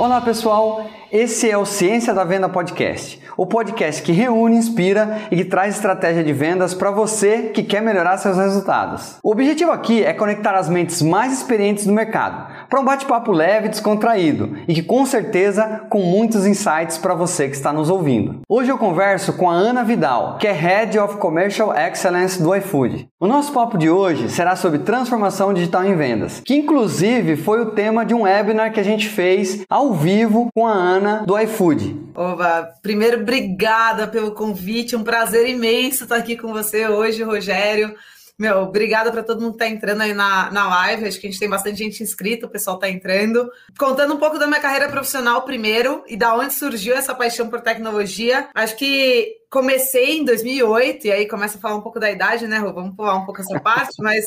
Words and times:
Olá 0.00 0.18
pessoal, 0.18 0.86
esse 1.12 1.50
é 1.50 1.58
o 1.58 1.66
Ciência 1.66 2.14
da 2.14 2.24
Venda 2.24 2.48
Podcast, 2.48 3.20
o 3.36 3.44
podcast 3.44 4.00
que 4.00 4.12
reúne, 4.12 4.56
inspira 4.56 5.22
e 5.30 5.36
que 5.36 5.44
traz 5.44 5.74
estratégia 5.74 6.24
de 6.24 6.32
vendas 6.32 6.72
para 6.72 6.90
você 6.90 7.50
que 7.52 7.62
quer 7.62 7.82
melhorar 7.82 8.16
seus 8.16 8.38
resultados. 8.38 9.18
O 9.22 9.30
objetivo 9.30 9.72
aqui 9.72 10.02
é 10.02 10.14
conectar 10.14 10.54
as 10.54 10.70
mentes 10.70 11.02
mais 11.02 11.34
experientes 11.34 11.84
do 11.84 11.92
mercado 11.92 12.46
para 12.70 12.80
um 12.80 12.84
bate-papo 12.84 13.30
leve 13.30 13.66
e 13.66 13.70
descontraído 13.70 14.56
e 14.66 14.72
que 14.72 14.82
com 14.82 15.04
certeza 15.04 15.82
com 15.90 16.00
muitos 16.00 16.46
insights 16.46 16.96
para 16.96 17.12
você 17.12 17.48
que 17.48 17.56
está 17.56 17.70
nos 17.70 17.90
ouvindo. 17.90 18.40
Hoje 18.48 18.70
eu 18.70 18.78
converso 18.78 19.34
com 19.34 19.50
a 19.50 19.54
Ana 19.54 19.84
Vidal, 19.84 20.38
que 20.38 20.46
é 20.46 20.52
Head 20.52 20.98
of 20.98 21.18
Commercial 21.18 21.74
Excellence 21.76 22.42
do 22.42 22.54
iFood. 22.54 23.06
O 23.20 23.26
nosso 23.26 23.52
papo 23.52 23.76
de 23.76 23.90
hoje 23.90 24.30
será 24.30 24.56
sobre 24.56 24.78
transformação 24.78 25.52
digital 25.52 25.84
em 25.84 25.94
vendas, 25.94 26.40
que 26.42 26.54
inclusive 26.54 27.36
foi 27.36 27.60
o 27.60 27.72
tema 27.72 28.06
de 28.06 28.14
um 28.14 28.22
webinar 28.22 28.72
que 28.72 28.80
a 28.80 28.84
gente 28.84 29.06
fez 29.06 29.62
ao 29.68 29.89
vivo 29.92 30.48
com 30.54 30.66
a 30.66 30.72
Ana 30.72 31.24
do 31.26 31.38
iFood. 31.38 32.10
Oba, 32.14 32.74
primeiro, 32.82 33.20
obrigada 33.20 34.06
pelo 34.06 34.32
convite, 34.32 34.96
um 34.96 35.04
prazer 35.04 35.48
imenso 35.48 36.04
estar 36.04 36.16
aqui 36.16 36.36
com 36.36 36.52
você 36.52 36.86
hoje, 36.88 37.22
Rogério. 37.22 37.94
Meu, 38.40 38.60
obrigada 38.60 39.12
para 39.12 39.22
todo 39.22 39.42
mundo 39.42 39.58
que 39.58 39.62
está 39.62 39.68
entrando 39.68 40.00
aí 40.00 40.14
na, 40.14 40.50
na 40.50 40.66
live. 40.66 41.06
Acho 41.06 41.20
que 41.20 41.26
a 41.26 41.30
gente 41.30 41.38
tem 41.38 41.48
bastante 41.48 41.76
gente 41.76 42.02
inscrita, 42.02 42.46
o 42.46 42.48
pessoal 42.48 42.76
está 42.76 42.88
entrando. 42.88 43.50
Contando 43.78 44.14
um 44.14 44.16
pouco 44.16 44.38
da 44.38 44.46
minha 44.46 44.62
carreira 44.62 44.88
profissional 44.88 45.42
primeiro 45.42 46.02
e 46.08 46.16
da 46.16 46.34
onde 46.34 46.54
surgiu 46.54 46.96
essa 46.96 47.14
paixão 47.14 47.50
por 47.50 47.60
tecnologia. 47.60 48.48
Acho 48.54 48.76
que 48.76 49.36
comecei 49.50 50.16
em 50.20 50.24
2008, 50.24 51.06
e 51.06 51.12
aí 51.12 51.28
começa 51.28 51.58
a 51.58 51.60
falar 51.60 51.74
um 51.74 51.82
pouco 51.82 52.00
da 52.00 52.10
idade, 52.10 52.46
né, 52.46 52.56
Rô? 52.56 52.72
Vamos 52.72 52.96
pular 52.96 53.14
um 53.14 53.26
pouco 53.26 53.42
essa 53.42 53.60
parte, 53.60 53.96
mas 54.00 54.24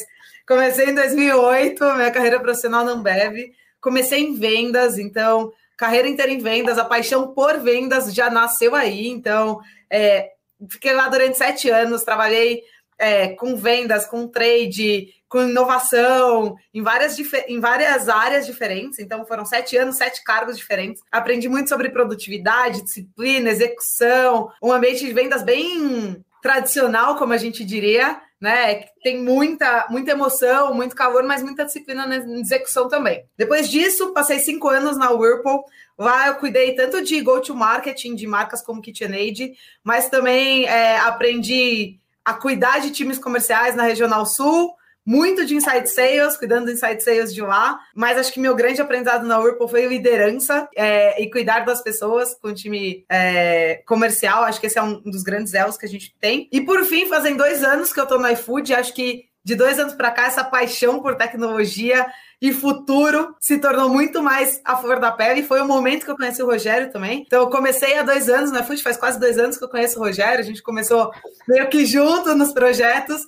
comecei 0.48 0.91
em 0.91 0.93
2008, 0.93 1.84
minha 1.95 2.12
carreira 2.12 2.40
profissional 2.40 2.85
não 2.85 3.02
bebe. 3.02 3.52
Comecei 3.84 4.22
em 4.22 4.34
vendas, 4.34 4.98
então 4.98 5.52
carreira 5.76 6.07
inteira 6.07 6.32
em 6.32 6.38
vendas, 6.38 6.77
a 6.77 6.85
paixão 6.85 7.34
por 7.34 7.60
vendas 7.60 8.13
já 8.13 8.30
nasceu 8.30 8.74
aí. 8.74 9.10
Então, 9.10 9.60
é, 9.90 10.32
fiquei 10.70 10.94
lá 10.94 11.10
durante 11.10 11.38
sete 11.38 11.70
anos, 11.70 12.04
trabalhei 12.04 12.63
é, 12.98 13.30
com 13.30 13.57
vendas, 13.57 14.05
com 14.05 14.26
trade, 14.26 15.13
com 15.27 15.41
inovação, 15.41 16.55
em 16.74 16.82
várias, 16.82 17.18
em 17.48 17.60
várias 17.60 18.07
áreas 18.07 18.46
diferentes. 18.46 18.99
Então, 18.99 19.26
foram 19.26 19.44
sete 19.44 19.76
anos, 19.76 19.98
sete 19.98 20.24
cargos 20.24 20.57
diferentes. 20.57 21.02
Aprendi 21.12 21.50
muito 21.50 21.68
sobre 21.68 21.90
produtividade, 21.90 22.84
disciplina, 22.84 23.50
execução, 23.50 24.50
um 24.62 24.72
ambiente 24.72 25.05
de 25.05 25.12
vendas 25.12 25.44
bem 25.44 26.24
tradicional, 26.44 27.16
como 27.16 27.32
a 27.32 27.38
gente 27.38 27.63
diria, 27.63 28.22
né? 28.40 28.84
Tem 29.02 29.24
muita, 29.24 29.88
muita 29.90 30.12
emoção, 30.12 30.74
muito 30.74 30.94
calor, 30.94 31.24
mas 31.24 31.41
muita 31.41 31.63
disciplina 31.63 32.05
na 32.05 32.18
execução 32.18 32.90
também. 32.90 33.24
Depois 33.38 33.70
disso, 33.70 34.12
passei 34.12 34.40
cinco 34.40 34.68
anos 34.68 34.98
na 34.98 35.10
Whirlpool. 35.10 35.63
Lá 35.98 36.27
eu 36.27 36.35
cuidei 36.35 36.76
tanto 36.76 37.02
de 37.02 37.22
go-to-marketing 37.22 38.16
de 38.16 38.27
marcas 38.27 38.62
como 38.62 38.82
KitchenAid, 38.82 39.54
mas 39.82 40.10
também 40.10 40.66
é, 40.66 40.98
aprendi 40.98 41.98
a 42.26 42.34
cuidar 42.34 42.80
de 42.80 42.91
times 42.91 43.18
comerciais 43.18 43.76
na 43.76 43.84
Regional 43.84 44.26
Sul, 44.26 44.74
muito 45.05 45.46
de 45.46 45.55
inside 45.55 45.87
sales, 45.90 46.37
cuidando 46.37 46.65
do 46.65 46.71
inside 46.71 47.01
sales 47.04 47.34
de 47.34 47.41
lá, 47.41 47.79
mas 47.93 48.18
acho 48.18 48.32
que 48.32 48.40
meu 48.40 48.55
grande 48.55 48.82
aprendizado 48.82 49.26
na 49.26 49.40
Whirlpool 49.40 49.68
foi 49.68 49.85
liderança 49.85 50.68
é, 50.76 51.21
e 51.21 51.29
cuidar 51.29 51.65
das 51.65 51.82
pessoas 51.82 52.35
com 52.35 52.49
o 52.49 52.54
time 52.54 53.05
é, 53.10 53.82
comercial. 53.85 54.43
Acho 54.43 54.60
que 54.60 54.68
esse 54.68 54.79
é 54.79 54.84
um 54.84 55.01
dos 55.01 55.23
grandes 55.23 55.54
elos 55.54 55.77
que 55.77 55.85
a 55.85 55.90
gente 55.90 56.15
tem. 56.20 56.48
E 56.51 56.62
por 56.62 56.84
fim, 56.85 57.07
fazem 57.07 57.35
dois 57.35 57.63
anos 57.63 57.91
que 57.91 57.99
eu 57.99 58.04
estou 58.04 58.20
no 58.20 58.29
iFood, 58.29 58.73
acho 58.73 58.93
que 58.93 59.26
de 59.43 59.55
dois 59.55 59.77
anos 59.77 59.93
para 59.93 60.12
cá, 60.12 60.27
essa 60.27 60.43
paixão 60.43 61.01
por 61.01 61.15
tecnologia 61.15 62.05
e 62.41 62.54
futuro 62.54 63.35
se 63.40 63.57
tornou 63.57 63.90
muito 63.90 64.23
mais 64.23 64.62
a 64.63 64.78
flor 64.78 65.00
da 65.00 65.12
pele. 65.12 65.44
Foi 65.44 65.62
o 65.62 65.67
momento 65.67 66.06
que 66.06 66.12
eu 66.12 66.16
conheci 66.16 66.41
o 66.41 66.45
Rogério 66.45 66.91
também. 66.91 67.23
Então, 67.28 67.41
eu 67.41 67.50
comecei 67.50 67.97
há 67.97 68.03
dois 68.03 68.29
anos 68.29 68.51
no 68.51 68.59
iFood, 68.59 68.81
faz 68.81 68.95
quase 68.95 69.19
dois 69.19 69.38
anos 69.38 69.57
que 69.57 69.63
eu 69.63 69.69
conheço 69.69 69.99
o 69.99 70.03
Rogério. 70.03 70.39
A 70.39 70.44
gente 70.44 70.63
começou 70.63 71.11
meio 71.47 71.67
que 71.67 71.85
junto 71.85 72.33
nos 72.35 72.53
projetos. 72.53 73.28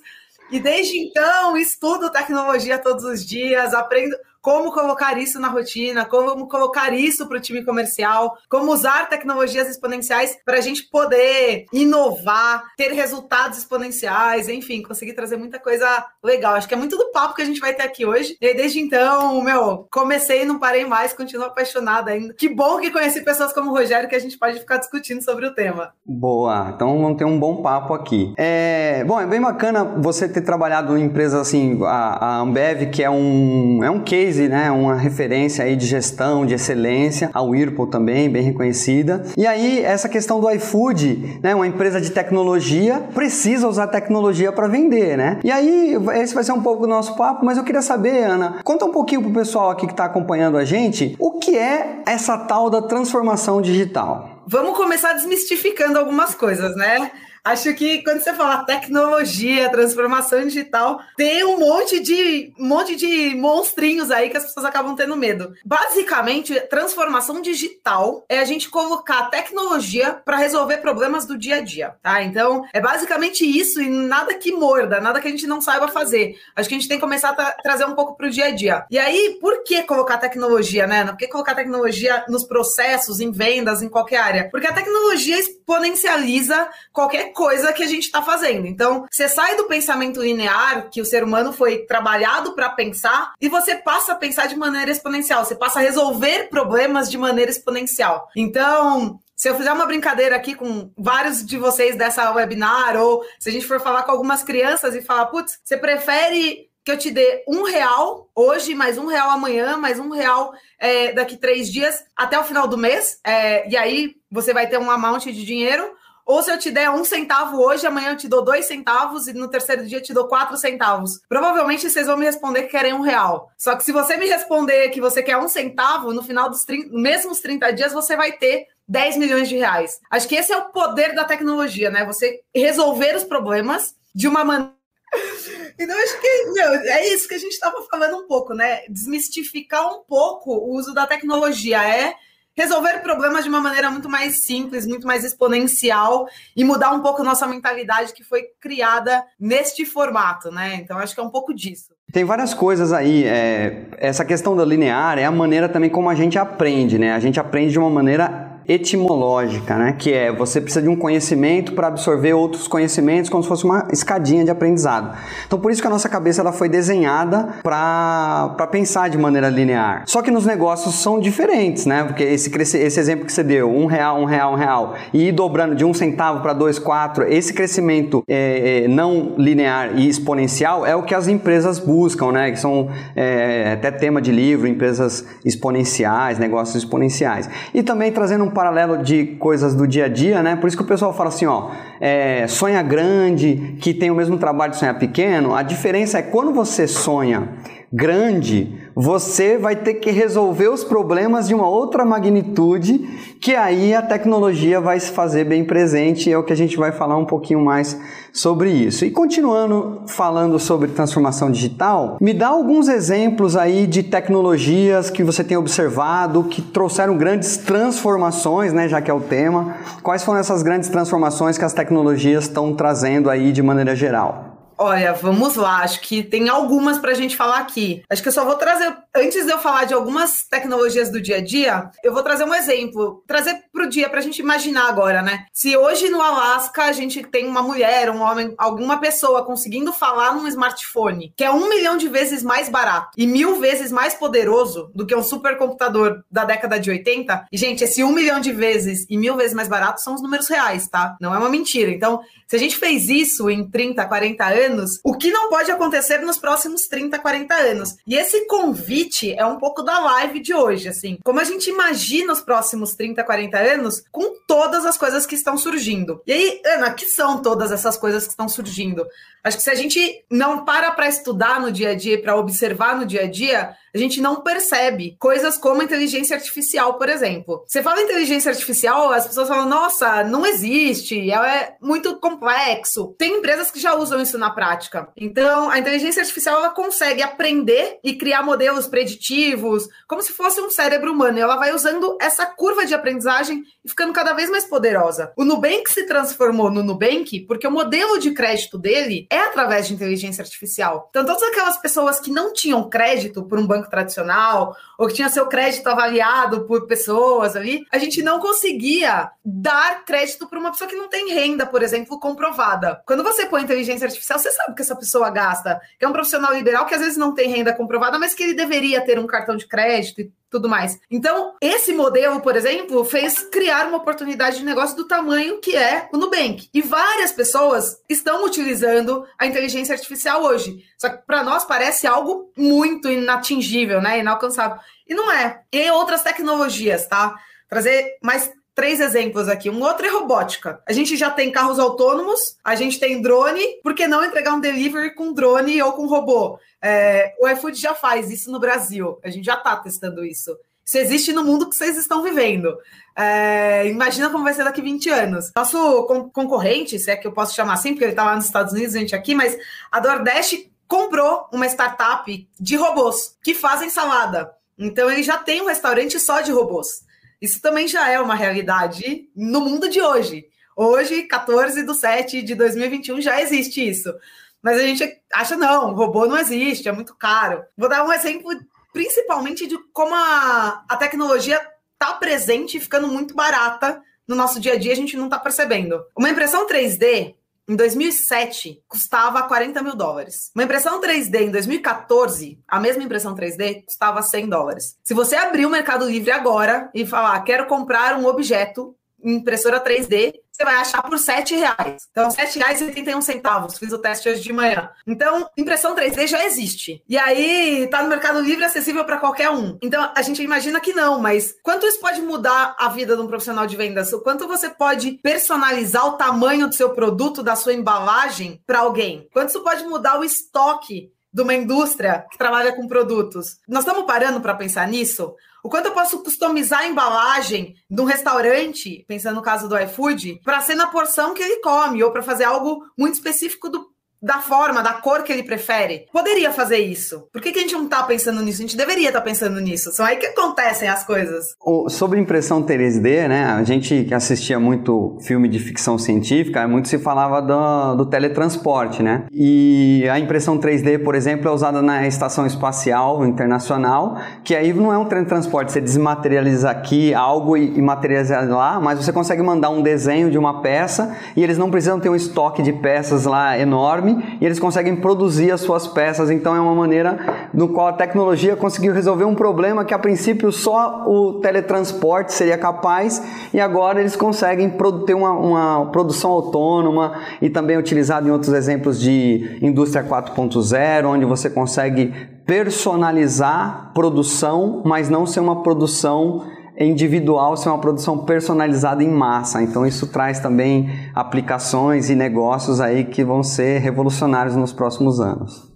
E 0.50 0.60
desde 0.60 0.98
então, 0.98 1.56
estudo 1.56 2.10
tecnologia 2.10 2.78
todos 2.78 3.04
os 3.04 3.26
dias, 3.26 3.74
aprendo 3.74 4.16
como 4.46 4.70
colocar 4.70 5.18
isso 5.18 5.40
na 5.40 5.48
rotina, 5.48 6.04
como 6.04 6.46
colocar 6.46 6.92
isso 6.92 7.26
para 7.26 7.36
o 7.36 7.40
time 7.40 7.64
comercial, 7.64 8.38
como 8.48 8.72
usar 8.72 9.08
tecnologias 9.08 9.68
exponenciais 9.68 10.38
para 10.44 10.58
a 10.58 10.60
gente 10.60 10.84
poder 10.84 11.66
inovar, 11.72 12.62
ter 12.76 12.92
resultados 12.92 13.58
exponenciais, 13.58 14.48
enfim, 14.48 14.84
conseguir 14.84 15.14
trazer 15.14 15.36
muita 15.36 15.58
coisa 15.58 15.88
legal. 16.22 16.54
Acho 16.54 16.68
que 16.68 16.74
é 16.74 16.76
muito 16.76 16.96
do 16.96 17.10
papo 17.10 17.34
que 17.34 17.42
a 17.42 17.44
gente 17.44 17.58
vai 17.58 17.74
ter 17.74 17.82
aqui 17.82 18.06
hoje. 18.06 18.36
E 18.40 18.54
desde 18.54 18.78
então, 18.78 19.42
meu, 19.42 19.88
comecei 19.90 20.42
e 20.42 20.44
não 20.44 20.60
parei 20.60 20.84
mais, 20.84 21.12
continuo 21.12 21.46
apaixonada 21.46 22.12
ainda. 22.12 22.32
Que 22.34 22.48
bom 22.48 22.78
que 22.78 22.92
conheci 22.92 23.22
pessoas 23.22 23.52
como 23.52 23.72
o 23.72 23.74
Rogério 23.74 24.08
que 24.08 24.14
a 24.14 24.20
gente 24.20 24.38
pode 24.38 24.60
ficar 24.60 24.76
discutindo 24.76 25.24
sobre 25.24 25.44
o 25.44 25.54
tema. 25.54 25.92
Boa, 26.06 26.70
então 26.72 27.00
vamos 27.00 27.18
ter 27.18 27.24
um 27.24 27.36
bom 27.36 27.62
papo 27.62 27.92
aqui. 27.92 28.32
É, 28.36 29.02
bom, 29.02 29.20
é 29.20 29.26
bem 29.26 29.40
bacana 29.40 29.82
você 29.82 30.28
ter 30.28 30.42
trabalhado 30.42 30.96
em 30.96 31.02
empresas 31.02 31.40
assim, 31.40 31.80
a, 31.82 32.26
a 32.26 32.38
Ambev, 32.38 32.92
que 32.92 33.02
é 33.02 33.10
um, 33.10 33.82
é 33.82 33.90
um 33.90 34.04
case 34.04 34.35
né, 34.36 34.70
uma 34.70 34.94
referência 34.94 35.64
aí 35.64 35.76
de 35.76 35.86
gestão, 35.86 36.46
de 36.46 36.54
excelência, 36.54 37.30
a 37.32 37.42
Whirlpool 37.42 37.86
também, 37.86 38.28
bem 38.28 38.42
reconhecida. 38.42 39.24
E 39.36 39.46
aí, 39.46 39.80
essa 39.82 40.08
questão 40.08 40.40
do 40.40 40.50
iFood, 40.50 41.40
né, 41.42 41.54
uma 41.54 41.66
empresa 41.66 42.00
de 42.00 42.10
tecnologia, 42.10 43.02
precisa 43.14 43.68
usar 43.68 43.86
tecnologia 43.88 44.52
para 44.52 44.68
vender, 44.68 45.16
né? 45.16 45.40
E 45.42 45.50
aí, 45.50 45.96
esse 46.14 46.34
vai 46.34 46.44
ser 46.44 46.52
um 46.52 46.62
pouco 46.62 46.82
do 46.82 46.88
nosso 46.88 47.16
papo, 47.16 47.44
mas 47.44 47.58
eu 47.58 47.64
queria 47.64 47.82
saber, 47.82 48.24
Ana, 48.24 48.56
conta 48.64 48.84
um 48.84 48.92
pouquinho 48.92 49.22
pro 49.22 49.32
pessoal 49.32 49.70
aqui 49.70 49.86
que 49.86 49.92
está 49.92 50.04
acompanhando 50.04 50.56
a 50.56 50.64
gente, 50.64 51.16
o 51.18 51.32
que 51.38 51.56
é 51.56 52.02
essa 52.06 52.36
tal 52.38 52.70
da 52.70 52.82
transformação 52.82 53.60
digital? 53.60 54.42
Vamos 54.46 54.76
começar 54.76 55.12
desmistificando 55.14 55.98
algumas 55.98 56.34
coisas, 56.34 56.76
né? 56.76 57.10
Acho 57.46 57.72
que 57.74 58.02
quando 58.02 58.20
você 58.20 58.34
fala 58.34 58.64
tecnologia, 58.64 59.70
transformação 59.70 60.42
digital, 60.42 61.00
tem 61.16 61.44
um 61.44 61.60
monte 61.60 62.00
de 62.00 62.52
um 62.58 62.66
monte 62.66 62.96
de 62.96 63.36
monstrinhos 63.36 64.10
aí 64.10 64.28
que 64.28 64.36
as 64.36 64.46
pessoas 64.46 64.66
acabam 64.66 64.96
tendo 64.96 65.16
medo. 65.16 65.54
Basicamente, 65.64 66.58
transformação 66.62 67.40
digital 67.40 68.24
é 68.28 68.40
a 68.40 68.44
gente 68.44 68.68
colocar 68.68 69.30
tecnologia 69.30 70.20
para 70.24 70.38
resolver 70.38 70.78
problemas 70.78 71.24
do 71.24 71.38
dia 71.38 71.58
a 71.58 71.60
dia, 71.60 71.94
tá? 72.02 72.20
Então, 72.20 72.64
é 72.72 72.80
basicamente 72.80 73.44
isso 73.44 73.80
e 73.80 73.88
nada 73.88 74.34
que 74.34 74.50
morda, 74.50 75.00
nada 75.00 75.20
que 75.20 75.28
a 75.28 75.30
gente 75.30 75.46
não 75.46 75.60
saiba 75.60 75.86
fazer. 75.86 76.34
Acho 76.56 76.68
que 76.68 76.74
a 76.74 76.78
gente 76.78 76.88
tem 76.88 76.96
que 76.96 77.04
começar 77.04 77.30
a 77.30 77.34
tra 77.34 77.52
trazer 77.62 77.84
um 77.84 77.94
pouco 77.94 78.16
para 78.16 78.26
o 78.26 78.30
dia 78.30 78.46
a 78.46 78.50
dia. 78.50 78.84
E 78.90 78.98
aí, 78.98 79.38
por 79.40 79.62
que 79.62 79.84
colocar 79.84 80.18
tecnologia, 80.18 80.84
né? 80.84 81.04
Por 81.04 81.16
que 81.16 81.28
colocar 81.28 81.54
tecnologia 81.54 82.24
nos 82.28 82.42
processos, 82.42 83.20
em 83.20 83.30
vendas, 83.30 83.82
em 83.82 83.88
qualquer 83.88 84.18
área? 84.18 84.48
Porque 84.50 84.66
a 84.66 84.72
tecnologia 84.72 85.38
exponencializa 85.38 86.68
qualquer 86.92 87.35
coisa 87.36 87.70
que 87.70 87.82
a 87.82 87.86
gente 87.86 88.04
está 88.04 88.22
fazendo. 88.22 88.66
Então, 88.66 89.06
você 89.12 89.28
sai 89.28 89.56
do 89.56 89.64
pensamento 89.64 90.22
linear, 90.22 90.88
que 90.90 91.02
o 91.02 91.04
ser 91.04 91.22
humano 91.22 91.52
foi 91.52 91.84
trabalhado 91.84 92.54
para 92.54 92.70
pensar, 92.70 93.34
e 93.38 93.48
você 93.48 93.74
passa 93.74 94.12
a 94.12 94.16
pensar 94.16 94.46
de 94.46 94.56
maneira 94.56 94.90
exponencial. 94.90 95.44
Você 95.44 95.54
passa 95.54 95.78
a 95.78 95.82
resolver 95.82 96.48
problemas 96.48 97.10
de 97.10 97.18
maneira 97.18 97.50
exponencial. 97.50 98.26
Então, 98.34 99.20
se 99.36 99.50
eu 99.50 99.54
fizer 99.54 99.70
uma 99.70 99.84
brincadeira 99.84 100.34
aqui 100.34 100.54
com 100.54 100.90
vários 100.96 101.44
de 101.44 101.58
vocês 101.58 101.94
dessa 101.94 102.32
webinar, 102.32 102.96
ou 102.96 103.22
se 103.38 103.50
a 103.50 103.52
gente 103.52 103.66
for 103.66 103.80
falar 103.80 104.04
com 104.04 104.12
algumas 104.12 104.42
crianças 104.42 104.94
e 104.94 105.02
falar, 105.02 105.26
putz, 105.26 105.58
você 105.62 105.76
prefere 105.76 106.70
que 106.82 106.92
eu 106.92 106.96
te 106.96 107.10
dê 107.10 107.44
um 107.46 107.64
real 107.64 108.30
hoje, 108.34 108.74
mais 108.74 108.96
um 108.96 109.06
real 109.06 109.28
amanhã, 109.28 109.76
mais 109.76 109.98
um 109.98 110.08
real 110.08 110.54
é, 110.78 111.12
daqui 111.12 111.36
três 111.36 111.70
dias, 111.70 112.02
até 112.16 112.38
o 112.38 112.44
final 112.44 112.66
do 112.66 112.78
mês, 112.78 113.18
é, 113.24 113.68
e 113.68 113.76
aí 113.76 114.14
você 114.30 114.54
vai 114.54 114.68
ter 114.68 114.78
um 114.78 114.90
amount 114.90 115.24
de 115.24 115.44
dinheiro, 115.44 115.84
ou 116.26 116.42
se 116.42 116.50
eu 116.50 116.58
te 116.58 116.72
der 116.72 116.90
um 116.90 117.04
centavo 117.04 117.62
hoje, 117.62 117.86
amanhã 117.86 118.10
eu 118.10 118.16
te 118.16 118.26
dou 118.26 118.44
dois 118.44 118.66
centavos 118.66 119.28
e 119.28 119.32
no 119.32 119.48
terceiro 119.48 119.86
dia 119.86 120.00
te 120.00 120.12
dou 120.12 120.26
quatro 120.26 120.56
centavos. 120.56 121.20
Provavelmente 121.28 121.88
vocês 121.88 122.08
vão 122.08 122.16
me 122.16 122.26
responder 122.26 122.64
que 122.64 122.70
querem 122.70 122.92
um 122.92 123.00
real. 123.00 123.48
Só 123.56 123.76
que 123.76 123.84
se 123.84 123.92
você 123.92 124.16
me 124.16 124.26
responder 124.26 124.88
que 124.88 125.00
você 125.00 125.22
quer 125.22 125.36
um 125.36 125.46
centavo, 125.46 126.12
no 126.12 126.24
final 126.24 126.50
dos 126.50 126.64
30, 126.64 126.88
mesmos 126.90 127.38
30 127.38 127.72
dias 127.72 127.92
você 127.92 128.16
vai 128.16 128.32
ter 128.32 128.66
10 128.88 129.16
milhões 129.18 129.48
de 129.48 129.56
reais. 129.56 130.00
Acho 130.10 130.26
que 130.26 130.34
esse 130.34 130.52
é 130.52 130.56
o 130.56 130.70
poder 130.70 131.14
da 131.14 131.24
tecnologia, 131.24 131.90
né? 131.90 132.04
Você 132.04 132.40
resolver 132.52 133.14
os 133.14 133.24
problemas 133.24 133.94
de 134.12 134.26
uma 134.26 134.44
maneira. 134.44 134.74
Então, 135.78 135.94
acho 135.94 136.18
que 136.22 136.44
meu, 136.52 136.70
é 136.70 137.06
isso 137.08 137.28
que 137.28 137.34
a 137.34 137.38
gente 137.38 137.52
estava 137.52 137.82
falando 137.90 138.16
um 138.16 138.26
pouco, 138.26 138.54
né? 138.54 138.80
Desmistificar 138.88 139.94
um 139.94 140.02
pouco 140.04 140.50
o 140.50 140.74
uso 140.74 140.94
da 140.94 141.06
tecnologia. 141.06 141.86
É 141.86 142.14
resolver 142.56 143.00
problemas 143.02 143.44
de 143.44 143.50
uma 143.50 143.60
maneira 143.60 143.90
muito 143.90 144.08
mais 144.08 144.44
simples, 144.44 144.86
muito 144.86 145.06
mais 145.06 145.24
exponencial 145.24 146.26
e 146.56 146.64
mudar 146.64 146.90
um 146.92 147.00
pouco 147.00 147.22
nossa 147.22 147.46
mentalidade 147.46 148.12
que 148.12 148.24
foi 148.24 148.44
criada 148.60 149.24
neste 149.38 149.84
formato, 149.84 150.50
né? 150.50 150.76
Então 150.76 150.98
acho 150.98 151.14
que 151.14 151.20
é 151.20 151.24
um 151.24 151.30
pouco 151.30 151.54
disso. 151.54 151.94
Tem 152.12 152.24
várias 152.24 152.54
coisas 152.54 152.92
aí. 152.92 153.24
É, 153.24 153.88
essa 153.98 154.24
questão 154.24 154.56
da 154.56 154.64
linear 154.64 155.18
é 155.18 155.24
a 155.24 155.30
maneira 155.30 155.68
também 155.68 155.90
como 155.90 156.08
a 156.08 156.14
gente 156.14 156.38
aprende, 156.38 156.98
né? 156.98 157.12
A 157.12 157.20
gente 157.20 157.38
aprende 157.38 157.72
de 157.72 157.78
uma 157.78 157.90
maneira 157.90 158.55
etimológica, 158.68 159.76
né? 159.76 159.94
Que 159.98 160.12
é 160.12 160.32
você 160.32 160.60
precisa 160.60 160.82
de 160.82 160.88
um 160.88 160.96
conhecimento 160.96 161.72
para 161.72 161.88
absorver 161.88 162.34
outros 162.34 162.66
conhecimentos, 162.66 163.30
como 163.30 163.42
se 163.42 163.48
fosse 163.48 163.64
uma 163.64 163.88
escadinha 163.92 164.44
de 164.44 164.50
aprendizado. 164.50 165.16
Então, 165.46 165.58
por 165.58 165.70
isso 165.70 165.80
que 165.80 165.86
a 165.86 165.90
nossa 165.90 166.08
cabeça 166.08 166.40
ela 166.40 166.52
foi 166.52 166.68
desenhada 166.68 167.48
para 167.62 168.66
pensar 168.70 169.08
de 169.08 169.18
maneira 169.18 169.48
linear. 169.48 170.04
Só 170.06 170.22
que 170.22 170.30
nos 170.30 170.44
negócios 170.44 170.94
são 170.96 171.20
diferentes, 171.20 171.86
né? 171.86 172.04
Porque 172.04 172.22
esse, 172.22 172.50
esse 172.56 173.00
exemplo 173.00 173.26
que 173.26 173.32
você 173.32 173.42
deu, 173.42 173.70
um 173.70 173.86
real, 173.86 174.20
um 174.20 174.24
real, 174.24 174.52
um 174.52 174.56
real, 174.56 174.94
e 175.12 175.28
ir 175.28 175.32
dobrando 175.32 175.74
de 175.74 175.84
um 175.84 175.94
centavo 175.94 176.40
para 176.40 176.52
dois, 176.52 176.78
quatro, 176.78 177.24
esse 177.24 177.52
crescimento 177.52 178.22
é, 178.28 178.84
é, 178.84 178.88
não 178.88 179.34
linear 179.36 179.98
e 179.98 180.08
exponencial 180.08 180.84
é 180.84 180.94
o 180.94 181.02
que 181.02 181.14
as 181.14 181.28
empresas 181.28 181.78
buscam, 181.78 182.32
né? 182.32 182.50
Que 182.50 182.58
são 182.58 182.88
é, 183.14 183.72
até 183.74 183.90
tema 183.90 184.20
de 184.20 184.32
livro, 184.32 184.66
empresas 184.66 185.24
exponenciais, 185.44 186.38
negócios 186.38 186.76
exponenciais. 186.76 187.48
E 187.72 187.82
também 187.82 188.10
trazendo 188.10 188.44
um 188.44 188.50
paralelo 188.56 189.02
de 189.02 189.36
coisas 189.38 189.74
do 189.74 189.86
dia 189.86 190.06
a 190.06 190.08
dia, 190.08 190.42
né? 190.42 190.56
Por 190.56 190.66
isso 190.66 190.78
que 190.78 190.82
o 190.82 190.86
pessoal 190.86 191.12
fala 191.12 191.28
assim, 191.28 191.44
ó, 191.44 191.72
é, 192.00 192.46
sonha 192.48 192.82
grande, 192.82 193.76
que 193.82 193.92
tem 193.92 194.10
o 194.10 194.14
mesmo 194.14 194.38
trabalho 194.38 194.72
de 194.72 194.78
sonhar 194.78 194.98
pequeno. 194.98 195.54
A 195.54 195.62
diferença 195.62 196.18
é 196.18 196.22
quando 196.22 196.54
você 196.54 196.88
sonha 196.88 197.50
grande, 197.92 198.72
você 198.98 199.58
vai 199.58 199.76
ter 199.76 199.94
que 199.94 200.10
resolver 200.10 200.68
os 200.68 200.82
problemas 200.82 201.46
de 201.46 201.54
uma 201.54 201.68
outra 201.68 202.02
magnitude, 202.02 202.98
que 203.38 203.54
aí 203.54 203.94
a 203.94 204.00
tecnologia 204.00 204.80
vai 204.80 204.98
se 204.98 205.10
fazer 205.10 205.44
bem 205.44 205.66
presente, 205.66 206.30
e 206.30 206.32
é 206.32 206.38
o 206.38 206.42
que 206.42 206.52
a 206.54 206.56
gente 206.56 206.78
vai 206.78 206.90
falar 206.90 207.18
um 207.18 207.26
pouquinho 207.26 207.60
mais 207.60 208.00
sobre 208.32 208.70
isso. 208.70 209.04
E 209.04 209.10
continuando 209.10 210.00
falando 210.06 210.58
sobre 210.58 210.88
transformação 210.88 211.50
digital, 211.50 212.16
me 212.22 212.32
dá 212.32 212.48
alguns 212.48 212.88
exemplos 212.88 213.54
aí 213.54 213.86
de 213.86 214.02
tecnologias 214.02 215.10
que 215.10 215.22
você 215.22 215.44
tem 215.44 215.58
observado 215.58 216.44
que 216.44 216.62
trouxeram 216.62 217.18
grandes 217.18 217.58
transformações, 217.58 218.72
né, 218.72 218.88
já 218.88 219.02
que 219.02 219.10
é 219.10 219.14
o 219.14 219.20
tema. 219.20 219.76
Quais 220.02 220.24
foram 220.24 220.40
essas 220.40 220.62
grandes 220.62 220.88
transformações 220.88 221.58
que 221.58 221.64
as 221.66 221.74
tecnologias 221.74 222.44
estão 222.44 222.72
trazendo 222.72 223.28
aí 223.28 223.52
de 223.52 223.62
maneira 223.62 223.94
geral? 223.94 224.55
Olha, 224.78 225.12
vamos 225.14 225.56
lá. 225.56 225.78
Acho 225.78 226.00
que 226.00 226.22
tem 226.22 226.48
algumas 226.48 226.98
para 226.98 227.12
a 227.12 227.14
gente 227.14 227.36
falar 227.36 227.58
aqui. 227.58 228.02
Acho 228.10 228.22
que 228.22 228.28
eu 228.28 228.32
só 228.32 228.44
vou 228.44 228.56
trazer, 228.56 228.94
antes 229.14 229.44
de 229.44 229.50
eu 229.50 229.58
falar 229.58 229.84
de 229.84 229.94
algumas 229.94 230.44
tecnologias 230.44 231.10
do 231.10 231.20
dia 231.20 231.36
a 231.36 231.40
dia, 231.40 231.90
eu 232.02 232.12
vou 232.12 232.22
trazer 232.22 232.44
um 232.44 232.54
exemplo, 232.54 233.22
trazer 233.26 233.62
para 233.72 233.84
o 233.84 233.88
dia 233.88 234.08
para 234.08 234.18
a 234.18 234.22
gente 234.22 234.38
imaginar 234.38 234.88
agora, 234.88 235.22
né? 235.22 235.46
Se 235.52 235.76
hoje 235.76 236.08
no 236.08 236.20
Alasca 236.20 236.84
a 236.84 236.92
gente 236.92 237.22
tem 237.22 237.46
uma 237.46 237.62
mulher, 237.62 238.10
um 238.10 238.20
homem, 238.20 238.54
alguma 238.58 238.98
pessoa 238.98 239.44
conseguindo 239.44 239.92
falar 239.92 240.34
num 240.34 240.46
smartphone 240.48 241.32
que 241.36 241.44
é 241.44 241.50
um 241.50 241.68
milhão 241.68 241.96
de 241.96 242.08
vezes 242.08 242.42
mais 242.42 242.68
barato 242.68 243.10
e 243.16 243.26
mil 243.26 243.58
vezes 243.58 243.90
mais 243.90 244.14
poderoso 244.14 244.90
do 244.94 245.06
que 245.06 245.14
um 245.14 245.22
supercomputador 245.22 246.22
da 246.30 246.44
década 246.44 246.78
de 246.78 246.90
80, 246.90 247.46
e 247.50 247.56
gente, 247.56 247.84
esse 247.84 248.02
um 248.04 248.12
milhão 248.12 248.40
de 248.40 248.52
vezes 248.52 249.06
e 249.08 249.16
mil 249.16 249.36
vezes 249.36 249.54
mais 249.54 249.68
barato 249.68 250.00
são 250.00 250.14
os 250.14 250.22
números 250.22 250.48
reais, 250.48 250.88
tá? 250.88 251.16
Não 251.20 251.34
é 251.34 251.38
uma 251.38 251.48
mentira. 251.48 251.90
Então, 251.90 252.20
se 252.46 252.56
a 252.56 252.58
gente 252.58 252.76
fez 252.76 253.08
isso 253.08 253.50
em 253.50 253.68
30, 253.68 254.04
40 254.04 254.44
anos, 254.44 254.65
o 255.04 255.14
que 255.14 255.30
não 255.30 255.48
pode 255.48 255.70
acontecer 255.70 256.18
nos 256.18 256.38
próximos 256.38 256.86
30, 256.86 257.18
40 257.18 257.54
anos? 257.54 257.96
E 258.06 258.14
esse 258.14 258.46
convite 258.46 259.32
é 259.34 259.44
um 259.44 259.58
pouco 259.58 259.82
da 259.82 259.98
live 259.98 260.40
de 260.40 260.54
hoje, 260.54 260.88
assim. 260.88 261.18
Como 261.24 261.40
a 261.40 261.44
gente 261.44 261.70
imagina 261.70 262.32
os 262.32 262.40
próximos 262.40 262.94
30, 262.94 263.22
40 263.22 263.58
anos 263.58 264.04
com 264.10 264.36
todas 264.46 264.84
as 264.84 264.96
coisas 264.96 265.26
que 265.26 265.34
estão 265.34 265.56
surgindo. 265.56 266.22
E 266.26 266.32
aí, 266.32 266.62
Ana, 266.64 266.92
que 266.92 267.06
são 267.06 267.42
todas 267.42 267.70
essas 267.70 267.96
coisas 267.96 268.24
que 268.24 268.30
estão 268.30 268.48
surgindo? 268.48 269.06
Acho 269.42 269.56
que 269.56 269.62
se 269.62 269.70
a 269.70 269.74
gente 269.74 270.24
não 270.30 270.64
para 270.64 270.90
para 270.90 271.08
estudar 271.08 271.60
no 271.60 271.70
dia 271.70 271.90
a 271.90 271.94
dia, 271.94 272.20
para 272.20 272.36
observar 272.36 272.96
no 272.96 273.06
dia 273.06 273.22
a 273.22 273.30
dia, 273.30 273.76
a 273.96 273.98
gente 273.98 274.20
não 274.20 274.42
percebe 274.42 275.16
coisas 275.18 275.56
como 275.56 275.82
inteligência 275.82 276.36
artificial, 276.36 276.94
por 276.94 277.08
exemplo. 277.08 277.64
Você 277.66 277.82
fala 277.82 278.02
inteligência 278.02 278.50
artificial, 278.50 279.10
as 279.10 279.26
pessoas 279.26 279.48
falam, 279.48 279.68
nossa, 279.68 280.22
não 280.24 280.44
existe, 280.44 281.30
é 281.30 281.74
muito 281.80 282.16
complexo. 282.16 283.14
Tem 283.18 283.38
empresas 283.38 283.70
que 283.70 283.80
já 283.80 283.94
usam 283.94 284.20
isso 284.20 284.38
na 284.38 284.50
prática. 284.50 285.08
Então, 285.16 285.70
a 285.70 285.78
inteligência 285.78 286.20
artificial 286.20 286.58
ela 286.58 286.70
consegue 286.70 287.22
aprender 287.22 287.98
e 288.04 288.14
criar 288.14 288.42
modelos 288.42 288.86
preditivos, 288.86 289.88
como 290.06 290.22
se 290.22 290.32
fosse 290.32 290.60
um 290.60 290.70
cérebro 290.70 291.12
humano. 291.12 291.38
E 291.38 291.40
ela 291.40 291.56
vai 291.56 291.74
usando 291.74 292.18
essa 292.20 292.44
curva 292.44 292.84
de 292.84 292.94
aprendizagem 292.94 293.64
e 293.84 293.88
ficando 293.88 294.12
cada 294.12 294.34
vez 294.34 294.50
mais 294.50 294.64
poderosa. 294.64 295.32
O 295.36 295.44
Nubank 295.44 295.90
se 295.90 296.06
transformou 296.06 296.70
no 296.70 296.82
Nubank 296.82 297.40
porque 297.46 297.66
o 297.66 297.70
modelo 297.70 298.18
de 298.18 298.32
crédito 298.32 298.76
dele 298.78 299.26
é 299.30 299.38
através 299.40 299.88
de 299.88 299.94
inteligência 299.94 300.42
artificial. 300.42 301.06
Então, 301.10 301.24
todas 301.24 301.42
aquelas 301.42 301.78
pessoas 301.78 302.20
que 302.20 302.30
não 302.30 302.52
tinham 302.52 302.88
crédito 302.88 303.42
por 303.44 303.58
um 303.58 303.66
banco 303.66 303.85
tradicional, 303.88 304.76
ou 304.98 305.06
que 305.06 305.14
tinha 305.14 305.28
seu 305.28 305.46
crédito 305.46 305.86
avaliado 305.86 306.64
por 306.64 306.86
pessoas 306.86 307.56
ali, 307.56 307.84
a 307.92 307.98
gente 307.98 308.22
não 308.22 308.40
conseguia 308.40 309.30
dar 309.44 310.04
crédito 310.04 310.46
para 310.46 310.58
uma 310.58 310.70
pessoa 310.70 310.88
que 310.88 310.96
não 310.96 311.08
tem 311.08 311.32
renda, 311.32 311.66
por 311.66 311.82
exemplo, 311.82 312.18
comprovada. 312.18 313.02
Quando 313.06 313.22
você 313.22 313.46
põe 313.46 313.62
inteligência 313.62 314.06
artificial, 314.06 314.38
você 314.38 314.50
sabe 314.50 314.74
que 314.74 314.82
essa 314.82 314.96
pessoa 314.96 315.30
gasta, 315.30 315.80
que 315.98 316.04
é 316.04 316.08
um 316.08 316.12
profissional 316.12 316.52
liberal 316.52 316.86
que 316.86 316.94
às 316.94 317.00
vezes 317.00 317.16
não 317.16 317.34
tem 317.34 317.50
renda 317.50 317.72
comprovada, 317.72 318.18
mas 318.18 318.34
que 318.34 318.42
ele 318.42 318.54
deveria 318.54 319.00
ter 319.00 319.18
um 319.18 319.26
cartão 319.26 319.56
de 319.56 319.66
crédito 319.66 320.20
e 320.20 320.32
tudo 320.56 320.68
mais. 320.68 320.98
Então, 321.10 321.54
esse 321.60 321.92
modelo, 321.92 322.40
por 322.40 322.56
exemplo, 322.56 323.04
fez 323.04 323.38
criar 323.50 323.86
uma 323.86 323.98
oportunidade 323.98 324.58
de 324.58 324.64
negócio 324.64 324.96
do 324.96 325.06
tamanho 325.06 325.60
que 325.60 325.76
é 325.76 326.08
o 326.12 326.16
Nubank. 326.16 326.68
E 326.72 326.82
várias 326.82 327.32
pessoas 327.32 327.98
estão 328.08 328.44
utilizando 328.44 329.26
a 329.38 329.46
inteligência 329.46 329.94
artificial 329.94 330.42
hoje. 330.42 330.84
Só 330.98 331.10
que 331.10 331.18
para 331.26 331.42
nós 331.42 331.64
parece 331.64 332.06
algo 332.06 332.50
muito 332.56 333.08
inatingível, 333.08 334.00
né? 334.00 334.18
Inalcançável. 334.18 334.78
E 335.06 335.14
não 335.14 335.30
é. 335.30 335.60
E 335.70 335.90
outras 335.90 336.22
tecnologias, 336.22 337.06
tá? 337.06 337.34
Trazer 337.68 338.16
mais 338.22 338.50
três 338.76 339.00
exemplos 339.00 339.48
aqui. 339.48 339.70
Um 339.70 339.82
outro 339.82 340.06
é 340.06 340.10
robótica. 340.10 340.80
A 340.86 340.92
gente 340.92 341.16
já 341.16 341.30
tem 341.30 341.50
carros 341.50 341.78
autônomos, 341.78 342.58
a 342.62 342.76
gente 342.76 343.00
tem 343.00 343.22
drone, 343.22 343.80
por 343.82 343.94
que 343.94 344.06
não 344.06 344.22
entregar 344.22 344.52
um 344.52 344.60
delivery 344.60 345.14
com 345.14 345.32
drone 345.32 345.82
ou 345.82 345.94
com 345.94 346.06
robô? 346.06 346.60
É, 346.80 347.34
o 347.40 347.48
iFood 347.48 347.80
já 347.80 347.94
faz 347.94 348.30
isso 348.30 348.52
no 348.52 348.60
Brasil, 348.60 349.18
a 349.24 349.30
gente 349.30 349.46
já 349.46 349.54
está 349.54 349.74
testando 349.76 350.22
isso. 350.24 350.56
Isso 350.84 350.98
existe 350.98 351.32
no 351.32 351.42
mundo 351.42 351.68
que 351.68 351.74
vocês 351.74 351.96
estão 351.96 352.22
vivendo. 352.22 352.78
É, 353.16 353.88
imagina 353.88 354.28
como 354.28 354.44
vai 354.44 354.52
ser 354.52 354.62
daqui 354.62 354.82
20 354.82 355.08
anos. 355.08 355.52
Nosso 355.56 356.04
concorrente, 356.32 356.98
se 356.98 357.10
é 357.10 357.16
que 357.16 357.26
eu 357.26 357.32
posso 357.32 357.56
chamar 357.56 357.72
assim, 357.72 357.92
porque 357.92 358.04
ele 358.04 358.12
está 358.12 358.24
lá 358.24 358.36
nos 358.36 358.44
Estados 358.44 358.74
Unidos, 358.74 358.94
a 358.94 358.98
gente 358.98 359.16
aqui, 359.16 359.34
mas 359.34 359.56
a 359.90 359.98
DoorDash 359.98 360.68
comprou 360.86 361.48
uma 361.50 361.66
startup 361.66 362.48
de 362.60 362.76
robôs 362.76 363.36
que 363.42 363.54
fazem 363.54 363.88
salada. 363.88 364.54
Então 364.78 365.10
ele 365.10 365.22
já 365.22 365.38
tem 365.38 365.62
um 365.62 365.66
restaurante 365.66 366.20
só 366.20 366.42
de 366.42 366.52
robôs. 366.52 367.05
Isso 367.40 367.60
também 367.60 367.86
já 367.86 368.08
é 368.10 368.20
uma 368.20 368.34
realidade 368.34 369.28
no 369.34 369.60
mundo 369.60 369.88
de 369.88 370.00
hoje. 370.00 370.46
Hoje, 370.76 371.22
14 371.22 371.84
de 371.84 371.94
7 371.94 372.42
de 372.42 372.54
2021, 372.54 373.20
já 373.20 373.40
existe 373.40 373.86
isso. 373.86 374.14
Mas 374.62 374.78
a 374.78 374.82
gente 374.82 375.22
acha, 375.32 375.56
não, 375.56 375.94
robô 375.94 376.26
não 376.26 376.36
existe, 376.36 376.88
é 376.88 376.92
muito 376.92 377.14
caro. 377.14 377.64
Vou 377.76 377.88
dar 377.88 378.04
um 378.04 378.12
exemplo, 378.12 378.50
principalmente, 378.92 379.66
de 379.66 379.78
como 379.92 380.14
a, 380.14 380.84
a 380.88 380.96
tecnologia 380.96 381.60
está 381.92 382.14
presente 382.14 382.76
e 382.76 382.80
ficando 382.80 383.08
muito 383.08 383.34
barata 383.34 384.02
no 384.26 384.34
nosso 384.34 384.58
dia 384.58 384.72
a 384.72 384.78
dia, 384.78 384.92
a 384.92 384.96
gente 384.96 385.16
não 385.16 385.26
está 385.26 385.38
percebendo. 385.38 386.04
Uma 386.16 386.30
impressão 386.30 386.66
3D 386.66 387.34
em 387.68 387.74
2007, 387.74 388.82
custava 388.88 389.42
40 389.42 389.82
mil 389.82 389.96
dólares. 389.96 390.50
Uma 390.54 390.64
impressão 390.64 391.00
3D 391.00 391.42
em 391.42 391.50
2014, 391.50 392.58
a 392.66 392.80
mesma 392.80 393.02
impressão 393.02 393.34
3D, 393.34 393.84
custava 393.84 394.22
100 394.22 394.48
dólares. 394.48 394.96
Se 395.02 395.12
você 395.12 395.34
abrir 395.34 395.66
o 395.66 395.70
Mercado 395.70 396.08
Livre 396.08 396.30
agora 396.30 396.88
e 396.94 397.04
falar, 397.04 397.40
quero 397.42 397.66
comprar 397.66 398.16
um 398.16 398.26
objeto 398.26 398.95
impressora 399.22 399.82
3D, 399.82 400.34
você 400.56 400.64
vai 400.64 400.76
achar 400.76 401.02
por 401.02 401.18
7 401.18 401.54
reais. 401.54 402.08
Então, 402.10 402.30
R$ 402.30 402.46
7,81. 402.46 403.78
Fiz 403.78 403.92
o 403.92 403.98
teste 403.98 404.28
hoje 404.28 404.40
de 404.40 404.52
manhã. 404.52 404.90
Então, 405.06 405.48
impressão 405.56 405.94
3D 405.94 406.26
já 406.26 406.44
existe. 406.46 407.02
E 407.08 407.18
aí, 407.18 407.86
tá 407.90 408.02
no 408.02 408.08
Mercado 408.08 408.40
Livre 408.40 408.64
acessível 408.64 409.04
para 409.04 409.18
qualquer 409.18 409.50
um. 409.50 409.76
Então, 409.82 410.10
a 410.14 410.22
gente 410.22 410.42
imagina 410.42 410.80
que 410.80 410.94
não, 410.94 411.20
mas 411.20 411.54
quanto 411.62 411.86
isso 411.86 412.00
pode 412.00 412.22
mudar 412.22 412.74
a 412.78 412.88
vida 412.88 413.14
de 413.14 413.22
um 413.22 413.26
profissional 413.26 413.66
de 413.66 413.76
vendas? 413.76 414.12
O 414.12 414.20
quanto 414.20 414.48
você 414.48 414.70
pode 414.70 415.12
personalizar 415.22 416.06
o 416.06 416.12
tamanho 416.16 416.68
do 416.68 416.74
seu 416.74 416.90
produto, 416.90 417.42
da 417.42 417.54
sua 417.54 417.74
embalagem 417.74 418.62
para 418.66 418.80
alguém? 418.80 419.28
Quanto 419.32 419.50
isso 419.50 419.62
pode 419.62 419.84
mudar 419.84 420.18
o 420.18 420.24
estoque 420.24 421.12
de 421.36 421.42
uma 421.42 421.52
indústria 421.52 422.24
que 422.30 422.38
trabalha 422.38 422.74
com 422.74 422.88
produtos? 422.88 423.58
Nós 423.68 423.84
estamos 423.84 424.06
parando 424.06 424.40
para 424.40 424.54
pensar 424.54 424.88
nisso? 424.88 425.34
O 425.62 425.68
quanto 425.68 425.84
eu 425.84 425.92
posso 425.92 426.22
customizar 426.22 426.78
a 426.78 426.86
embalagem 426.86 427.76
de 427.90 428.00
um 428.00 428.06
restaurante, 428.06 429.04
pensando 429.06 429.34
no 429.34 429.42
caso 429.42 429.68
do 429.68 429.78
iFood, 429.78 430.40
para 430.42 430.62
ser 430.62 430.76
na 430.76 430.86
porção 430.86 431.34
que 431.34 431.42
ele 431.42 431.60
come, 431.60 432.02
ou 432.02 432.10
para 432.10 432.22
fazer 432.22 432.44
algo 432.44 432.86
muito 432.96 433.16
específico 433.16 433.68
do, 433.68 433.86
da 434.26 434.40
forma, 434.40 434.82
da 434.82 434.94
cor 434.94 435.22
que 435.22 435.32
ele 435.32 435.44
prefere, 435.44 436.06
poderia 436.12 436.50
fazer 436.50 436.78
isso. 436.78 437.28
Por 437.32 437.40
que, 437.40 437.52
que 437.52 437.60
a 437.60 437.62
gente 437.62 437.74
não 437.74 437.86
tá 437.86 438.02
pensando 438.02 438.42
nisso? 438.42 438.60
A 438.60 438.62
gente 438.62 438.76
deveria 438.76 439.06
estar 439.06 439.20
tá 439.20 439.24
pensando 439.24 439.60
nisso. 439.60 439.92
São 439.92 440.04
aí 440.04 440.16
que 440.16 440.26
acontecem 440.26 440.88
as 440.88 441.04
coisas. 441.04 441.54
O, 441.64 441.88
sobre 441.88 442.18
impressão 442.18 442.60
3D, 442.60 443.28
né? 443.28 443.44
A 443.44 443.62
gente 443.62 444.02
que 444.02 444.12
assistia 444.12 444.58
muito 444.58 445.16
filme 445.22 445.48
de 445.48 445.60
ficção 445.60 445.96
científica, 445.96 446.66
muito 446.66 446.88
se 446.88 446.98
falava 446.98 447.40
do, 447.40 447.94
do 447.98 448.06
teletransporte, 448.06 449.00
né? 449.00 449.26
E 449.30 450.04
a 450.10 450.18
impressão 450.18 450.58
3D, 450.58 451.04
por 451.04 451.14
exemplo, 451.14 451.48
é 451.48 451.52
usada 451.52 451.80
na 451.80 452.04
Estação 452.04 452.44
Espacial 452.44 453.24
Internacional, 453.24 454.18
que 454.42 454.56
aí 454.56 454.72
não 454.72 454.92
é 454.92 454.98
um 454.98 455.04
teletransporte, 455.04 455.70
você 455.70 455.80
desmaterializa 455.80 456.68
aqui 456.68 457.14
algo 457.14 457.56
e, 457.56 457.78
e 457.78 457.80
materializa 457.80 458.40
lá, 458.40 458.80
mas 458.80 458.98
você 458.98 459.12
consegue 459.12 459.40
mandar 459.40 459.70
um 459.70 459.82
desenho 459.82 460.32
de 460.32 460.36
uma 460.36 460.62
peça 460.62 461.16
e 461.36 461.44
eles 461.44 461.56
não 461.56 461.70
precisam 461.70 462.00
ter 462.00 462.08
um 462.08 462.16
estoque 462.16 462.60
de 462.60 462.72
peças 462.72 463.24
lá 463.24 463.56
enorme 463.56 464.15
e 464.40 464.44
eles 464.44 464.58
conseguem 464.58 464.96
produzir 464.96 465.50
as 465.50 465.60
suas 465.60 465.86
peças. 465.86 466.30
Então 466.30 466.54
é 466.54 466.60
uma 466.60 466.74
maneira 466.74 467.48
no 467.52 467.68
qual 467.68 467.88
a 467.88 467.92
tecnologia 467.92 468.56
conseguiu 468.56 468.92
resolver 468.92 469.24
um 469.24 469.34
problema 469.34 469.84
que 469.84 469.94
a 469.94 469.98
princípio 469.98 470.50
só 470.52 471.04
o 471.06 471.34
teletransporte 471.34 472.32
seria 472.32 472.58
capaz 472.58 473.22
e 473.52 473.60
agora 473.60 474.00
eles 474.00 474.16
conseguem 474.16 474.72
ter 475.06 475.14
uma, 475.14 475.32
uma 475.32 475.86
produção 475.86 476.30
autônoma 476.30 477.14
e 477.40 477.48
também 477.48 477.76
utilizado 477.76 478.28
em 478.28 478.30
outros 478.30 478.52
exemplos 478.52 479.00
de 479.00 479.58
indústria 479.62 480.04
4.0, 480.04 481.06
onde 481.06 481.24
você 481.24 481.48
consegue 481.50 482.12
personalizar 482.46 483.90
produção, 483.92 484.82
mas 484.84 485.08
não 485.08 485.26
ser 485.26 485.40
uma 485.40 485.62
produção 485.62 486.44
individual, 486.78 487.56
ser 487.56 487.68
uma 487.68 487.80
produção 487.80 488.18
personalizada 488.24 489.02
em 489.02 489.08
massa. 489.08 489.62
Então 489.62 489.86
isso 489.86 490.06
traz 490.08 490.40
também 490.40 490.90
aplicações 491.14 492.10
e 492.10 492.14
negócios 492.14 492.80
aí 492.80 493.04
que 493.04 493.24
vão 493.24 493.42
ser 493.42 493.78
revolucionários 493.78 494.56
nos 494.56 494.72
próximos 494.72 495.20
anos. 495.20 495.75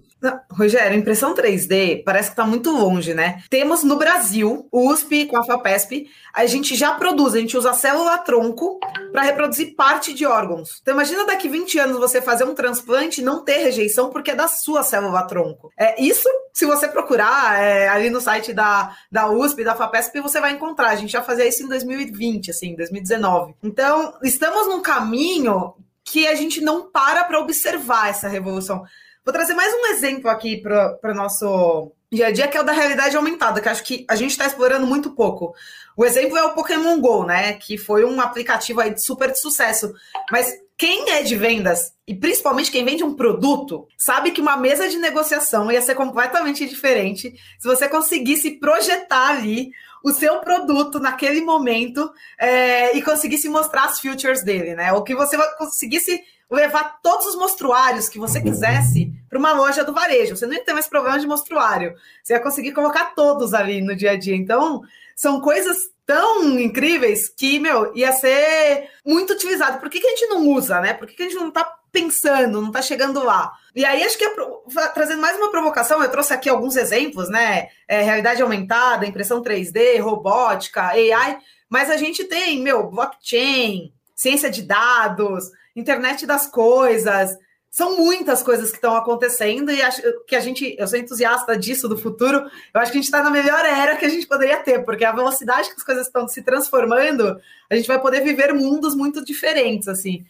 Rogério, 0.51 0.97
impressão 0.97 1.33
3D 1.33 2.03
parece 2.03 2.29
que 2.29 2.33
está 2.33 2.45
muito 2.45 2.69
longe, 2.69 3.13
né? 3.13 3.41
Temos 3.49 3.83
no 3.83 3.97
Brasil, 3.97 4.67
USP 4.71 5.25
com 5.25 5.37
a 5.37 5.43
FAPESP, 5.43 6.09
a 6.33 6.45
gente 6.45 6.75
já 6.75 6.93
produz, 6.93 7.33
a 7.33 7.39
gente 7.39 7.57
usa 7.57 7.73
célula-tronco 7.73 8.79
para 9.11 9.23
reproduzir 9.23 9.75
parte 9.75 10.13
de 10.13 10.25
órgãos. 10.25 10.79
Então 10.81 10.93
imagina 10.93 11.25
daqui 11.25 11.49
20 11.49 11.79
anos 11.79 11.97
você 11.97 12.21
fazer 12.21 12.43
um 12.43 12.53
transplante 12.53 13.21
e 13.21 13.23
não 13.23 13.43
ter 13.43 13.57
rejeição 13.57 14.09
porque 14.09 14.31
é 14.31 14.35
da 14.35 14.47
sua 14.47 14.83
célula-tronco. 14.83 15.71
É, 15.77 16.01
isso, 16.01 16.29
se 16.53 16.65
você 16.65 16.87
procurar 16.87 17.59
é, 17.59 17.87
ali 17.87 18.09
no 18.09 18.21
site 18.21 18.53
da, 18.53 18.95
da 19.11 19.29
USP, 19.29 19.63
da 19.63 19.75
FAPESP, 19.75 20.21
você 20.21 20.39
vai 20.39 20.51
encontrar. 20.53 20.89
A 20.89 20.95
gente 20.95 21.11
já 21.11 21.21
fazia 21.21 21.47
isso 21.47 21.63
em 21.63 21.67
2020, 21.67 22.51
assim, 22.51 22.75
2019. 22.75 23.55
Então, 23.63 24.13
estamos 24.21 24.67
num 24.67 24.81
caminho 24.81 25.73
que 26.03 26.27
a 26.27 26.35
gente 26.35 26.61
não 26.61 26.89
para 26.89 27.23
para 27.23 27.39
observar 27.39 28.09
essa 28.09 28.27
revolução. 28.27 28.83
Vou 29.23 29.31
trazer 29.31 29.53
mais 29.53 29.71
um 29.71 29.85
exemplo 29.93 30.31
aqui 30.31 30.57
para 30.57 30.97
o 31.03 31.13
nosso 31.13 31.91
dia 32.11 32.27
a 32.27 32.31
dia, 32.31 32.47
que 32.47 32.57
é 32.57 32.61
o 32.61 32.63
da 32.63 32.71
realidade 32.71 33.15
aumentada, 33.15 33.61
que 33.61 33.69
acho 33.69 33.83
que 33.83 34.03
a 34.09 34.15
gente 34.15 34.31
está 34.31 34.47
explorando 34.47 34.87
muito 34.87 35.11
pouco. 35.11 35.53
O 35.95 36.03
exemplo 36.03 36.35
é 36.35 36.43
o 36.43 36.55
Pokémon 36.55 36.99
Go, 36.99 37.23
né? 37.23 37.53
Que 37.53 37.77
foi 37.77 38.03
um 38.03 38.19
aplicativo 38.19 38.81
aí 38.81 38.97
super 38.97 39.31
de 39.31 39.39
sucesso. 39.39 39.93
Mas 40.31 40.51
quem 40.75 41.11
é 41.11 41.21
de 41.21 41.35
vendas, 41.35 41.93
e 42.07 42.15
principalmente 42.15 42.71
quem 42.71 42.83
vende 42.83 43.03
um 43.03 43.13
produto, 43.13 43.87
sabe 43.95 44.31
que 44.31 44.41
uma 44.41 44.57
mesa 44.57 44.89
de 44.89 44.97
negociação 44.97 45.71
ia 45.71 45.83
ser 45.83 45.93
completamente 45.93 46.67
diferente 46.67 47.31
se 47.59 47.67
você 47.67 47.87
conseguisse 47.87 48.59
projetar 48.59 49.29
ali 49.29 49.69
o 50.03 50.11
seu 50.11 50.39
produto 50.39 50.99
naquele 50.99 51.41
momento 51.41 52.11
é, 52.39 52.97
e 52.97 53.03
conseguisse 53.03 53.47
mostrar 53.47 53.85
as 53.85 53.99
futures 53.99 54.43
dele, 54.43 54.73
né? 54.73 54.91
Ou 54.93 55.03
que 55.03 55.13
você 55.13 55.37
conseguisse 55.59 56.19
levar 56.51 56.99
todos 57.01 57.27
os 57.27 57.35
mostruários 57.35 58.09
que 58.09 58.19
você 58.19 58.41
quisesse 58.41 59.11
para 59.29 59.39
uma 59.39 59.53
loja 59.53 59.83
do 59.83 59.93
varejo. 59.93 60.35
Você 60.35 60.45
não 60.45 60.53
ia 60.53 60.63
ter 60.63 60.73
mais 60.73 60.87
problema 60.87 61.17
de 61.17 61.25
mostruário. 61.25 61.95
Você 62.21 62.33
ia 62.33 62.39
conseguir 62.39 62.73
colocar 62.73 63.15
todos 63.15 63.53
ali 63.53 63.81
no 63.81 63.95
dia 63.95 64.11
a 64.11 64.17
dia. 64.17 64.35
Então, 64.35 64.81
são 65.15 65.39
coisas 65.39 65.77
tão 66.05 66.59
incríveis 66.59 67.29
que, 67.29 67.57
meu, 67.57 67.95
ia 67.95 68.11
ser 68.11 68.89
muito 69.05 69.31
utilizado. 69.31 69.79
Por 69.79 69.89
que, 69.89 70.01
que 70.01 70.07
a 70.07 70.09
gente 70.09 70.27
não 70.27 70.45
usa, 70.49 70.81
né? 70.81 70.93
Por 70.93 71.07
que, 71.07 71.13
que 71.13 71.23
a 71.23 71.25
gente 71.25 71.39
não 71.39 71.47
está 71.47 71.63
pensando, 71.89 72.59
não 72.59 72.67
está 72.67 72.81
chegando 72.81 73.23
lá? 73.23 73.53
E 73.73 73.85
aí, 73.85 74.03
acho 74.03 74.17
que 74.17 74.25
é, 74.25 74.87
trazendo 74.93 75.21
mais 75.21 75.37
uma 75.37 75.51
provocação, 75.51 76.03
eu 76.03 76.11
trouxe 76.11 76.33
aqui 76.33 76.49
alguns 76.49 76.75
exemplos, 76.75 77.29
né? 77.29 77.69
É, 77.87 78.01
realidade 78.01 78.41
aumentada, 78.41 79.05
impressão 79.05 79.41
3D, 79.41 80.01
robótica, 80.01 80.87
AI, 80.87 81.37
mas 81.69 81.89
a 81.89 81.95
gente 81.95 82.25
tem, 82.25 82.61
meu, 82.61 82.89
blockchain, 82.89 83.93
ciência 84.13 84.49
de 84.49 84.63
dados, 84.63 85.45
internet 85.75 86.25
das 86.25 86.47
coisas. 86.47 87.37
São 87.69 87.95
muitas 87.95 88.43
coisas 88.43 88.69
que 88.69 88.77
estão 88.77 88.95
acontecendo 88.95 89.71
e 89.71 89.81
acho 89.81 90.01
que 90.27 90.35
a 90.35 90.41
gente, 90.41 90.75
eu 90.77 90.87
sou 90.87 90.99
entusiasta 90.99 91.57
disso 91.57 91.87
do 91.87 91.97
futuro. 91.97 92.37
Eu 92.73 92.81
acho 92.81 92.91
que 92.91 92.97
a 92.97 93.01
gente 93.01 93.05
está 93.05 93.23
na 93.23 93.29
melhor 93.29 93.63
era 93.63 93.95
que 93.95 94.03
a 94.03 94.09
gente 94.09 94.27
poderia 94.27 94.57
ter, 94.57 94.83
porque 94.83 95.05
a 95.05 95.13
velocidade 95.13 95.69
que 95.69 95.75
as 95.75 95.83
coisas 95.83 96.07
estão 96.07 96.27
se 96.27 96.41
transformando, 96.41 97.39
a 97.69 97.75
gente 97.75 97.87
vai 97.87 97.99
poder 97.99 98.21
viver 98.21 98.53
mundos 98.53 98.93
muito 98.93 99.23
diferentes 99.23 99.87
assim. 99.87 100.25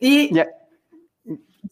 E 0.00 0.30
yeah. 0.32 0.50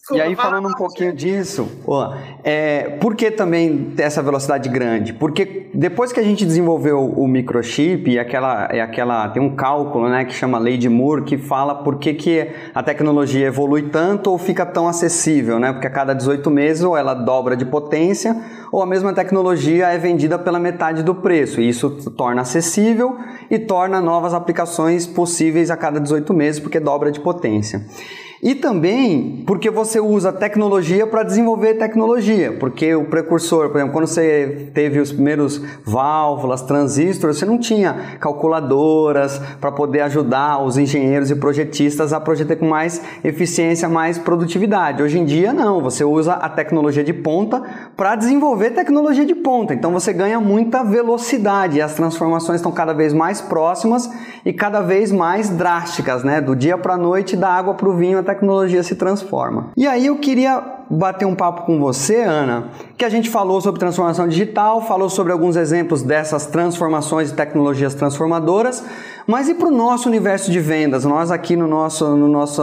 Desculpa, 0.08 0.24
e 0.24 0.26
aí, 0.26 0.34
falando 0.34 0.68
um 0.68 0.72
pouquinho 0.72 1.12
disso, 1.12 1.68
ó, 1.86 2.14
é, 2.42 2.96
por 2.98 3.14
que 3.14 3.30
também 3.30 3.92
essa 3.98 4.22
velocidade 4.22 4.66
grande? 4.70 5.12
Porque 5.12 5.68
depois 5.74 6.12
que 6.12 6.18
a 6.18 6.22
gente 6.22 6.46
desenvolveu 6.46 6.98
o 6.98 7.28
microchip, 7.28 8.10
e 8.10 8.18
aquela, 8.18 8.74
e 8.74 8.80
aquela, 8.80 9.28
tem 9.28 9.42
um 9.42 9.54
cálculo 9.54 10.08
né, 10.08 10.24
que 10.24 10.32
chama 10.32 10.58
Lei 10.58 10.78
de 10.78 10.88
Moore, 10.88 11.24
que 11.24 11.36
fala 11.36 11.74
por 11.74 11.98
que, 11.98 12.14
que 12.14 12.50
a 12.74 12.82
tecnologia 12.82 13.48
evolui 13.48 13.90
tanto 13.90 14.30
ou 14.30 14.38
fica 14.38 14.64
tão 14.64 14.88
acessível, 14.88 15.58
né? 15.58 15.74
Porque 15.74 15.86
a 15.86 15.90
cada 15.90 16.14
18 16.14 16.50
meses 16.50 16.82
ou 16.82 16.96
ela 16.96 17.12
dobra 17.12 17.54
de 17.54 17.66
potência, 17.66 18.34
ou 18.72 18.82
a 18.82 18.86
mesma 18.86 19.12
tecnologia 19.12 19.88
é 19.88 19.98
vendida 19.98 20.38
pela 20.38 20.58
metade 20.58 21.02
do 21.02 21.14
preço. 21.14 21.60
E 21.60 21.68
isso 21.68 21.90
torna 22.12 22.40
acessível 22.40 23.14
e 23.50 23.58
torna 23.58 24.00
novas 24.00 24.32
aplicações 24.32 25.06
possíveis 25.06 25.70
a 25.70 25.76
cada 25.76 26.00
18 26.00 26.32
meses, 26.32 26.60
porque 26.60 26.80
dobra 26.80 27.12
de 27.12 27.20
potência. 27.20 27.84
E 28.42 28.54
também 28.54 29.42
porque 29.46 29.70
você 29.70 29.98
usa 29.98 30.32
tecnologia 30.32 31.06
para 31.06 31.22
desenvolver 31.22 31.74
tecnologia, 31.74 32.56
porque 32.58 32.94
o 32.94 33.04
precursor, 33.04 33.70
por 33.70 33.78
exemplo, 33.78 33.92
quando 33.92 34.06
você 34.06 34.70
teve 34.72 35.00
os 35.00 35.10
primeiros 35.10 35.60
válvulas, 35.84 36.62
transistores, 36.62 37.38
você 37.38 37.46
não 37.46 37.58
tinha 37.58 38.16
calculadoras 38.20 39.40
para 39.60 39.72
poder 39.72 40.02
ajudar 40.02 40.62
os 40.62 40.78
engenheiros 40.78 41.30
e 41.30 41.36
projetistas 41.36 42.12
a 42.12 42.20
projetar 42.20 42.56
com 42.56 42.68
mais 42.68 43.02
eficiência, 43.24 43.88
mais 43.88 44.18
produtividade. 44.18 45.02
Hoje 45.02 45.18
em 45.18 45.24
dia 45.24 45.52
não, 45.52 45.82
você 45.82 46.04
usa 46.04 46.34
a 46.34 46.48
tecnologia 46.48 47.02
de 47.02 47.12
ponta 47.12 47.62
para 47.96 48.14
desenvolver 48.14 48.70
tecnologia 48.70 49.24
de 49.24 49.34
ponta. 49.34 49.74
Então 49.74 49.90
você 49.92 50.12
ganha 50.12 50.40
muita 50.40 50.84
velocidade 50.84 51.80
as 51.80 51.94
transformações 51.94 52.60
estão 52.60 52.72
cada 52.72 52.92
vez 52.92 53.12
mais 53.12 53.40
próximas 53.40 54.10
e 54.44 54.52
cada 54.52 54.80
vez 54.80 55.10
mais 55.10 55.48
drásticas, 55.50 56.22
né? 56.22 56.40
Do 56.40 56.54
dia 56.54 56.76
para 56.78 56.94
a 56.94 56.96
noite, 56.96 57.36
da 57.36 57.48
água 57.48 57.74
para 57.74 57.88
o 57.88 57.96
vinho 57.96 58.18
tecnologia 58.28 58.82
se 58.82 58.94
transforma. 58.94 59.70
E 59.74 59.86
aí 59.86 60.06
eu 60.06 60.18
queria 60.18 60.62
bater 60.90 61.24
um 61.24 61.34
papo 61.34 61.62
com 61.62 61.80
você, 61.80 62.22
Ana, 62.22 62.68
que 62.96 63.04
a 63.04 63.08
gente 63.08 63.30
falou 63.30 63.58
sobre 63.60 63.80
transformação 63.80 64.28
digital, 64.28 64.82
falou 64.82 65.08
sobre 65.08 65.32
alguns 65.32 65.56
exemplos 65.56 66.02
dessas 66.02 66.44
transformações 66.44 67.30
e 67.30 67.34
tecnologias 67.34 67.94
transformadoras, 67.94 68.84
mas 69.26 69.48
e 69.48 69.54
para 69.54 69.68
o 69.68 69.70
nosso 69.70 70.08
universo 70.08 70.50
de 70.50 70.60
vendas? 70.60 71.06
Nós 71.06 71.30
aqui 71.30 71.56
no 71.56 71.66
nosso, 71.66 72.16
no 72.16 72.28
nosso, 72.28 72.62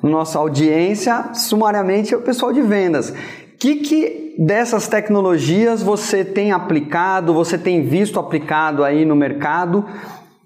no 0.00 0.10
nossa 0.10 0.38
audiência, 0.38 1.30
sumariamente, 1.34 2.14
é 2.14 2.16
o 2.16 2.22
pessoal 2.22 2.52
de 2.52 2.62
vendas. 2.62 3.12
Que, 3.58 3.76
que 3.76 4.36
dessas 4.38 4.86
tecnologias 4.86 5.82
você 5.82 6.24
tem 6.24 6.52
aplicado, 6.52 7.34
você 7.34 7.58
tem 7.58 7.82
visto 7.82 8.20
aplicado 8.20 8.84
aí 8.84 9.04
no 9.04 9.16
mercado? 9.16 9.84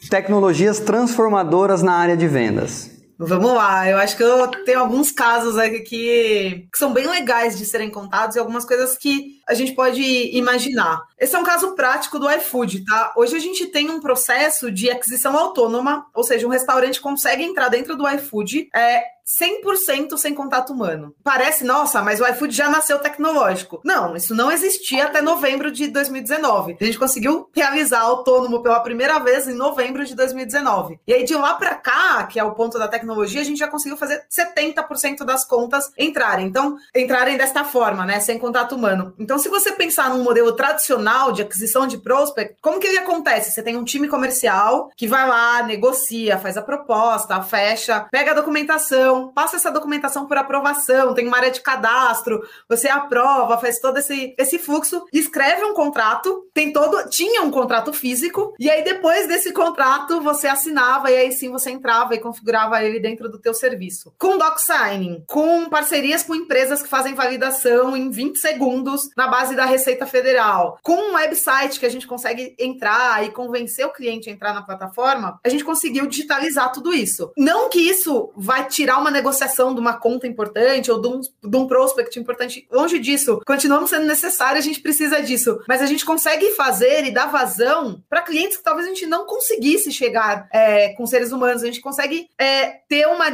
Tecnologias 0.08 0.80
transformadoras 0.80 1.82
na 1.82 1.92
área 1.92 2.16
de 2.16 2.26
vendas. 2.26 2.93
Vamos 3.16 3.54
lá, 3.54 3.88
eu 3.88 3.96
acho 3.98 4.16
que 4.16 4.22
eu 4.24 4.48
tenho 4.64 4.80
alguns 4.80 5.12
casos 5.12 5.56
aqui 5.56 5.80
que, 5.80 6.68
que, 6.72 6.78
são 6.78 6.92
bem 6.92 7.06
legais 7.06 7.56
de 7.56 7.64
serem 7.64 7.88
contados 7.88 8.34
e 8.34 8.40
algumas 8.40 8.64
coisas 8.64 8.98
que 8.98 9.40
a 9.46 9.54
gente 9.54 9.72
pode 9.72 10.02
imaginar. 10.36 11.02
Esse 11.18 11.36
é 11.36 11.38
um 11.38 11.44
caso 11.44 11.74
prático 11.74 12.18
do 12.18 12.30
iFood, 12.30 12.84
tá? 12.84 13.12
Hoje 13.16 13.36
a 13.36 13.38
gente 13.38 13.66
tem 13.66 13.90
um 13.90 14.00
processo 14.00 14.70
de 14.70 14.90
aquisição 14.90 15.36
autônoma, 15.36 16.06
ou 16.14 16.24
seja, 16.24 16.46
um 16.46 16.50
restaurante 16.50 17.00
consegue 17.00 17.42
entrar 17.42 17.68
dentro 17.68 17.96
do 17.96 18.08
iFood, 18.08 18.68
é, 18.74 19.04
100% 19.26 20.18
sem 20.18 20.34
contato 20.34 20.72
humano. 20.72 21.14
Parece, 21.22 21.64
nossa, 21.64 22.02
mas 22.02 22.20
o 22.20 22.26
iFood 22.26 22.54
já 22.54 22.68
nasceu 22.68 22.98
tecnológico. 22.98 23.80
Não, 23.84 24.14
isso 24.14 24.34
não 24.34 24.52
existia 24.52 25.06
até 25.06 25.22
novembro 25.22 25.70
de 25.70 25.88
2019. 25.88 26.76
A 26.78 26.84
gente 26.84 26.98
conseguiu 26.98 27.48
realizar 27.54 28.00
autônomo 28.00 28.62
pela 28.62 28.80
primeira 28.80 29.18
vez 29.18 29.48
em 29.48 29.54
novembro 29.54 30.04
de 30.04 30.14
2019. 30.14 31.00
E 31.06 31.14
aí 31.14 31.24
de 31.24 31.34
lá 31.34 31.54
para 31.54 31.74
cá, 31.74 32.24
que 32.24 32.38
é 32.38 32.44
o 32.44 32.52
ponto 32.52 32.78
da 32.78 32.86
tecnologia, 32.86 33.40
a 33.40 33.44
gente 33.44 33.58
já 33.58 33.68
conseguiu 33.68 33.96
fazer 33.96 34.24
70% 34.30 35.24
das 35.24 35.44
contas 35.44 35.90
entrarem. 35.98 36.46
Então, 36.46 36.76
entrarem 36.94 37.38
desta 37.38 37.64
forma, 37.64 38.04
né, 38.04 38.20
sem 38.20 38.38
contato 38.38 38.74
humano. 38.74 39.14
Então 39.18 39.33
Então, 39.34 39.42
se 39.42 39.48
você 39.48 39.72
pensar 39.72 40.10
num 40.10 40.22
modelo 40.22 40.52
tradicional 40.52 41.32
de 41.32 41.42
aquisição 41.42 41.88
de 41.88 41.98
prospect, 41.98 42.54
como 42.62 42.78
que 42.78 42.86
ele 42.86 42.98
acontece? 42.98 43.50
Você 43.50 43.64
tem 43.64 43.76
um 43.76 43.82
time 43.82 44.06
comercial 44.06 44.92
que 44.96 45.08
vai 45.08 45.28
lá, 45.28 45.60
negocia, 45.64 46.38
faz 46.38 46.56
a 46.56 46.62
proposta, 46.62 47.42
fecha, 47.42 48.06
pega 48.12 48.30
a 48.30 48.34
documentação, 48.34 49.32
passa 49.32 49.56
essa 49.56 49.72
documentação 49.72 50.28
por 50.28 50.36
aprovação, 50.36 51.14
tem 51.14 51.26
uma 51.26 51.36
área 51.36 51.50
de 51.50 51.60
cadastro, 51.60 52.46
você 52.68 52.86
aprova, 52.86 53.58
faz 53.58 53.80
todo 53.80 53.98
esse, 53.98 54.36
esse 54.38 54.56
fluxo, 54.56 55.04
escreve 55.12 55.64
um 55.64 55.74
contrato, 55.74 56.48
tem 56.54 56.72
todo, 56.72 57.10
tinha 57.10 57.42
um 57.42 57.50
contrato 57.50 57.92
físico, 57.92 58.54
e 58.56 58.70
aí 58.70 58.84
depois 58.84 59.26
desse 59.26 59.52
contrato 59.52 60.20
você 60.20 60.46
assinava 60.46 61.10
e 61.10 61.16
aí 61.16 61.32
sim 61.32 61.50
você 61.50 61.72
entrava 61.72 62.14
e 62.14 62.20
configurava 62.20 62.80
ele 62.84 63.00
dentro 63.00 63.28
do 63.28 63.40
teu 63.40 63.52
serviço. 63.52 64.14
Com 64.16 64.38
DocSigning, 64.38 65.24
com 65.26 65.68
parcerias 65.68 66.22
com 66.22 66.36
empresas 66.36 66.80
que 66.80 66.88
fazem 66.88 67.14
validação 67.14 67.96
em 67.96 68.08
20 68.10 68.36
segundos 68.38 69.10
na 69.16 69.23
base 69.28 69.54
da 69.54 69.64
Receita 69.64 70.06
Federal, 70.06 70.78
com 70.82 71.10
um 71.10 71.14
website 71.14 71.78
que 71.78 71.86
a 71.86 71.90
gente 71.90 72.06
consegue 72.06 72.54
entrar 72.58 73.24
e 73.24 73.30
convencer 73.30 73.86
o 73.86 73.92
cliente 73.92 74.28
a 74.28 74.32
entrar 74.32 74.54
na 74.54 74.62
plataforma, 74.62 75.38
a 75.44 75.48
gente 75.48 75.64
conseguiu 75.64 76.06
digitalizar 76.06 76.72
tudo 76.72 76.92
isso. 76.92 77.32
Não 77.36 77.68
que 77.68 77.78
isso 77.78 78.32
vai 78.36 78.66
tirar 78.66 78.98
uma 78.98 79.10
negociação 79.10 79.74
de 79.74 79.80
uma 79.80 79.94
conta 79.94 80.26
importante 80.26 80.90
ou 80.90 81.00
de 81.00 81.08
um, 81.08 81.20
de 81.20 81.56
um 81.56 81.66
prospect 81.66 82.18
importante, 82.18 82.66
longe 82.70 82.98
disso. 82.98 83.40
Continuamos 83.46 83.90
sendo 83.90 84.06
necessário, 84.06 84.58
a 84.58 84.62
gente 84.62 84.80
precisa 84.80 85.22
disso, 85.22 85.58
mas 85.68 85.82
a 85.82 85.86
gente 85.86 86.04
consegue 86.04 86.50
fazer 86.52 87.04
e 87.04 87.10
dar 87.10 87.26
vazão 87.26 88.02
para 88.08 88.22
clientes 88.22 88.56
que 88.56 88.64
talvez 88.64 88.86
a 88.86 88.90
gente 88.90 89.06
não 89.06 89.26
conseguisse 89.26 89.90
chegar 89.92 90.48
é, 90.52 90.90
com 90.90 91.06
seres 91.06 91.32
humanos, 91.32 91.62
a 91.62 91.66
gente 91.66 91.80
consegue 91.80 92.28
é, 92.38 92.80
ter 92.88 93.06
uma 93.06 93.26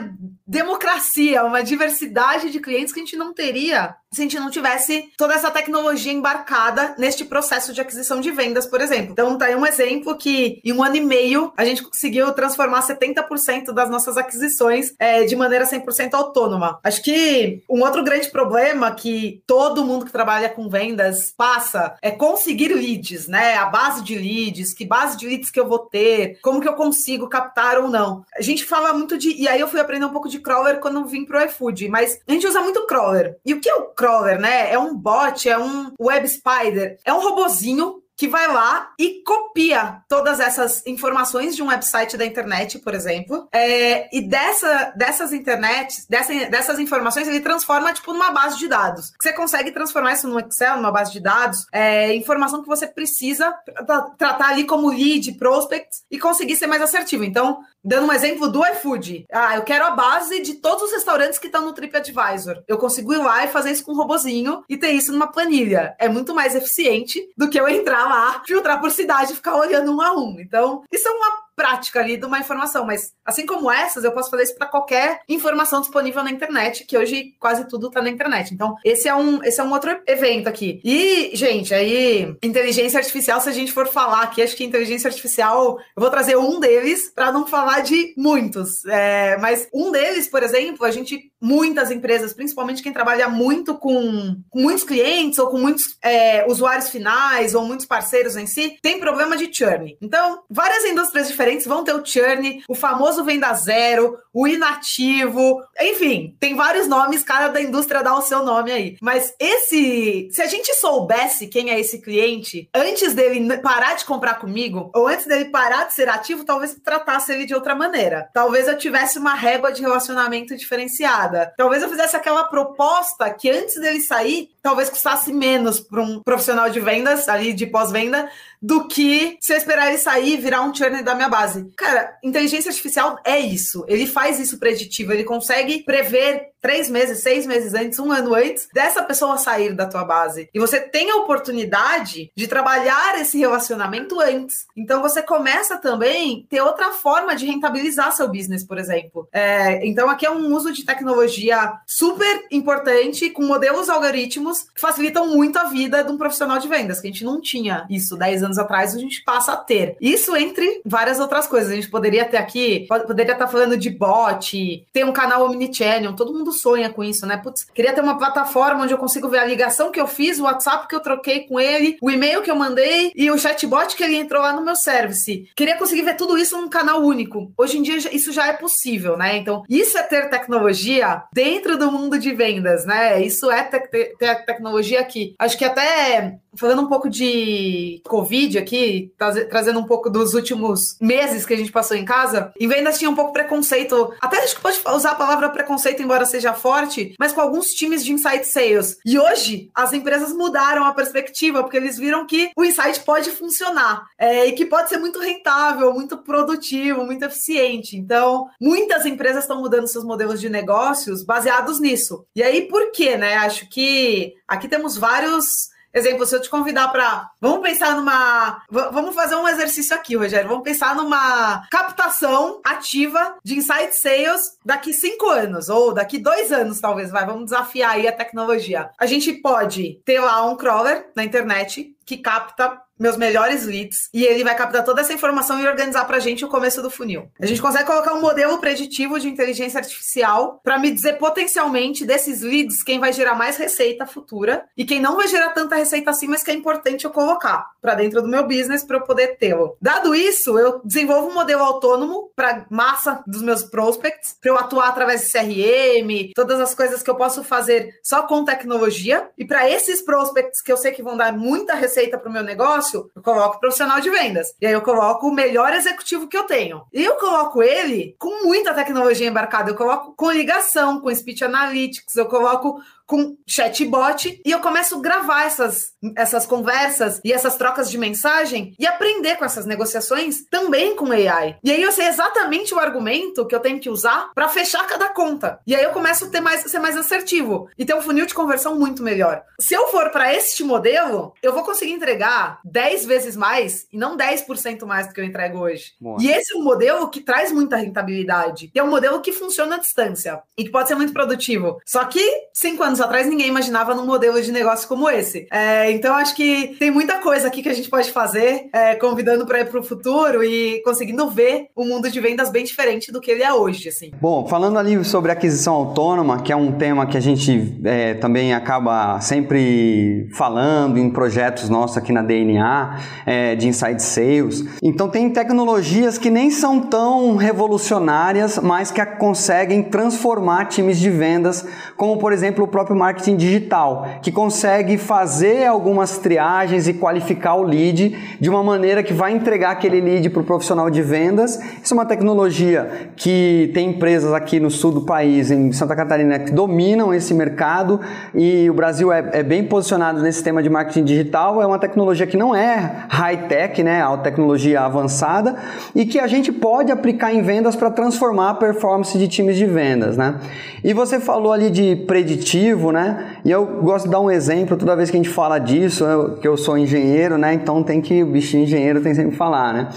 democracia, 0.47 1.45
uma 1.45 1.63
diversidade 1.63 2.51
de 2.51 2.61
clientes 2.61 2.93
que 2.93 3.01
a 3.01 3.05
gente 3.05 3.17
não 3.17 3.33
teria 3.33 3.95
se 4.13 4.21
a 4.21 4.25
gente 4.25 4.41
não 4.41 4.51
tivesse 4.51 5.09
toda 5.17 5.35
essa 5.35 5.51
tecnologia 5.51 5.80
embarcada 6.11 6.95
neste 6.99 7.25
processo 7.25 7.73
de 7.73 7.81
aquisição 7.81 8.21
de 8.21 8.31
vendas, 8.31 8.67
por 8.67 8.81
exemplo. 8.81 9.13
Então, 9.13 9.37
tá 9.39 9.47
aí 9.47 9.57
um 9.57 9.67
exemplo 9.67 10.17
que 10.17 10.61
em 10.65 10.73
um 10.73 10.83
ano 10.83 10.97
e 10.97 11.01
meio 11.01 11.53
a 11.57 11.65
gente 11.65 11.83
conseguiu 11.83 12.33
transformar 12.33 12.83
70% 12.83 13.73
das 13.73 13.91
nossas 13.91 14.17
aquisições 14.17 14.93
é, 14.99 15.25
de 15.25 15.37
maneira 15.37 15.65
100% 15.65 16.15
autônoma. 16.15 16.79
Acho 16.83 17.03
que 17.03 17.63
um 17.69 17.83
outro 17.83 18.03
grande 18.03 18.31
problema 18.31 18.93
que 18.93 19.43
todo 19.47 19.85
mundo 19.85 20.05
que 20.05 20.13
trabalha 20.13 20.49
com 20.49 20.69
vendas 20.69 21.33
passa 21.37 21.97
é 22.03 22.11
conseguir 22.11 22.69
leads, 22.69 23.27
né? 23.29 23.55
A 23.55 23.67
base 23.67 24.03
de 24.03 24.15
leads, 24.15 24.75
que 24.75 24.85
base 24.85 25.17
de 25.17 25.27
leads 25.27 25.51
que 25.51 25.61
eu 25.61 25.69
vou 25.69 25.79
ter, 25.79 26.39
como 26.43 26.61
que 26.61 26.69
eu 26.69 26.75
consigo 26.75 27.29
captar 27.29 27.79
ou 27.79 27.89
não. 27.89 28.25
A 28.37 28.43
gente 28.43 28.65
fala 28.65 28.93
muito 28.93 29.17
de. 29.17 29.35
E 29.35 29.49
aí 29.49 29.61
eu 29.61 29.69
fui 29.69 29.81
aprender 29.81 30.05
um 30.05 30.13
pouco 30.13 30.29
de 30.29 30.39
crawler 30.39 30.81
quando 30.81 31.05
vim 31.07 31.25
pro 31.25 31.43
iFood, 31.45 31.89
mas 31.89 32.21
a 32.27 32.33
gente 32.33 32.47
usa 32.47 32.61
muito 32.61 32.87
crawler. 32.87 33.37
E 33.45 33.55
o 33.55 33.61
que 33.61 33.69
é 33.69 33.75
o 33.75 33.87
crawler, 33.89 34.41
né? 34.41 34.73
É 34.73 34.79
um 34.79 34.95
bot, 34.95 35.49
é 35.49 35.59
um 35.59 35.70
web 36.01 36.29
spider, 36.29 36.99
é 37.05 37.13
um 37.13 37.21
robozinho 37.21 38.03
que 38.21 38.29
vai 38.29 38.47
lá 38.53 38.93
e 38.99 39.23
copia 39.25 40.03
todas 40.07 40.41
essas 40.41 40.87
informações 40.87 41.57
de 41.57 41.63
um 41.63 41.69
website 41.69 42.19
da 42.19 42.27
internet, 42.27 42.79
por 42.81 42.93
exemplo, 42.93 43.49
é, 43.51 44.15
e 44.15 44.21
dessa, 44.21 44.93
dessas 44.95 45.33
internet, 45.33 46.05
dessa, 46.07 46.35
dessas 46.51 46.79
informações, 46.79 47.27
ele 47.27 47.41
transforma 47.41 47.95
tipo 47.95 48.13
numa 48.13 48.31
base 48.31 48.59
de 48.59 48.69
dados. 48.69 49.11
Você 49.19 49.33
consegue 49.33 49.73
transformar 49.73 50.13
isso 50.13 50.29
no 50.29 50.39
Excel, 50.39 50.77
numa 50.77 50.93
base 50.93 51.13
de 51.13 51.21
dados, 51.21 51.65
é, 51.73 52.15
informação 52.15 52.61
que 52.61 52.69
você 52.69 52.87
precisa 52.87 53.55
tra 53.87 54.03
tratar 54.19 54.51
ali 54.51 54.65
como 54.65 54.91
lead, 54.91 55.33
prospects 55.39 56.03
e 56.11 56.19
conseguir 56.19 56.57
ser 56.57 56.67
mais 56.67 56.83
assertivo. 56.83 57.25
Então, 57.25 57.61
Dando 57.83 58.09
um 58.09 58.13
exemplo 58.13 58.49
do 58.49 58.65
iFood. 58.65 59.27
Ah, 59.33 59.57
eu 59.57 59.63
quero 59.63 59.85
a 59.87 59.91
base 59.91 60.41
de 60.41 60.55
todos 60.55 60.85
os 60.85 60.93
restaurantes 60.93 61.39
que 61.39 61.47
estão 61.47 61.65
no 61.65 61.73
TripAdvisor. 61.73 62.63
Eu 62.69 62.77
consigo 62.77 63.13
ir 63.13 63.19
lá 63.19 63.45
e 63.45 63.49
fazer 63.49 63.71
isso 63.71 63.85
com 63.85 63.93
um 63.93 63.97
robozinho 63.97 64.63
e 64.69 64.77
ter 64.77 64.91
isso 64.91 65.13
numa 65.13 65.33
planilha. 65.33 65.97
É 65.99 66.09
muito 66.09 66.35
mais 66.35 66.55
eficiente 66.55 67.21
do 67.37 67.49
que 67.49 67.59
eu 67.59 67.69
entrar 67.69 68.05
lá, 68.05 68.43
filtrar 68.47 68.81
por 68.81 68.91
cidade 68.91 69.33
e 69.33 69.37
ficar 69.37 69.57
olhando 69.57 69.95
um 69.97 70.01
a 70.01 70.13
um. 70.13 70.39
Então, 70.39 70.83
isso 70.93 71.09
é 71.09 71.11
uma 71.11 71.50
prática 71.61 72.01
ali 72.01 72.17
de 72.17 72.25
uma 72.25 72.39
informação, 72.39 72.87
mas 72.87 73.13
assim 73.23 73.45
como 73.45 73.71
essas, 73.71 74.03
eu 74.03 74.13
posso 74.13 74.31
fazer 74.31 74.45
isso 74.45 74.57
para 74.57 74.67
qualquer 74.67 75.21
informação 75.29 75.83
disponível 75.83 76.25
na 76.25 76.31
internet, 76.31 76.87
que 76.87 76.97
hoje 76.97 77.35
quase 77.39 77.69
tudo 77.69 77.89
está 77.89 78.01
na 78.01 78.09
internet. 78.09 78.55
Então, 78.55 78.75
esse 78.83 79.07
é 79.07 79.15
um, 79.15 79.45
esse 79.45 79.61
é 79.61 79.63
um 79.63 79.71
outro 79.71 80.01
evento 80.07 80.49
aqui. 80.49 80.81
E, 80.83 81.33
gente, 81.35 81.75
aí 81.75 82.35
inteligência 82.43 82.99
artificial, 82.99 83.43
se 83.43 83.51
a 83.51 83.53
gente 83.53 83.73
for 83.73 83.87
falar 83.87 84.23
aqui, 84.23 84.41
acho 84.41 84.57
que 84.57 84.65
inteligência 84.65 85.09
artificial, 85.09 85.79
eu 85.79 86.01
vou 86.01 86.09
trazer 86.09 86.39
um 86.39 86.59
deles 86.59 87.13
para 87.15 87.31
não 87.31 87.47
falar 87.47 87.81
de 87.81 88.15
muitos. 88.17 88.83
É, 88.87 89.37
mas 89.37 89.69
um 89.75 89.93
deles, 89.93 90.29
por 90.29 90.43
exemplo, 90.43 90.87
a 90.87 90.91
gente 90.91 91.30
muitas 91.41 91.91
empresas, 91.91 92.33
principalmente 92.33 92.83
quem 92.83 92.93
trabalha 92.93 93.29
muito 93.29 93.77
com, 93.77 94.37
com 94.49 94.61
muitos 94.61 94.85
clientes 94.85 95.39
ou 95.39 95.49
com 95.49 95.59
muitos 95.59 95.97
é, 96.03 96.45
usuários 96.47 96.91
finais 96.91 97.55
ou 97.55 97.65
muitos 97.65 97.87
parceiros 97.87 98.37
em 98.37 98.47
si, 98.47 98.77
tem 98.83 99.01
problema 99.01 99.37
de 99.37 99.53
churn. 99.53 99.97
Então, 100.01 100.43
várias 100.51 100.85
indústrias 100.85 101.29
diferentes 101.29 101.67
vão 101.67 101.85
ter 101.85 101.95
o 101.95 102.05
churn, 102.05 102.63
o 102.69 102.75
famoso 102.75 103.25
venda 103.25 103.53
zero, 103.55 104.19
o 104.33 104.47
inativo, 104.47 105.63
enfim, 105.81 106.37
tem 106.39 106.55
vários 106.55 106.87
nomes, 106.87 107.23
cada 107.23 107.49
da 107.49 107.61
indústria 107.61 108.03
dá 108.03 108.15
o 108.15 108.23
seu 108.23 108.45
nome 108.45 108.71
aí. 108.71 108.97
Mas 109.01 109.35
esse, 109.39 110.29
se 110.31 110.43
a 110.43 110.47
gente 110.47 110.75
soubesse 110.75 111.49
quem 111.49 111.71
é 111.71 111.81
esse 111.81 112.01
cliente, 112.01 112.69
antes 112.75 113.15
dele 113.15 113.59
parar 113.59 113.95
de 113.95 114.05
comprar 114.05 114.35
comigo, 114.35 114.91
ou 114.95 115.09
antes 115.09 115.27
dele 115.27 115.47
parar 115.47 115.85
de 115.85 115.95
ser 115.95 116.09
ativo, 116.09 116.45
talvez 116.45 116.77
tratasse 116.83 117.33
ele 117.33 117.47
de 117.47 117.55
outra 117.55 117.75
maneira. 117.75 118.29
Talvez 118.33 118.69
eu 118.69 118.77
tivesse 118.77 119.19
uma 119.19 119.35
régua 119.35 119.73
de 119.73 119.81
relacionamento 119.81 120.57
diferenciada. 120.57 121.30
Talvez 121.57 121.83
eu 121.83 121.89
fizesse 121.89 122.17
aquela 122.17 122.45
proposta 122.45 123.31
que 123.31 123.51
antes 123.51 123.81
dele 123.81 124.01
sair, 124.01 124.51
talvez 124.63 124.91
custasse 124.91 125.33
menos 125.33 125.81
para 125.81 126.03
um 126.03 126.21
profissional 126.23 126.69
de 126.71 126.81
vendas, 126.81 127.29
ali 127.29 127.53
de 127.53 127.67
pós-venda, 127.67 128.31
do 128.61 128.87
que 128.87 129.39
se 129.41 129.53
eu 129.53 129.57
esperar 129.57 129.89
ele 129.89 129.99
sair 129.99 130.35
e 130.35 130.37
virar 130.37 130.63
um 130.63 130.75
churn 130.75 131.03
da 131.03 131.15
minha 131.15 131.29
base. 131.29 131.71
Cara, 131.77 132.19
inteligência 132.23 132.69
artificial 132.71 133.19
é 133.25 133.39
isso. 133.39 133.85
Ele 133.89 134.07
faz 134.07 134.39
isso 134.39 134.59
preditivo, 134.59 135.13
ele 135.13 135.25
consegue 135.25 135.83
prever 135.83 136.51
três 136.61 136.91
meses, 136.91 137.23
seis 137.23 137.47
meses 137.47 137.75
antes, 137.75 137.99
um 137.99 138.13
ano 138.13 138.35
antes 138.35 138.69
dessa 138.73 139.03
pessoa 139.03 139.39
sair 139.39 139.75
da 139.75 139.87
tua 139.87 140.05
base. 140.05 140.49
E 140.53 140.59
você 140.59 140.81
tem 140.81 141.11
a 141.11 141.17
oportunidade 141.17 142.31
de 142.37 142.47
trabalhar 142.47 143.19
esse 143.21 143.39
relacionamento 143.39 144.21
antes. 144.21 144.67
Então 144.77 145.01
você 145.01 145.23
começa 145.23 145.79
também 145.79 146.47
ter 146.49 146.61
outra 146.61 146.93
forma 146.93 147.35
de 147.35 147.47
rentabilizar 147.47 148.13
seu 148.13 148.29
business, 148.29 148.65
por 148.65 148.79
exemplo. 148.79 149.29
É, 149.33 149.87
então 149.87 150.09
aqui 150.09 150.27
é 150.27 150.31
um 150.31 150.55
uso 150.55 150.73
de 150.73 150.85
tecnologia 150.85 151.73
super 151.87 152.47
importante, 152.51 153.31
com 153.31 153.43
modelos 153.45 153.89
algoritmos 153.89 154.67
que 154.75 154.81
facilitam 154.81 155.29
muito 155.29 155.59
a 155.59 155.65
vida 155.65 156.05
de 156.05 156.13
um 156.13 156.19
profissional 156.19 156.59
de 156.59 156.69
vendas, 156.69 157.01
que 157.01 157.09
a 157.09 157.11
gente 157.11 157.25
não 157.25 157.41
tinha 157.41 157.87
isso 157.89 158.17
10 158.17 158.43
anos 158.43 158.50
atrás, 158.59 158.95
a 158.95 158.99
gente 158.99 159.23
passa 159.23 159.53
a 159.53 159.57
ter. 159.57 159.97
Isso 160.01 160.37
entre 160.37 160.81
várias 160.85 161.21
outras 161.21 161.47
coisas. 161.47 161.71
A 161.71 161.75
gente 161.75 161.91
poderia 161.91 162.25
ter 162.25 162.37
aqui, 162.37 162.87
poderia 163.07 163.33
estar 163.33 163.49
falando 163.49 163.77
de 163.77 163.91
bot, 163.91 164.87
ter 164.93 165.05
um 165.05 165.13
canal 165.13 165.47
omnichannel, 165.47 166.15
todo 166.15 166.33
mundo 166.33 166.53
sonha 166.53 166.91
com 166.91 167.03
isso, 167.03 167.27
né? 167.27 167.37
Putz, 167.37 167.67
queria 167.75 167.93
ter 167.93 168.01
uma 168.01 168.19
plataforma 168.19 168.83
onde 168.83 168.93
eu 168.93 168.99
consigo 168.99 169.29
ver 169.29 169.39
a 169.39 169.45
ligação 169.45 169.91
que 169.91 170.01
eu 170.01 170.07
fiz, 170.07 170.39
o 170.39 170.45
WhatsApp 170.45 170.89
que 170.89 170.95
eu 170.95 171.01
troquei 171.01 171.41
com 171.47 171.59
ele, 171.59 171.97
o 172.01 172.11
e-mail 172.11 172.43
que 172.43 172.51
eu 172.51 172.57
mandei 172.57 173.13
e 173.15 173.31
o 173.31 173.39
chatbot 173.39 173.95
que 173.97 174.03
ele 174.03 174.17
entrou 174.17 174.43
lá 174.43 174.53
no 174.53 174.65
meu 174.65 174.77
service. 174.77 175.49
Queria 175.55 175.77
conseguir 175.77 176.03
ver 176.03 176.17
tudo 176.17 176.39
isso 176.39 176.61
num 176.61 176.69
canal 176.69 177.03
único. 177.03 177.53
Hoje 177.57 177.79
em 177.79 177.83
dia 177.83 177.97
isso 178.15 178.33
já 178.33 178.47
é 178.47 178.53
possível, 178.53 179.17
né? 179.17 179.37
Então, 179.37 179.63
isso 179.69 179.97
é 179.99 180.03
ter 180.03 180.29
tecnologia 180.29 181.23
dentro 181.33 181.77
do 181.77 181.91
mundo 181.91 182.19
de 182.19 182.33
vendas, 182.33 182.85
né? 182.85 183.21
Isso 183.23 183.51
é 183.51 183.63
ter, 183.63 184.17
tecnologia 184.47 185.01
aqui. 185.01 185.35
Acho 185.39 185.59
que 185.59 185.65
até 185.65 186.39
falando 186.57 186.83
um 186.83 186.87
pouco 186.87 187.09
de 187.09 188.01
Covid 188.05 188.59
aqui, 188.59 189.13
trazendo 189.49 189.81
um 189.81 189.85
pouco 189.85 190.11
dos 190.11 190.35
últimos 190.35 190.97
meses 191.01 191.47
que 191.47 191.55
a 191.55 191.57
gente 191.57 191.73
passou 191.73 191.97
em 191.97 192.05
casa, 192.05 192.53
em 192.59 192.69
vendas 192.69 192.99
tinha 192.99 193.11
um 193.11 193.15
pouco 193.15 193.33
preconceito. 193.33 194.13
Até 194.21 194.39
acho 194.39 194.57
que 194.57 194.63
pode 194.63 194.81
usar 194.95 195.13
a 195.13 195.17
palavra 195.17 195.49
preconceito, 195.49 196.03
embora 196.03 196.25
seja 196.25 196.53
forte, 196.53 197.15
mas 197.19 197.33
com 197.33 197.41
alguns 197.41 197.73
times 197.73 198.05
de 198.05 198.13
inside 198.13 198.45
sales. 198.45 198.99
E 199.05 199.19
hoje 199.19 199.71
as 199.75 199.93
empresas 199.93 200.33
mudaram 200.33 200.85
a 200.85 200.95
perspectiva, 200.95 201.63
porque 201.63 201.77
eles 201.77 201.99
viram 201.99 202.27
que 202.27 202.51
o 202.57 202.65
insight 202.65 203.01
pode 203.01 203.31
funcionar 203.31 204.07
é, 204.19 204.47
e 204.47 204.53
que 204.53 204.67
pode 204.67 204.89
ser 204.89 204.99
muito 204.99 205.19
rentável, 205.19 205.93
muito 205.93 206.19
produtivo, 206.19 207.05
muito 207.05 207.25
eficiente. 207.25 207.97
Então, 207.97 208.49
muitas 208.61 209.07
empresas 209.07 209.45
estão 209.45 209.61
mudando 209.61 209.89
seus 209.89 210.05
modelos 210.05 210.41
de 210.41 210.49
negócios 210.49 211.23
baseados 211.25 211.81
nisso. 211.81 212.25
E 212.35 212.43
aí, 212.43 212.63
por 212.63 212.91
quê, 212.93 213.17
né? 213.17 213.37
Acho 213.37 213.69
que 213.69 214.35
aqui 214.47 214.69
temos 214.69 214.97
vários 214.97 215.70
Exemplo, 215.93 216.25
se 216.25 216.35
eu 216.35 216.41
te 216.41 216.49
convidar 216.49 216.89
para. 216.89 217.31
Vamos 217.41 217.61
pensar 217.61 217.97
numa. 217.97 218.63
Vamos 218.71 219.15
fazer 219.15 219.35
um 219.35 219.49
exercício 219.49 219.95
aqui, 219.95 220.17
Rogério. 220.17 220.49
Vamos 220.49 220.65
pensar 220.65 220.95
numa 220.95 221.67
captação 221.71 222.61
ativa 222.65 223.37
de 223.43 223.57
insight 223.57 223.97
sales 223.97 224.59
daqui 224.65 224.93
cinco 224.93 225.29
anos, 225.29 225.69
ou 225.69 225.93
daqui 225.93 226.19
dois 226.19 226.53
anos, 226.53 226.81
talvez. 226.81 227.11
Vai, 227.11 227.27
vamos 227.27 227.47
desafiar 227.47 227.93
aí 227.93 228.07
a 228.07 228.13
tecnologia. 228.13 228.91
A 228.99 229.07
gente 229.07 229.33
pode 229.33 230.01
ter 230.05 230.21
lá 230.21 230.45
um 230.47 230.57
crawler 230.57 231.11
na 231.15 231.25
internet 231.25 231.95
que 232.11 232.17
capta 232.17 232.77
meus 232.99 233.17
melhores 233.17 233.65
leads 233.65 234.11
e 234.13 234.27
ele 234.27 234.45
vai 234.45 234.55
captar 234.55 234.85
toda 234.85 235.01
essa 235.01 235.13
informação 235.13 235.59
e 235.59 235.67
organizar 235.67 236.05
para 236.05 236.19
a 236.19 236.21
gente 236.21 236.45
o 236.45 236.49
começo 236.49 236.83
do 236.83 236.91
funil. 236.91 237.31
A 237.41 237.47
gente 237.47 237.63
consegue 237.63 237.87
colocar 237.87 238.13
um 238.13 238.21
modelo 238.21 238.59
preditivo 238.59 239.19
de 239.19 239.27
inteligência 239.27 239.79
artificial 239.79 240.61
para 240.63 240.79
me 240.79 240.91
dizer 240.91 241.15
potencialmente 241.15 242.05
desses 242.05 242.43
leads 242.43 242.83
quem 242.83 243.01
vai 243.01 243.11
gerar 243.15 243.35
mais 243.35 243.57
receita 243.57 244.07
futura 244.07 244.67
e 244.77 244.85
quem 244.85 245.01
não 245.01 245.17
vai 245.17 245.29
gerar 245.29 245.51
tanta 245.51 245.77
receita 245.77 246.11
assim, 246.11 246.29
mas 246.29 246.43
que 246.43 246.51
é 246.51 246.55
importante 246.55 247.07
eu 247.07 247.11
colocar 247.11 247.71
para 247.81 247.95
dentro 247.95 248.21
do 248.21 248.29
meu 248.29 248.47
business 248.47 248.85
para 248.85 248.99
eu 248.99 249.03
poder 249.03 249.39
tê-lo. 249.39 249.79
Dado 249.81 250.15
isso, 250.15 250.59
eu 250.59 250.83
desenvolvo 250.85 251.31
um 251.31 251.35
modelo 251.35 251.63
autônomo 251.63 252.31
para 252.37 252.67
massa 252.69 253.23
dos 253.27 253.41
meus 253.41 253.63
prospects, 253.63 254.37
para 254.39 254.51
eu 254.51 254.59
atuar 254.59 254.89
através 254.89 255.23
de 255.23 255.33
CRM, 255.33 256.33
todas 256.35 256.61
as 256.61 256.75
coisas 256.75 257.03
que 257.03 257.09
eu 257.09 257.17
posso 257.17 257.43
fazer 257.43 257.95
só 258.03 258.27
com 258.27 258.45
tecnologia 258.45 259.31
e 259.39 259.47
para 259.47 259.71
esses 259.71 260.03
prospects 260.03 260.61
que 260.61 260.71
eu 260.71 260.77
sei 260.77 260.93
que 260.93 261.03
vão 261.03 261.17
dar 261.17 261.33
muita 261.33 261.75
receita 261.75 262.00
para 262.09 262.29
o 262.29 262.33
meu 262.33 262.43
negócio 262.43 263.11
eu 263.15 263.23
coloco 263.23 263.61
profissional 263.61 264.01
de 264.01 264.11
vendas. 264.11 264.55
E 264.61 264.67
aí 264.67 264.73
eu 264.73 264.83
coloco 264.83 265.29
o 265.29 265.33
melhor 265.33 265.73
executivo 265.73 266.29
que 266.29 266.37
eu 266.37 266.45
tenho. 266.45 266.83
E 266.93 267.05
eu 267.05 267.17
coloco 267.17 267.63
ele 267.63 268.15
com 268.19 268.45
muita 268.45 268.75
tecnologia 268.75 269.29
embarcada. 269.29 269.71
Eu 269.71 269.77
coloco 269.77 270.15
com 270.17 270.31
ligação, 270.31 271.01
com 271.01 271.15
speech 271.15 271.45
analytics, 271.45 272.17
eu 272.17 272.27
coloco 272.27 272.81
com 273.11 273.37
chatbot 273.45 274.41
e 274.47 274.51
eu 274.53 274.61
começo 274.61 274.97
a 274.97 275.01
gravar 275.01 275.45
essas, 275.45 275.95
essas 276.17 276.47
conversas 276.47 277.21
e 277.25 277.33
essas 277.33 277.57
trocas 277.57 277.91
de 277.91 277.99
mensagem 277.99 278.73
e 278.79 278.87
aprender 278.87 279.37
com 279.37 279.45
essas 279.45 279.67
negociações 279.67 280.45
também 280.49 280.95
com 280.95 281.11
AI. 281.11 281.59
E 281.65 281.73
aí 281.73 281.83
eu 281.83 281.91
sei 281.91 282.07
exatamente 282.07 282.73
o 282.73 282.79
argumento 282.79 283.49
que 283.49 283.55
eu 283.55 283.59
tenho 283.59 283.81
que 283.81 283.91
usar 283.91 284.31
para 284.33 284.49
fechar 284.49 284.87
cada 284.87 285.09
conta. 285.09 285.59
E 285.67 285.75
aí 285.75 285.83
eu 285.83 285.91
começo 285.91 286.27
a 286.27 286.29
ter 286.29 286.41
mais, 286.41 286.61
ser 286.61 286.79
mais 286.79 286.97
assertivo 286.97 287.69
e 287.77 287.85
ter 287.85 287.97
um 287.97 288.01
funil 288.01 288.27
de 288.27 288.35
conversão 288.35 288.79
muito 288.79 289.03
melhor. 289.03 289.43
Se 289.59 289.75
eu 289.75 289.89
for 289.89 290.11
para 290.11 290.33
este 290.33 290.63
modelo, 290.63 291.35
eu 291.43 291.53
vou 291.53 291.65
conseguir 291.65 291.91
entregar 291.91 292.61
10 292.65 293.07
vezes 293.07 293.35
mais 293.35 293.89
e 293.93 293.99
não 293.99 294.17
10% 294.17 294.87
mais 294.87 295.09
do 295.09 295.15
que 295.15 295.21
eu 295.21 295.25
entrego 295.25 295.59
hoje. 295.59 295.95
E 296.21 296.31
esse 296.31 296.55
é 296.55 296.57
um 296.57 296.63
modelo 296.63 297.11
que 297.11 297.21
traz 297.21 297.51
muita 297.51 297.75
rentabilidade. 297.75 298.71
E 298.73 298.79
é 298.79 298.85
um 298.85 298.91
modelo 298.91 299.21
que 299.21 299.33
funciona 299.33 299.75
à 299.75 299.79
distância 299.81 300.41
e 300.57 300.63
que 300.63 300.71
pode 300.71 300.87
ser 300.87 300.95
muito 300.95 301.13
produtivo. 301.13 301.81
Só 301.85 302.05
que 302.05 302.21
cinco 302.55 302.85
anos 302.85 303.00
anos 303.01 303.03
atrás 303.03 303.27
ninguém 303.27 303.49
imaginava 303.49 303.95
num 303.95 304.05
modelo 304.05 304.41
de 304.41 304.53
negócio 304.53 304.87
como 304.87 305.09
esse. 305.09 305.47
É, 305.51 305.91
então 305.91 306.15
acho 306.15 306.35
que 306.35 306.77
tem 306.79 306.91
muita 306.91 307.19
coisa 307.19 307.49
aqui 307.49 307.63
que 307.63 307.69
a 307.69 307.75
gente 307.75 307.89
pode 307.89 308.13
fazer, 308.13 308.69
é, 308.73 308.95
convidando 308.95 309.47
para 309.47 309.61
ir 309.61 309.67
para 309.67 309.81
o 309.81 309.83
futuro 309.83 310.45
e 310.45 310.83
conseguindo 310.85 311.29
ver 311.31 311.69
o 311.75 311.85
mundo 311.85 312.11
de 312.11 312.21
vendas 312.21 312.51
bem 312.51 312.65
diferente 312.65 313.11
do 313.11 313.21
que 313.21 313.31
ele 313.31 313.43
é 313.43 313.53
hoje. 313.53 313.89
Assim. 313.89 314.11
Bom, 314.21 314.47
falando 314.47 314.79
ali 314.79 315.03
sobre 315.05 315.33
aquisição 315.33 315.75
autônoma, 315.75 316.43
que 316.43 316.53
é 316.53 316.57
um 316.57 316.73
tema 316.73 317.07
que 317.07 317.17
a 317.17 317.21
gente 317.21 317.79
é, 317.85 318.15
também 318.15 318.53
acaba 318.53 319.21
sempre 319.21 320.29
falando 320.35 320.99
em 320.99 321.11
projetos 321.11 321.69
nossos 321.69 321.97
aqui 321.97 322.13
na 322.13 322.23
DNA, 322.23 323.01
é, 323.25 323.55
de 323.57 323.69
Inside 323.69 324.03
Sales. 324.03 324.65
Então 324.83 325.09
tem 325.09 325.31
tecnologias 325.31 326.19
que 326.19 326.31
nem 326.31 326.51
são 326.51 326.81
tão 326.81 327.37
revolucionárias, 327.37 328.59
mas 328.59 328.91
que 328.91 329.01
conseguem 329.07 329.83
transformar 329.83 330.67
times 330.67 330.99
de 330.99 331.09
vendas, 331.09 331.67
como 331.97 332.19
por 332.19 332.33
exemplo 332.33 332.65
o 332.65 332.69
próprio 332.69 332.90
próprio 332.91 332.97
marketing 332.97 333.37
digital, 333.37 334.07
que 334.23 334.33
consegue 334.33 334.99
fazer 334.99 335.67
algumas 335.67 336.19
triagens 336.19 336.89
e 336.89 336.95
qualificar 336.95 337.55
o 337.55 337.63
lead 337.63 338.17
de 338.41 338.51
uma 338.51 338.63
maneira 338.63 339.03
que 339.03 339.13
vai 339.13 339.33
entregar 339.33 339.71
aquele 339.71 340.01
lead 340.01 340.29
para 340.31 340.43
o 340.43 340.45
profissional 340.45 340.91
de 340.91 341.01
vendas. 341.03 341.61
Isso 341.83 341.95
é 341.95 341.97
uma 341.97 342.05
tecnologia 342.05 343.11
que 343.17 343.71
tem 343.73 343.91
empresas 343.91 344.33
aqui 344.33 344.59
no 344.59 344.71
sul 344.71 344.93
do 344.93 345.03
país, 345.03 345.51
em 345.51 345.73
Santa 345.73 345.95
Catarina, 345.95 346.39
que 346.39 346.53
dominam 346.53 347.15
esse 347.15 347.33
mercado 347.33 348.01
e 348.35 348.69
o 348.69 348.75
Brasil 348.75 349.13
é, 349.13 349.31
é 349.33 349.43
bem 349.43 349.65
posicionado 349.65 350.21
nesse 350.21 350.43
tema 350.43 350.63
de 350.63 350.69
marketing 350.69 351.05
digital. 351.05 351.63
É 351.63 351.67
uma 351.67 351.79
tecnologia 351.79 352.27
que 352.27 352.37
não 352.37 352.55
é 352.55 353.05
high-tech, 353.09 353.83
né, 353.83 354.03
a 354.03 354.17
tecnologia 354.17 354.81
avançada 354.81 355.57
e 355.95 356.05
que 356.05 356.19
a 356.19 356.27
gente 356.27 356.51
pode 356.51 356.91
aplicar 356.91 357.33
em 357.33 357.43
vendas 357.43 357.77
para 357.77 357.91
transformar 357.91 358.51
a 358.51 358.55
performance 358.55 359.17
de 359.17 359.29
times 359.29 359.57
de 359.57 359.67
vendas. 359.67 360.17
Né? 360.17 360.35
E 360.83 360.93
você 360.93 361.21
falou 361.21 361.53
ali 361.53 361.71
de 361.71 361.97
preditivo 362.07 362.70
né? 362.93 363.37
E 363.45 363.51
eu 363.51 363.67
gosto 363.83 364.07
de 364.07 364.11
dar 364.11 364.21
um 364.21 364.31
exemplo 364.31 364.77
toda 364.77 364.97
vez 364.97 365.11
que 365.11 365.17
a 365.17 365.23
gente 365.23 365.33
fala 365.33 365.59
disso, 365.59 366.05
eu, 366.05 366.37
que 366.37 366.47
eu 366.47 366.57
sou 366.57 366.77
engenheiro, 366.77 367.37
né? 367.39 367.55
Então 367.55 367.83
tem 367.83 368.01
que, 368.01 368.23
o 368.23 368.27
bichinho 368.27 368.65
engenheiro 368.65 369.01
tem 369.01 369.15
sempre 369.15 369.33
que 369.33 369.37
falar, 369.37 369.73
né? 369.73 369.89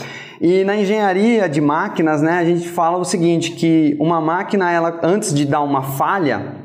E 0.41 0.63
na 0.63 0.75
engenharia 0.75 1.47
de 1.47 1.61
máquinas, 1.61 2.21
né, 2.21 2.33
a 2.33 2.43
gente 2.43 2.67
fala 2.67 2.97
o 2.97 3.05
seguinte, 3.05 3.51
que 3.51 3.95
uma 3.99 4.19
máquina, 4.19 4.71
ela 4.71 4.99
antes 5.01 5.33
de 5.33 5.45
dar 5.45 5.61
uma 5.61 5.81
falha, 5.81 6.55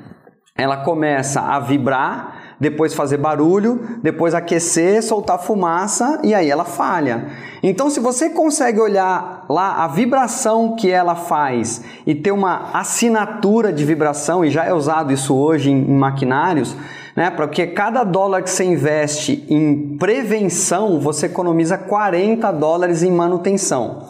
ela 0.57 0.79
começa 0.79 1.41
a 1.41 1.61
vibrar 1.61 2.38
depois 2.61 2.95
fazer 2.95 3.19
barulho, 3.19 3.99
depois 4.03 4.35
aquecer, 4.35 5.03
soltar 5.03 5.39
fumaça 5.39 6.21
e 6.25 6.35
aí 6.35 6.51
ela 6.51 6.65
falha. 6.65 7.29
Então, 7.63 7.89
se 7.91 8.01
você 8.01 8.31
consegue 8.31 8.81
olhar 8.81 9.45
lá 9.49 9.85
a 9.85 9.89
vibração 9.89 10.77
que 10.77 10.91
ela 10.91 11.15
faz 11.15 11.83
e 12.07 12.15
ter 12.15 12.33
uma 12.33 12.71
assinatura 12.73 13.73
de 13.73 13.85
vibração, 13.85 14.45
e 14.45 14.51
já 14.51 14.65
é 14.65 14.73
usado 14.73 15.13
isso 15.13 15.35
hoje 15.35 15.71
em, 15.71 15.83
em 15.83 15.95
maquinários, 15.95 16.77
né? 17.19 17.31
Porque 17.31 17.67
cada 17.67 18.05
dólar 18.05 18.43
que 18.43 18.51
você 18.51 18.65
investe 18.65 19.45
em 19.49 19.97
prevenção, 19.99 21.01
você 21.01 21.27
economiza 21.27 21.77
40 21.77 22.53
dólares 22.53 23.03
em 23.03 23.11
manutenção. 23.11 24.05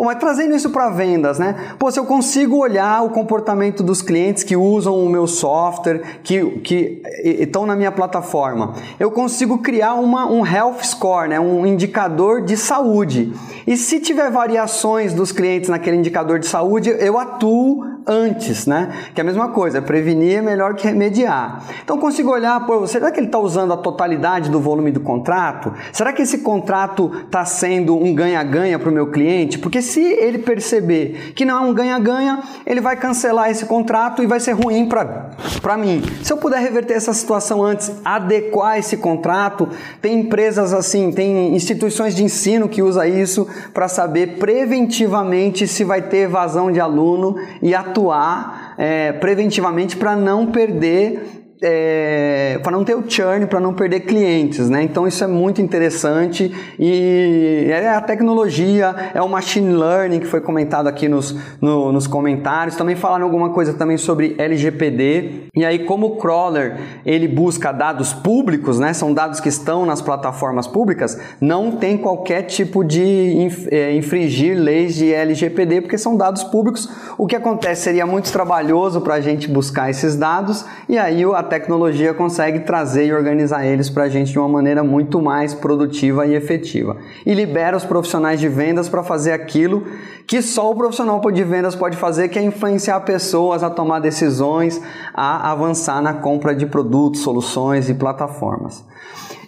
Pô, 0.00 0.06
mas 0.06 0.16
trazendo 0.16 0.56
isso 0.56 0.70
para 0.70 0.88
vendas, 0.88 1.38
né? 1.38 1.74
Pô, 1.78 1.90
se 1.90 2.00
eu 2.00 2.06
consigo 2.06 2.56
olhar 2.56 3.04
o 3.04 3.10
comportamento 3.10 3.82
dos 3.82 4.00
clientes 4.00 4.42
que 4.42 4.56
usam 4.56 4.98
o 4.98 5.10
meu 5.10 5.26
software, 5.26 6.20
que, 6.22 6.42
que 6.60 7.02
estão 7.22 7.66
na 7.66 7.76
minha 7.76 7.92
plataforma, 7.92 8.72
eu 8.98 9.10
consigo 9.10 9.58
criar 9.58 9.92
uma, 9.96 10.24
um 10.24 10.46
health 10.46 10.82
score, 10.84 11.28
né? 11.28 11.38
um 11.38 11.66
indicador 11.66 12.40
de 12.40 12.56
saúde. 12.56 13.30
E 13.66 13.76
se 13.76 14.00
tiver 14.00 14.30
variações 14.30 15.12
dos 15.12 15.32
clientes 15.32 15.68
naquele 15.68 15.98
indicador 15.98 16.38
de 16.38 16.46
saúde, 16.46 16.88
eu 16.98 17.18
atuo 17.18 17.84
antes, 18.06 18.66
né? 18.66 18.92
Que 19.14 19.20
é 19.20 19.22
a 19.22 19.24
mesma 19.24 19.48
coisa, 19.48 19.80
prevenir 19.82 20.38
é 20.38 20.42
melhor 20.42 20.74
que 20.74 20.86
remediar. 20.86 21.62
Então 21.84 21.98
consigo 21.98 22.30
olhar, 22.30 22.64
pô, 22.66 22.86
será 22.86 23.10
que 23.10 23.20
ele 23.20 23.26
está 23.26 23.38
usando 23.38 23.72
a 23.72 23.76
totalidade 23.76 24.50
do 24.50 24.60
volume 24.60 24.90
do 24.90 25.00
contrato? 25.00 25.72
Será 25.92 26.12
que 26.12 26.22
esse 26.22 26.38
contrato 26.38 27.10
está 27.24 27.44
sendo 27.44 27.96
um 27.96 28.14
ganha-ganha 28.14 28.78
para 28.78 28.88
o 28.88 28.92
meu 28.92 29.08
cliente? 29.10 29.58
Porque 29.58 29.82
se 29.90 30.00
ele 30.00 30.38
perceber 30.38 31.32
que 31.34 31.44
não 31.44 31.64
é 31.64 31.68
um 31.68 31.74
ganha-ganha, 31.74 32.40
ele 32.64 32.80
vai 32.80 32.96
cancelar 32.96 33.50
esse 33.50 33.66
contrato 33.66 34.22
e 34.22 34.26
vai 34.26 34.38
ser 34.38 34.52
ruim 34.52 34.88
para 34.88 35.76
mim. 35.76 36.02
Se 36.22 36.32
eu 36.32 36.36
puder 36.36 36.60
reverter 36.60 36.94
essa 36.94 37.12
situação 37.12 37.62
antes, 37.62 37.90
adequar 38.04 38.78
esse 38.78 38.96
contrato, 38.96 39.68
tem 40.00 40.20
empresas 40.20 40.72
assim, 40.72 41.10
tem 41.10 41.54
instituições 41.54 42.14
de 42.14 42.22
ensino 42.22 42.68
que 42.68 42.82
usa 42.82 43.06
isso 43.08 43.46
para 43.74 43.88
saber 43.88 44.38
preventivamente 44.38 45.66
se 45.66 45.82
vai 45.82 46.02
ter 46.02 46.18
evasão 46.18 46.70
de 46.70 46.78
aluno 46.78 47.36
e 47.60 47.74
atuar 47.74 48.74
é, 48.78 49.12
preventivamente 49.12 49.96
para 49.96 50.14
não 50.14 50.46
perder 50.46 51.39
é, 51.62 52.58
para 52.62 52.72
não 52.72 52.84
ter 52.84 52.94
o 52.94 53.04
churn, 53.08 53.46
para 53.46 53.60
não 53.60 53.74
perder 53.74 54.00
clientes, 54.00 54.70
né? 54.70 54.82
Então 54.82 55.06
isso 55.06 55.22
é 55.22 55.26
muito 55.26 55.60
interessante 55.60 56.50
e 56.78 57.66
é 57.68 57.88
a 57.88 58.00
tecnologia, 58.00 58.94
é 59.14 59.20
o 59.20 59.28
machine 59.28 59.74
learning 59.74 60.20
que 60.20 60.26
foi 60.26 60.40
comentado 60.40 60.86
aqui 60.86 61.08
nos, 61.08 61.36
no, 61.60 61.92
nos 61.92 62.06
comentários. 62.06 62.76
Também 62.76 62.96
falaram 62.96 63.24
alguma 63.24 63.50
coisa 63.50 63.74
também 63.74 63.96
sobre 63.96 64.34
LGPD 64.38 65.48
e 65.54 65.64
aí 65.64 65.80
como 65.80 66.06
o 66.06 66.16
crawler 66.16 66.78
ele 67.04 67.28
busca 67.28 67.72
dados 67.72 68.12
públicos, 68.12 68.78
né? 68.78 68.92
São 68.92 69.12
dados 69.12 69.40
que 69.40 69.48
estão 69.48 69.84
nas 69.84 70.00
plataformas 70.00 70.66
públicas, 70.66 71.20
não 71.40 71.72
tem 71.72 71.98
qualquer 71.98 72.42
tipo 72.42 72.82
de 72.82 73.48
é, 73.70 73.94
infringir 73.94 74.58
leis 74.58 74.94
de 74.94 75.12
LGPD 75.12 75.82
porque 75.82 75.98
são 75.98 76.16
dados 76.16 76.42
públicos. 76.44 76.88
O 77.18 77.26
que 77.26 77.36
acontece 77.36 77.82
seria 77.82 78.06
muito 78.06 78.32
trabalhoso 78.32 79.00
para 79.02 79.14
a 79.14 79.20
gente 79.20 79.46
buscar 79.48 79.90
esses 79.90 80.16
dados 80.16 80.64
e 80.88 80.96
aí 80.96 81.22
a 81.24 81.49
tecnologia 81.50 82.14
consegue 82.14 82.60
trazer 82.60 83.06
e 83.06 83.12
organizar 83.12 83.66
eles 83.66 83.90
para 83.90 84.04
a 84.04 84.08
gente 84.08 84.32
de 84.32 84.38
uma 84.38 84.48
maneira 84.48 84.82
muito 84.82 85.20
mais 85.20 85.52
produtiva 85.52 86.26
e 86.26 86.34
efetiva. 86.34 86.96
E 87.26 87.34
libera 87.34 87.76
os 87.76 87.84
profissionais 87.84 88.40
de 88.40 88.48
vendas 88.48 88.88
para 88.88 89.02
fazer 89.02 89.32
aquilo 89.32 89.84
que 90.26 90.40
só 90.40 90.70
o 90.70 90.74
profissional 90.76 91.20
de 91.30 91.44
vendas 91.44 91.74
pode 91.74 91.96
fazer, 91.96 92.28
que 92.28 92.38
é 92.38 92.42
influenciar 92.42 93.00
pessoas 93.00 93.62
a 93.62 93.68
tomar 93.68 93.98
decisões, 93.98 94.80
a 95.12 95.50
avançar 95.50 96.00
na 96.00 96.14
compra 96.14 96.54
de 96.54 96.64
produtos, 96.66 97.20
soluções 97.20 97.90
e 97.90 97.94
plataformas. 97.94 98.84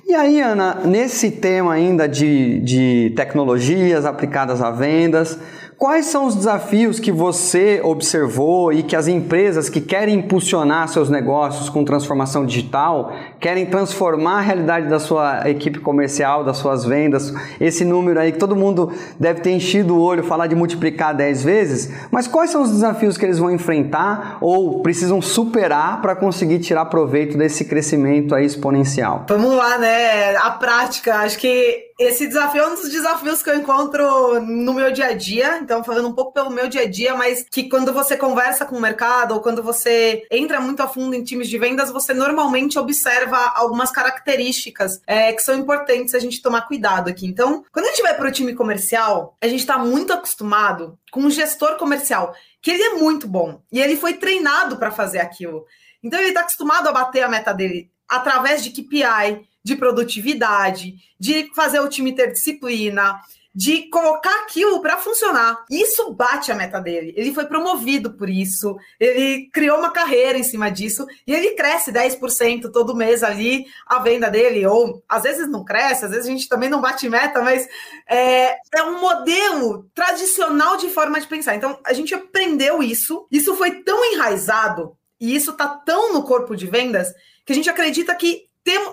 E 0.05 0.15
aí, 0.15 0.41
Ana, 0.41 0.81
nesse 0.85 1.31
tema 1.31 1.73
ainda 1.73 2.07
de, 2.07 2.61
de 2.61 3.13
tecnologias 3.17 4.05
aplicadas 4.05 4.61
a 4.61 4.71
vendas, 4.71 5.39
Quais 5.83 6.07
são 6.07 6.27
os 6.27 6.37
desafios 6.37 7.01
que 7.01 7.11
você 7.11 7.81
observou 7.83 8.73
e 8.73 8.85
que 8.85 8.95
as 8.95 9.09
empresas 9.09 9.69
que 9.69 9.81
querem 9.81 10.15
impulsionar 10.15 10.87
seus 10.87 11.11
negócios 11.11 11.69
com 11.69 11.85
transformação 11.85 12.47
digital, 12.47 13.13
querem 13.43 13.67
transformar 13.67 14.39
a 14.39 14.41
realidade 14.41 14.89
da 14.89 15.01
sua 15.01 15.51
equipe 15.51 15.81
comercial, 15.81 16.45
das 16.45 16.59
suas 16.59 16.85
vendas, 16.85 17.35
esse 17.61 17.85
número 17.85 18.21
aí 18.21 18.31
que 18.31 18.39
todo 18.39 18.55
mundo 18.55 18.93
deve 19.19 19.41
ter 19.41 19.51
enchido 19.51 19.97
o 19.97 20.01
olho, 20.01 20.23
falar 20.23 20.47
de 20.47 20.55
multiplicar 20.55 21.13
10 21.13 21.43
vezes, 21.43 21.91
mas 22.13 22.29
quais 22.29 22.51
são 22.51 22.63
os 22.63 22.71
desafios 22.71 23.19
que 23.19 23.27
eles 23.27 23.39
vão 23.39 23.51
enfrentar 23.51 24.39
ou 24.41 24.81
precisam 24.81 25.21
superar 25.21 26.01
para 26.01 26.15
conseguir 26.15 26.61
tirar 26.61 26.85
proveito 26.85 27.37
desse 27.37 27.65
crescimento 27.65 28.33
aí 28.33 28.47
exponencial? 28.47 29.27
Vamos 29.29 29.57
lá, 29.57 29.77
né? 29.77 30.37
A 30.37 30.53
prática, 30.53 31.17
acho 31.17 31.37
que 31.37 31.91
esse 31.99 32.27
desafio 32.27 32.63
é 32.63 32.67
um 32.67 32.75
dos 32.75 32.91
desafios 32.91 33.43
que 33.43 33.51
eu 33.51 33.57
encontro 33.57 34.41
no 34.41 34.75
meu 34.75 34.93
dia 34.93 35.07
a 35.07 35.13
dia. 35.13 35.59
Então, 35.59 35.85
falando 35.85 36.09
um 36.09 36.13
pouco 36.13 36.33
pelo 36.33 36.51
meu 36.51 36.69
dia 36.69 36.83
a 36.83 36.89
dia, 36.89 37.15
mas 37.15 37.45
que 37.49 37.69
quando 37.69 37.93
você 37.93 38.17
conversa 38.17 38.65
com 38.65 38.77
o 38.77 38.81
mercado 38.81 39.35
ou 39.35 39.41
quando 39.41 39.63
você 39.63 40.25
entra 40.31 40.61
muito 40.61 40.83
a 40.83 40.89
fundo 40.89 41.15
em 41.15 41.23
times 41.23 41.49
de 41.49 41.59
vendas, 41.59 41.91
você 41.91 42.13
normalmente 42.13 42.79
observa 42.79 43.32
algumas 43.55 43.91
características 43.91 45.01
é, 45.07 45.33
que 45.33 45.43
são 45.43 45.57
importantes 45.57 46.15
a 46.15 46.19
gente 46.19 46.43
tomar 46.43 46.63
cuidado 46.63 47.09
aqui. 47.09 47.27
Então, 47.27 47.65
quando 47.73 47.87
a 47.87 47.89
gente 47.91 48.03
vai 48.03 48.15
para 48.15 48.29
o 48.29 48.33
time 48.33 48.55
comercial, 48.55 49.37
a 49.41 49.49
gente 49.49 49.61
está 49.61 49.79
muito 49.79 50.13
acostumado 50.13 50.99
com 51.11 51.21
um 51.21 51.31
gestor 51.31 51.77
comercial, 51.77 52.35
que 52.61 52.71
ele 52.71 52.83
é 52.83 52.95
muito 52.95 53.27
bom 53.27 53.63
e 53.71 53.81
ele 53.81 53.97
foi 53.97 54.15
treinado 54.15 54.77
para 54.77 54.91
fazer 54.91 55.19
aquilo. 55.19 55.65
Então, 56.03 56.19
ele 56.19 56.29
está 56.29 56.41
acostumado 56.41 56.89
a 56.89 56.93
bater 56.93 57.23
a 57.23 57.29
meta 57.29 57.53
dele 57.53 57.91
através 58.09 58.63
de 58.63 58.71
KPI, 58.71 59.49
de 59.65 59.77
produtividade, 59.77 60.97
de 61.19 61.51
fazer 61.55 61.81
o 61.81 61.89
time 61.89 62.15
ter 62.15 62.33
disciplina, 62.33 63.21
de 63.55 63.89
colocar 63.91 64.35
aquilo 64.43 64.81
para 64.81 64.97
funcionar. 64.97 65.65
Isso 65.71 66.13
bate 66.13 66.51
a 66.51 66.55
meta 66.55 66.81
dele. 66.81 67.13
Ele 67.17 67.35
foi 67.35 67.45
promovido 67.45 68.15
por 68.15 68.31
isso, 68.31 68.77
ele 68.99 69.51
criou 69.53 69.79
uma 69.79 69.91
carreira 69.91 70.39
em 70.39 70.43
cima 70.43 70.71
disso 70.71 71.07
e 71.27 71.35
ele 71.35 71.55
cresce 71.55 71.93
10% 71.93 72.71
todo 72.73 72.97
mês 72.97 73.23
ali 73.23 73.67
a 73.87 73.99
venda 73.99 74.31
dele. 74.31 74.67
Ou 74.67 75.03
às 75.09 75.23
vezes 75.23 75.49
não 75.49 75.65
cresce, 75.65 76.07
às 76.07 76.11
vezes 76.11 76.27
a 76.27 76.31
gente 76.31 76.49
também 76.49 76.71
não 76.71 76.81
bate 76.81 77.09
meta, 77.09 77.43
mas 77.43 77.69
é, 78.09 78.57
é 78.75 78.83
um 78.85 79.01
modelo 79.01 79.87
tradicional 79.95 80.77
de 80.79 80.89
forma 80.89 81.21
de 81.21 81.27
pensar. 81.27 81.55
Então 81.55 81.79
a 81.85 81.93
gente 81.93 82.15
aprendeu 82.15 82.83
isso, 82.83 83.27
isso 83.31 83.55
foi 83.57 83.83
tão 83.83 84.03
enraizado 84.13 84.97
e 85.21 85.37
isso 85.37 85.51
está 85.51 85.69
tão 85.69 86.13
no 86.13 86.23
corpo 86.23 86.57
de 86.57 86.67
vendas 86.67 87.13
que 87.45 87.53
a 87.53 87.55
gente 87.55 87.69
acredita 87.69 88.15
que 88.15 88.51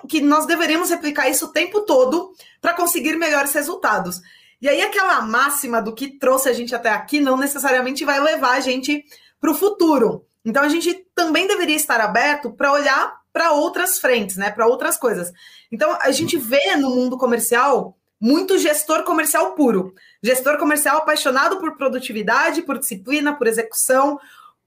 que 0.07 0.19
nós 0.19 0.47
deveríamos 0.47 0.89
replicar 0.89 1.29
isso 1.29 1.45
o 1.45 1.51
tempo 1.51 1.81
todo 1.81 2.33
para 2.59 2.73
conseguir 2.73 3.15
melhores 3.15 3.53
resultados. 3.53 4.19
E 4.61 4.67
aí, 4.67 4.81
aquela 4.81 5.21
máxima 5.21 5.81
do 5.81 5.93
que 5.93 6.19
trouxe 6.19 6.49
a 6.49 6.53
gente 6.53 6.75
até 6.75 6.89
aqui 6.89 7.19
não 7.19 7.37
necessariamente 7.37 8.03
vai 8.03 8.19
levar 8.19 8.57
a 8.57 8.59
gente 8.59 9.03
para 9.39 9.51
o 9.51 9.55
futuro. 9.55 10.25
Então, 10.43 10.63
a 10.63 10.69
gente 10.69 10.93
também 11.15 11.47
deveria 11.47 11.75
estar 11.75 12.01
aberto 12.01 12.51
para 12.51 12.71
olhar 12.71 13.19
para 13.31 13.51
outras 13.51 13.99
frentes, 13.99 14.35
né? 14.35 14.51
Para 14.51 14.67
outras 14.67 14.97
coisas. 14.97 15.31
Então, 15.71 15.97
a 16.01 16.11
gente 16.11 16.37
vê 16.37 16.75
no 16.75 16.89
mundo 16.89 17.17
comercial 17.17 17.95
muito 18.19 18.57
gestor 18.57 19.03
comercial 19.03 19.53
puro. 19.53 19.93
Gestor 20.21 20.57
comercial 20.57 20.97
apaixonado 20.97 21.57
por 21.57 21.77
produtividade, 21.77 22.63
por 22.63 22.77
disciplina, 22.77 23.33
por 23.33 23.47
execução, 23.47 24.19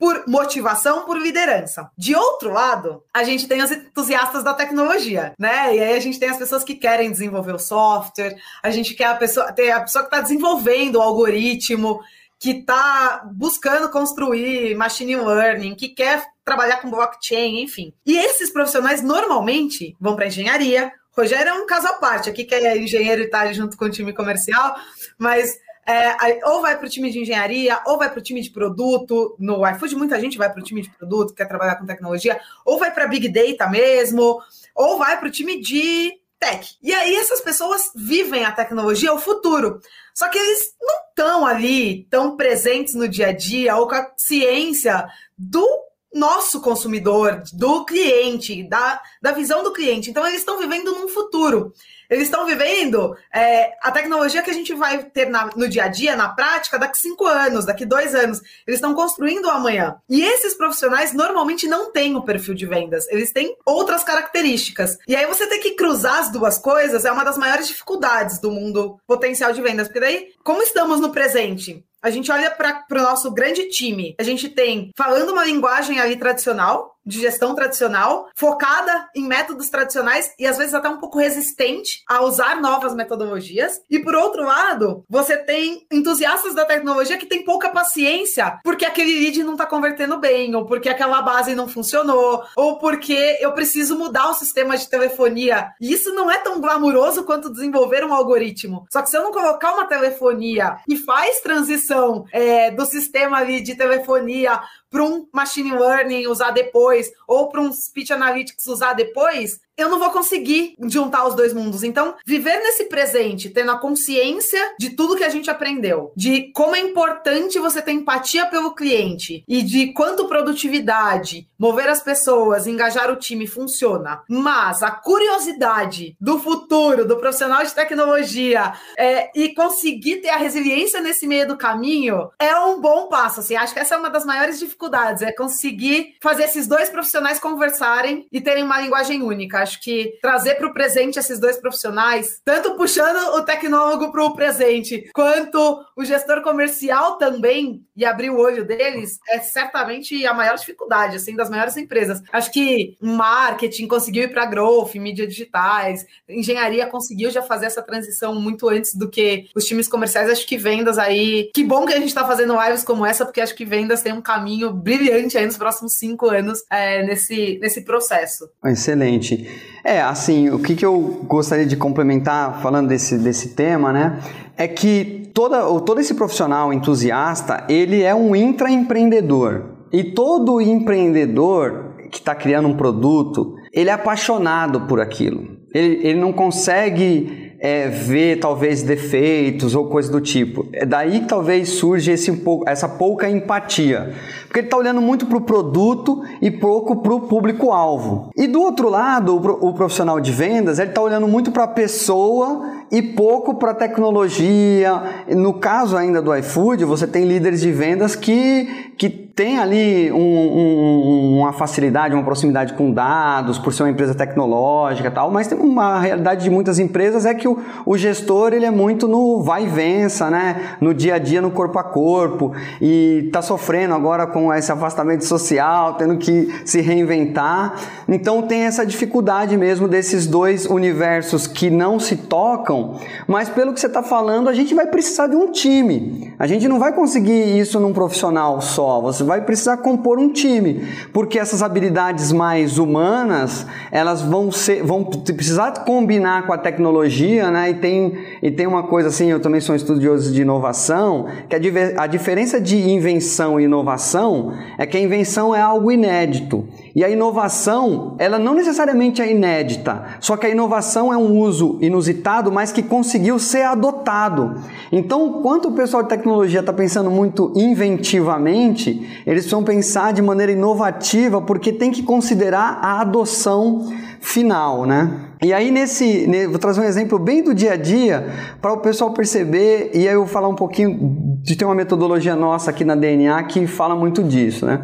por 0.03 0.27
motivação, 0.27 1.05
por 1.05 1.17
liderança. 1.17 1.89
De 1.97 2.13
outro 2.13 2.53
lado, 2.53 3.05
a 3.15 3.23
gente 3.23 3.47
tem 3.47 3.63
os 3.63 3.71
entusiastas 3.71 4.43
da 4.43 4.53
tecnologia, 4.53 5.33
né? 5.39 5.77
E 5.77 5.81
aí 5.81 5.97
a 5.97 6.01
gente 6.01 6.19
tem 6.19 6.29
as 6.29 6.37
pessoas 6.37 6.65
que 6.65 6.75
querem 6.75 7.09
desenvolver 7.09 7.55
o 7.55 7.59
software, 7.61 8.37
a 8.65 8.71
gente 8.73 8.95
quer 8.95 9.05
a 9.05 9.15
pessoa, 9.15 9.53
tem 9.53 9.71
a 9.71 9.81
pessoa 9.81 10.03
que 10.03 10.09
está 10.09 10.21
desenvolvendo 10.21 10.97
o 10.97 11.01
algoritmo, 11.01 12.01
que 12.37 12.51
está 12.51 13.23
buscando 13.33 13.91
construir 13.91 14.75
machine 14.75 15.15
learning, 15.15 15.77
que 15.77 15.91
quer 15.91 16.25
trabalhar 16.45 16.79
com 16.79 16.91
blockchain, 16.91 17.63
enfim. 17.63 17.95
E 18.05 18.19
esses 18.19 18.51
profissionais 18.51 19.03
normalmente 19.03 19.97
vão 20.01 20.17
para 20.17 20.27
engenharia. 20.27 20.93
Rogério 21.17 21.51
é 21.51 21.55
um 21.55 21.67
caso 21.67 21.87
à 21.87 21.93
parte, 21.93 22.29
aqui 22.29 22.43
que 22.43 22.57
é 22.57 22.77
engenheiro 22.77 23.23
e 23.23 23.27
está 23.27 23.53
junto 23.53 23.77
com 23.77 23.85
o 23.85 23.91
time 23.91 24.13
comercial, 24.13 24.75
mas 25.17 25.53
é, 25.87 26.41
ou 26.49 26.63
vai 26.63 26.77
para 26.77 26.87
o 26.87 26.91
time 26.91 27.11
de 27.11 27.21
engenharia, 27.21 27.81
ou 27.87 27.99
vai 27.99 28.11
para 28.11 28.21
o 28.21 28.23
time 28.23 28.41
de 28.41 28.51
produto. 28.51 29.35
No 29.39 29.67
iFood, 29.69 29.97
muita 29.97 30.21
gente 30.21 30.39
vai 30.39 30.51
para 30.51 30.61
o 30.61 30.65
time 30.65 30.83
de 30.83 30.91
produto, 30.91 31.35
quer 31.35 31.47
trabalhar 31.47 31.77
com 31.77 31.87
tecnologia, 31.87 32.41
ou 32.65 32.79
vai 32.79 32.93
para 32.93 33.07
Big 33.07 33.29
Data 33.29 33.69
mesmo, 33.69 34.41
ou 34.75 34.99
vai 34.99 35.19
para 35.19 35.29
o 35.29 35.31
time 35.31 35.61
de 35.61 36.13
tech. 36.39 36.77
E 36.83 36.93
aí 36.93 37.15
essas 37.17 37.41
pessoas 37.41 37.91
vivem 37.95 38.45
a 38.45 38.53
tecnologia, 38.53 39.13
o 39.13 39.19
futuro. 39.19 39.81
Só 40.15 40.29
que 40.29 40.39
eles 40.39 40.75
não 40.81 40.95
estão 41.09 41.47
ali 41.47 42.05
tão 42.11 42.37
presentes 42.37 42.95
no 42.95 43.09
dia 43.09 43.29
a 43.29 43.33
dia 43.33 43.77
ou 43.77 43.89
com 43.89 43.95
a 43.95 44.11
ciência 44.17 45.07
do 45.39 45.67
nosso 46.13 46.61
consumidor, 46.61 47.43
do 47.53 47.85
cliente, 47.85 48.63
da, 48.69 49.01
da 49.21 49.33
visão 49.33 49.63
do 49.63 49.73
cliente. 49.73 50.11
Então, 50.11 50.27
eles 50.27 50.41
estão 50.41 50.59
vivendo 50.59 50.93
num 50.93 51.09
futuro. 51.09 51.73
Eles 52.13 52.25
estão 52.25 52.45
vivendo 52.45 53.17
é, 53.35 53.73
a 53.81 53.91
tecnologia 53.91 54.43
que 54.43 54.51
a 54.51 54.53
gente 54.53 54.75
vai 54.75 55.03
ter 55.03 55.31
na, 55.31 55.49
no 55.57 55.67
dia 55.67 55.85
a 55.85 55.89
dia, 55.89 56.15
na 56.15 56.29
prática, 56.29 56.79
daqui 56.79 56.99
cinco 56.99 57.25
anos, 57.25 57.65
daqui 57.65 57.87
dois 57.87 58.15
anos. 58.15 58.43
Eles 58.67 58.79
estão 58.79 58.95
construindo 58.95 59.47
o 59.47 59.51
amanhã. 59.51 59.97
E 60.11 60.23
esses 60.23 60.53
profissionais 60.53 61.15
normalmente 61.15 61.67
não 61.67 61.91
têm 61.91 62.15
o 62.15 62.23
perfil 62.23 62.53
de 62.53 62.67
vendas. 62.67 63.09
Eles 63.09 63.33
têm 63.33 63.57
outras 63.65 64.05
características. 64.05 64.99
E 65.09 65.17
aí 65.17 65.25
você 65.27 65.47
ter 65.47 65.59
que 65.59 65.71
cruzar 65.71 66.19
as 66.19 66.31
duas 66.31 66.59
coisas 66.59 67.07
é 67.07 67.11
uma 67.11 67.25
das 67.25 67.39
maiores 67.39 67.67
dificuldades 67.67 68.39
do 68.39 68.51
mundo 68.51 68.99
potencial 69.07 69.51
de 69.55 69.63
vendas. 69.63 69.89
Porque 69.89 70.01
daí, 70.01 70.35
como 70.45 70.63
estamos 70.63 71.01
no 71.01 71.13
presente? 71.13 71.83
A 72.03 72.11
gente 72.11 72.33
olha 72.33 72.51
para 72.51 72.85
o 72.91 73.03
nosso 73.03 73.31
grande 73.31 73.69
time. 73.69 74.15
A 74.19 74.25
gente 74.25 74.49
tem 74.49 74.91
falando 74.97 75.31
uma 75.31 75.45
linguagem 75.45 76.01
ali 76.01 76.17
tradicional, 76.17 76.99
de 77.05 77.21
gestão 77.21 77.55
tradicional, 77.55 78.29
focada 78.35 79.09
em 79.15 79.27
métodos 79.27 79.69
tradicionais 79.69 80.33
e 80.39 80.47
às 80.47 80.57
vezes 80.57 80.75
até 80.75 80.89
um 80.89 80.99
pouco 80.99 81.19
resistente 81.19 82.03
a 82.09 82.23
usar 82.23 82.61
novas 82.61 82.95
metodologias. 82.95 83.81
E 83.91 83.99
por 83.99 84.15
outro 84.15 84.45
lado, 84.45 85.05
você 85.09 85.37
tem 85.37 85.87
entusiastas 85.91 86.55
da 86.55 86.65
tecnologia 86.65 87.19
que 87.19 87.27
têm 87.27 87.45
pouca 87.45 87.71
paciência 87.71 88.59
porque 88.65 88.85
aquele 88.85 89.19
lead 89.19 89.43
não 89.43 89.53
está 89.53 89.67
convertendo 89.67 90.19
bem, 90.19 90.55
ou 90.55 90.65
porque 90.65 90.89
aquela 90.89 91.23
base 91.23 91.55
não 91.55 91.69
funcionou, 91.69 92.45
ou 92.57 92.79
porque 92.79 93.39
eu 93.41 93.53
preciso 93.53 93.99
mudar 93.99 94.31
o 94.31 94.35
sistema 94.35 94.77
de 94.77 94.89
telefonia. 94.89 95.71
E 95.81 95.93
isso 95.93 96.13
não 96.15 96.31
é 96.31 96.39
tão 96.39 96.61
glamuroso 96.61 97.25
quanto 97.25 97.53
desenvolver 97.53 98.05
um 98.05 98.13
algoritmo. 98.13 98.87
Só 98.91 99.03
que 99.03 99.11
se 99.11 99.17
eu 99.17 99.23
não 99.23 99.33
colocar 99.33 99.73
uma 99.73 99.87
telefonia 99.87 100.77
que 100.87 100.97
faz 100.97 101.41
transição 101.41 102.25
é, 102.33 102.71
do 102.71 102.85
sistema 102.87 103.39
ali 103.39 103.61
de 103.61 103.75
telefonia 103.75 104.61
para 104.93 105.03
um 105.03 105.27
machine 105.33 105.75
learning 105.75 106.27
usar 106.27 106.51
depois, 106.51 107.11
ou 107.27 107.49
para 107.49 107.63
um 107.63 107.73
speech 107.73 108.13
analytics 108.13 108.67
usar 108.67 108.93
depois, 108.93 109.59
eu 109.77 109.89
não 109.89 109.99
vou 109.99 110.11
conseguir 110.11 110.75
juntar 110.85 111.27
os 111.27 111.35
dois 111.35 111.53
mundos. 111.53 111.83
Então, 111.83 112.15
viver 112.27 112.59
nesse 112.59 112.85
presente, 112.85 113.51
tendo 113.51 113.73
a 113.73 113.79
consciência 113.79 114.75
de 114.79 114.91
tudo 114.91 115.17
que 115.17 115.25
a 115.25 115.29
gente 115.29 115.51
aprendeu, 115.51 116.13
de 116.17 116.53
como 116.53 116.77
é 116.77 116.81
importante 116.81 117.59
você 117.59 117.81
ter 117.81 117.93
empatia 117.93 118.47
pelo 118.47 118.75
cliente 118.75 119.45
e 119.49 119.63
de 119.63 119.93
quanto 119.93 120.29
produtividade, 120.29 121.49
mover 121.59 121.89
as 121.89 122.03
pessoas, 122.03 122.67
engajar 122.67 123.11
o 123.11 123.17
time 123.17 123.47
funciona. 123.47 124.23
Mas 124.29 124.83
a 124.83 124.91
curiosidade 124.91 126.17
do 126.21 126.39
futuro, 126.39 127.07
do 127.07 127.17
profissional 127.17 127.65
de 127.65 127.75
tecnologia 127.75 128.73
é, 128.99 129.31
e 129.35 129.55
conseguir 129.55 130.19
ter 130.19 130.31
a 130.31 130.37
resiliência 130.37 131.01
nesse 131.01 131.27
meio 131.27 131.49
do 131.49 131.57
caminho 131.57 132.31
é 132.39 132.55
um 132.57 132.81
bom 132.81 133.09
passo. 133.09 133.41
Assim, 133.41 133.57
acho 133.57 133.73
que 133.73 133.81
essa 133.81 133.95
é 133.95 133.99
uma 133.99 134.11
das 134.11 134.25
maiores 134.25 134.59
dificuldades, 134.59 135.23
é 135.23 135.33
conseguir 135.33 136.17
fazer 136.21 136.45
esses 136.45 136.67
dois 136.67 136.89
profissionais 136.89 137.39
conversarem 137.39 138.27
e 138.31 138.41
terem 138.41 138.65
uma 138.65 138.81
linguagem 138.81 139.23
única. 139.23 139.62
Acho 139.63 139.81
que 139.81 140.19
trazer 140.21 140.57
para 140.57 140.67
o 140.67 140.73
presente 140.73 141.19
esses 141.19 141.39
dois 141.39 141.57
profissionais, 141.57 142.41
tanto 142.45 142.77
puxando 142.77 143.37
o 143.37 143.43
tecnólogo 143.43 144.11
para 144.13 144.25
o 144.25 144.35
presente, 144.35 145.11
quanto 145.15 145.85
o 145.97 146.05
gestor 146.05 146.43
comercial 146.43 147.17
também, 147.17 147.85
e 147.97 148.05
abrir 148.05 148.31
o 148.31 148.39
olho 148.39 148.65
deles, 148.65 149.19
é 149.29 149.39
certamente 149.39 150.27
a 150.27 150.35
maior 150.35 150.57
dificuldade, 150.57 151.17
assim, 151.17 151.37
das 151.37 151.51
maiores 151.51 151.77
empresas. 151.77 152.23
Acho 152.33 152.51
que 152.51 152.97
marketing 153.01 153.87
conseguiu 153.87 154.25
ir 154.25 154.29
para 154.29 154.47
growth, 154.47 154.95
mídias 154.95 155.29
digitais, 155.29 156.05
engenharia 156.29 156.87
conseguiu 156.87 157.31
já 157.31 157.43
fazer 157.43 157.67
essa 157.67 157.83
transição 157.83 158.35
muito 158.35 158.69
antes 158.69 158.95
do 158.95 159.09
que 159.09 159.49
os 159.55 159.65
times 159.65 159.89
comerciais. 159.89 160.31
Acho 160.31 160.47
que 160.47 160.57
vendas 160.57 160.99
aí. 160.99 161.51
Que 161.55 161.65
bom 161.65 161.85
que 161.85 161.93
a 161.93 161.99
gente 161.99 162.09
está 162.09 162.27
fazendo 162.27 162.61
lives 162.61 162.83
como 162.83 163.05
essa, 163.05 163.25
porque 163.25 163.41
acho 163.41 163.55
que 163.55 163.65
vendas 163.65 164.03
tem 164.03 164.13
um 164.13 164.23
caminho 164.23 164.73
brilhante 164.73 165.37
aí 165.37 165.47
nos 165.47 165.57
próximos 165.57 165.95
cinco 165.95 166.29
anos 166.29 166.65
é, 166.71 167.05
nesse, 167.05 167.59
nesse 167.61 167.83
processo. 167.83 168.49
Excelente. 168.65 169.52
É, 169.85 170.01
assim, 170.01 170.49
o 170.51 170.59
que, 170.59 170.77
que 170.77 170.87
eu 170.87 171.21
gostaria 171.25 171.67
de 171.67 171.77
complementar 171.77 172.61
falando 172.61 172.89
desse, 172.89 173.19
desse 173.19 173.51
tema, 173.51 173.93
né? 173.93 174.21
É 174.57 174.69
que 174.69 175.31
toda, 175.35 175.63
todo 175.81 176.01
esse 176.01 176.15
profissional 176.15 176.73
entusiasta, 176.73 177.65
ele 177.69 178.03
é 178.03 178.15
um 178.15 178.37
intraempreendedor. 178.37 179.71
E 179.93 180.05
todo 180.05 180.61
empreendedor 180.61 181.95
que 182.11 182.19
está 182.19 182.35
criando 182.35 182.69
um 182.69 182.77
produto, 182.77 183.55
ele 183.73 183.91
é 183.91 183.93
apaixonado 183.93 184.83
por 184.83 185.01
aquilo. 185.01 185.59
Ele, 185.75 186.07
ele 186.07 186.21
não 186.21 186.33
consegue 186.33 187.52
é, 187.63 187.87
ver 187.87 188.41
talvez 188.41 188.83
defeitos 188.83 189.77
ou 189.77 189.87
coisa 189.87 190.11
do 190.11 190.21
tipo. 190.21 190.67
É 190.73 190.85
daí 190.85 191.21
que 191.21 191.29
talvez 191.29 191.69
surge 191.69 192.11
esse, 192.11 192.43
essa 192.67 192.89
pouca 192.89 193.31
empatia. 193.31 194.13
Porque 194.49 194.59
ele 194.59 194.67
está 194.67 194.77
olhando 194.77 195.01
muito 195.01 195.27
para 195.27 195.39
o 195.39 195.43
produto 195.43 196.25
e 196.43 196.51
pouco 196.51 196.97
para 196.97 197.15
o 197.15 197.21
público-alvo. 197.21 198.31
E 198.37 198.49
do 198.49 198.61
outro 198.61 198.91
lado, 198.91 199.37
o 199.37 199.73
profissional 199.75 200.19
de 200.19 200.33
vendas, 200.33 200.81
ele 200.81 200.91
está 200.91 201.01
olhando 201.01 201.29
muito 201.29 201.53
para 201.53 201.63
a 201.63 201.69
pessoa 201.69 202.69
e 202.91 203.01
pouco 203.01 203.55
para 203.55 203.71
a 203.71 203.75
tecnologia. 203.75 205.25
No 205.29 205.55
caso 205.55 205.97
ainda 205.97 206.21
do 206.21 206.35
iFood, 206.37 206.85
você 206.85 207.07
tem 207.07 207.25
líderes 207.25 207.61
de 207.61 207.71
vendas 207.71 208.17
que, 208.17 208.93
que 208.99 209.09
tem 209.35 209.59
ali 209.59 210.13
um, 210.13 210.19
um, 210.19 211.39
uma 211.39 211.53
facilidade, 211.53 212.15
uma 212.15 212.23
proximidade 212.23 212.75
com 212.75 212.93
dados, 212.93 213.59
por 213.59 213.73
ser 213.73 213.85
uma 213.85 213.91
empresa 213.91 214.15
tecnológica 214.15 215.09
e 215.09 215.11
tal, 215.11 215.31
mas 215.31 215.47
tem 215.47 215.59
uma 215.59 215.99
realidade 215.99 216.45
de 216.45 216.51
muitas 216.51 216.79
empresas 216.79 217.25
é 217.25 217.33
que 217.35 217.49
o, 217.49 217.59
o 217.87 217.97
gestor 217.97 218.53
ele 218.53 218.67
é 218.67 218.71
muito 218.71 219.09
no 219.09 219.43
vai 219.43 219.65
e 219.65 219.69
vença, 219.69 220.31
né? 220.31 220.77
no 220.81 220.93
dia 220.93 221.15
a 221.15 221.19
dia, 221.19 221.41
no 221.41 221.51
corpo 221.51 221.79
a 221.79 221.85
corpo, 221.85 222.53
e 222.81 223.25
está 223.27 223.41
sofrendo 223.41 223.95
agora 223.95 224.27
com 224.27 224.53
esse 224.53 224.71
afastamento 224.71 225.25
social, 225.25 225.95
tendo 225.95 226.17
que 226.19 226.53
se 226.65 226.81
reinventar. 226.81 227.75
Então 228.09 228.43
tem 228.43 228.63
essa 228.63 228.85
dificuldade 228.85 229.57
mesmo 229.57 229.89
desses 229.89 230.27
dois 230.27 230.67
universos 230.67 231.47
que 231.47 231.71
não 231.71 231.99
se 231.99 232.17
tocam, 232.17 232.97
mas 233.27 233.49
pelo 233.49 233.73
que 233.73 233.81
você 233.81 233.87
está 233.87 234.03
falando, 234.03 234.49
a 234.49 234.55
gente 234.55 234.75
vai 234.75 234.87
precisar 234.87 235.29
de 235.29 235.37
um 235.37 235.51
time. 235.51 236.35
A 236.39 236.47
gente 236.47 236.69
não 236.69 236.79
vai 236.79 236.93
conseguir 236.93 237.59
isso 237.59 237.81
num 237.81 237.93
profissional 237.93 238.61
só. 238.61 239.01
Você 239.01 239.22
vai 239.23 239.43
precisar 239.43 239.79
compor 239.79 240.19
um 240.19 240.29
time, 240.29 240.87
porque 241.13 241.39
essas 241.39 241.63
habilidades 241.63 242.33
mais 242.33 242.79
humanas, 242.79 243.67
elas 243.91 244.23
vão 244.23 244.51
ser, 244.51 244.83
vão 244.83 245.05
precisar 245.05 245.73
combinar 245.85 246.47
com 246.47 246.53
a 246.53 246.59
tecnologia, 246.59 247.51
né? 247.51 247.71
E 247.71 247.75
tem, 247.75 248.19
e 248.43 248.51
tem 248.51 248.67
uma 248.67 248.85
coisa 248.85 249.09
assim, 249.09 249.31
eu 249.31 249.41
também 249.41 249.61
sou 249.61 249.75
estudioso 249.75 250.33
de 250.33 250.43
inovação, 250.43 251.27
que 251.49 251.57
a, 251.57 252.03
a 252.03 252.07
diferença 252.07 252.61
de 252.61 252.77
invenção 252.77 253.61
e 253.61 253.65
inovação 253.65 254.53
é 254.79 254.87
que 254.87 254.97
a 254.97 255.01
invenção 255.01 255.55
é 255.55 255.61
algo 255.61 255.91
inédito. 255.91 256.67
E 256.95 257.05
a 257.05 257.09
inovação, 257.09 258.15
ela 258.19 258.39
não 258.39 258.55
necessariamente 258.55 259.23
é 259.23 259.31
inédita, 259.31 260.05
só 260.21 260.37
que 260.37 260.47
a 260.47 260.51
inovação 260.51 261.13
é 261.13 261.17
um 261.17 261.39
uso 261.39 261.79
inusitado, 261.81 262.53
mas 262.53 262.71
que 262.71 262.83
conseguiu 262.83 263.39
ser 263.39 263.63
adotado. 263.63 264.55
Então, 264.91 265.41
quanto 265.43 265.69
o 265.69 265.73
pessoal 265.73 266.03
de 266.03 266.09
tecnologia 266.09 266.61
está 266.61 266.73
pensando 266.73 267.11
muito 267.11 267.53
inventivamente, 267.57 269.23
eles 269.27 269.45
precisam 269.45 269.65
pensar 269.65 270.13
de 270.13 270.21
maneira 270.21 270.53
inovativa, 270.53 271.41
porque 271.41 271.73
tem 271.73 271.91
que 271.91 272.03
considerar 272.03 272.79
a 272.83 273.01
adoção 273.01 273.91
final, 274.21 274.87
né? 274.87 275.33
E 275.43 275.53
aí 275.53 275.73
nesse, 275.73 276.27
vou 276.49 276.59
trazer 276.59 276.81
um 276.81 276.85
exemplo 276.85 277.19
bem 277.19 277.43
do 277.43 277.53
dia 277.53 277.73
a 277.73 277.77
dia 277.77 278.29
para 278.61 278.73
o 278.73 278.79
pessoal 278.79 279.13
perceber 279.13 279.91
e 279.93 280.07
aí 280.07 280.15
eu 280.15 280.21
vou 280.21 280.29
falar 280.29 280.47
um 280.47 280.55
pouquinho 280.55 281.17
de 281.43 281.57
ter 281.57 281.65
uma 281.65 281.75
metodologia 281.75 282.37
nossa 282.37 282.71
aqui 282.71 282.85
na 282.85 282.95
DNA 282.95 283.43
que 283.45 283.67
fala 283.67 283.97
muito 283.97 284.23
disso, 284.23 284.65
né? 284.65 284.81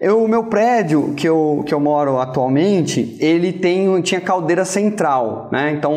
Eu, 0.00 0.22
o 0.22 0.28
meu 0.28 0.44
prédio 0.44 1.12
que 1.16 1.28
eu, 1.28 1.64
que 1.66 1.74
eu 1.74 1.80
moro 1.80 2.20
atualmente, 2.20 3.16
ele 3.18 3.52
tem, 3.52 4.00
tinha 4.00 4.20
caldeira 4.20 4.64
central, 4.64 5.48
né? 5.50 5.72
Então 5.72 5.92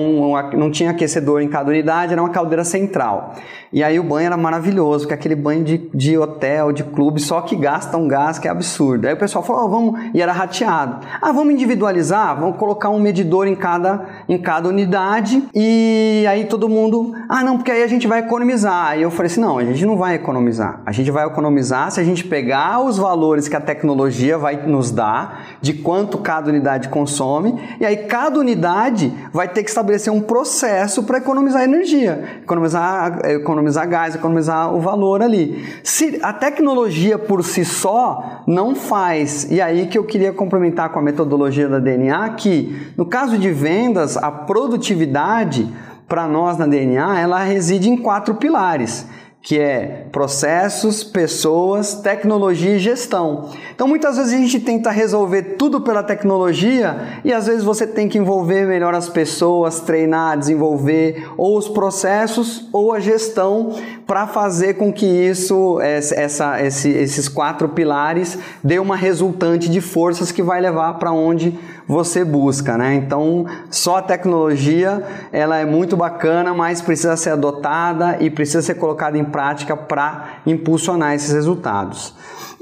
não 0.54 0.72
tinha 0.72 0.90
aquecedor 0.90 1.40
em 1.42 1.48
cada 1.48 1.70
unidade, 1.70 2.12
era 2.12 2.22
uma 2.22 2.32
caldeira 2.32 2.64
central. 2.64 3.36
E 3.72 3.84
aí 3.84 4.00
o 4.00 4.04
banho 4.04 4.26
era 4.26 4.36
maravilhoso, 4.36 5.08
que 5.08 5.14
aquele 5.14 5.36
banho 5.36 5.64
de, 5.64 5.78
de 5.94 6.18
hotel, 6.18 6.74
de 6.74 6.84
clube, 6.84 7.22
só 7.22 7.42
que 7.42 7.56
gasta 7.56 7.96
um 7.96 8.08
gás 8.08 8.38
que 8.38 8.48
é 8.48 8.52
absurdo. 8.52 9.08
Aí 9.08 9.14
o 9.14 9.18
pessoal 9.18 9.44
falou, 9.44 9.66
oh, 9.66 9.70
vamos, 9.70 10.02
e 10.14 10.22
era 10.22 10.34
rateado. 10.34 11.06
Ah, 11.22 11.32
vamos 11.32 11.54
individualizar, 11.54 12.38
vamos 12.38 12.58
colocar 12.58 12.90
um 12.90 13.00
medidor 13.00 13.48
em 13.48 13.56
cada, 13.56 14.06
em 14.28 14.38
cada 14.38 14.68
unidade 14.68 15.44
e 15.54 16.26
aí 16.28 16.46
todo 16.46 16.68
mundo, 16.68 17.14
ah 17.30 17.44
não, 17.44 17.58
porque 17.58 17.72
aí 17.72 17.84
a 17.84 17.88
gente 17.88 18.08
vai 18.08 18.20
economizar. 18.20 18.98
E 18.98 19.04
eu 19.04 19.12
falei 19.12 19.32
assim, 19.32 19.40
não, 19.40 19.60
a 19.60 19.64
gente 19.64 19.86
não 19.86 19.96
vai 19.96 20.16
economizar. 20.16 20.82
A 20.86 20.92
gente 20.92 21.12
vai 21.12 21.26
economizar 21.26 21.92
se 21.92 22.00
a 22.00 22.04
gente 22.04 22.26
pegar 22.26 22.84
os 22.84 22.98
valores 22.98 23.48
que 23.48 23.56
a 23.56 23.62
tecnologia 23.62 23.91
vai 24.38 24.68
nos 24.68 24.92
dar, 24.92 25.58
de 25.62 25.74
quanto 25.74 26.18
cada 26.18 26.50
unidade 26.50 26.90
consome, 26.90 27.60
e 27.80 27.86
aí 27.86 27.98
cada 27.98 28.40
unidade 28.40 29.14
vai 29.32 29.48
ter 29.48 29.64
que 29.64 29.70
estabelecer 29.70 30.12
um 30.12 30.22
processo 30.22 31.04
para 31.04 31.18
economizar 31.18 31.64
energia, 31.64 32.42
economizar, 32.44 33.22
economizar 33.26 33.62
economizar 33.62 33.88
gás, 33.88 34.16
economizar 34.16 34.74
o 34.74 34.80
valor 34.80 35.22
ali. 35.22 35.64
Se 35.84 36.20
a 36.22 36.34
tecnologia 36.34 37.18
por 37.18 37.44
si 37.44 37.64
só 37.64 38.44
não 38.48 38.76
faz, 38.76 39.50
e 39.50 39.62
aí 39.62 39.88
que 39.88 39.98
eu 39.98 40.04
queria 40.04 40.34
complementar 40.34 40.90
com 40.90 41.00
a 41.00 41.02
metodologia 41.02 41.68
da 41.68 41.80
DNA, 41.80 42.30
que 42.32 42.92
no 42.98 43.06
caso 43.06 43.38
de 43.38 43.52
vendas, 43.52 44.18
a 44.18 44.32
produtividade 44.32 45.68
para 46.08 46.28
nós 46.28 46.58
na 46.58 46.68
DNA, 46.68 47.22
ela 47.22 47.44
reside 47.44 47.90
em 47.90 47.96
quatro 47.96 48.36
pilares 48.36 49.06
que 49.42 49.60
é 49.60 50.06
processos, 50.12 51.04
pessoas, 51.04 51.96
tecnologia 51.96 52.76
e 52.76 52.80
gestão. 52.80 53.50
Então 53.74 53.88
muitas 53.88 54.18
vezes 54.18 54.34
a 54.34 54.38
gente 54.38 54.60
tenta 54.60 54.92
resolver 54.92 55.56
tudo 55.58 55.82
pela 55.82 56.04
tecnologia 56.04 57.20
e 57.26 57.34
às 57.34 57.48
vezes 57.48 57.64
você 57.64 57.88
tem 57.88 58.08
que 58.08 58.20
envolver 58.20 58.68
melhor 58.68 58.94
as 58.94 59.10
pessoas, 59.10 59.80
treinar, 59.80 60.38
desenvolver 60.38 61.28
ou 61.38 61.58
os 61.58 61.68
processos 61.68 62.70
ou 62.72 62.94
a 62.94 63.00
gestão 63.00 63.76
para 64.12 64.28
fazer 64.28 64.74
com 64.74 64.92
que 64.92 65.06
isso, 65.06 65.80
essa, 65.80 66.62
esse, 66.62 66.90
esses 66.90 67.30
quatro 67.30 67.70
pilares, 67.70 68.38
dê 68.62 68.78
uma 68.78 68.98
resultante 68.98 69.70
de 69.70 69.80
forças 69.80 70.34
que 70.34 70.44
vai 70.44 70.60
levar 70.60 70.96
para 70.96 71.14
onde 71.14 71.58
você 71.88 72.26
busca, 72.26 72.78
né? 72.78 72.94
Então, 72.96 73.46
só 73.70 74.00
a 74.00 74.02
tecnologia, 74.02 75.02
ela 75.32 75.60
é 75.60 75.66
muito 75.66 75.96
bacana, 75.96 76.54
mas 76.54 76.82
precisa 76.82 77.16
ser 77.16 77.30
adotada 77.30 78.18
e 78.20 78.30
precisa 78.30 78.62
ser 78.62 78.76
colocada 78.76 79.18
em 79.18 79.24
prática 79.24 79.78
para 79.78 80.42
impulsionar 80.46 81.14
esses 81.16 81.32
resultados. 81.32 82.14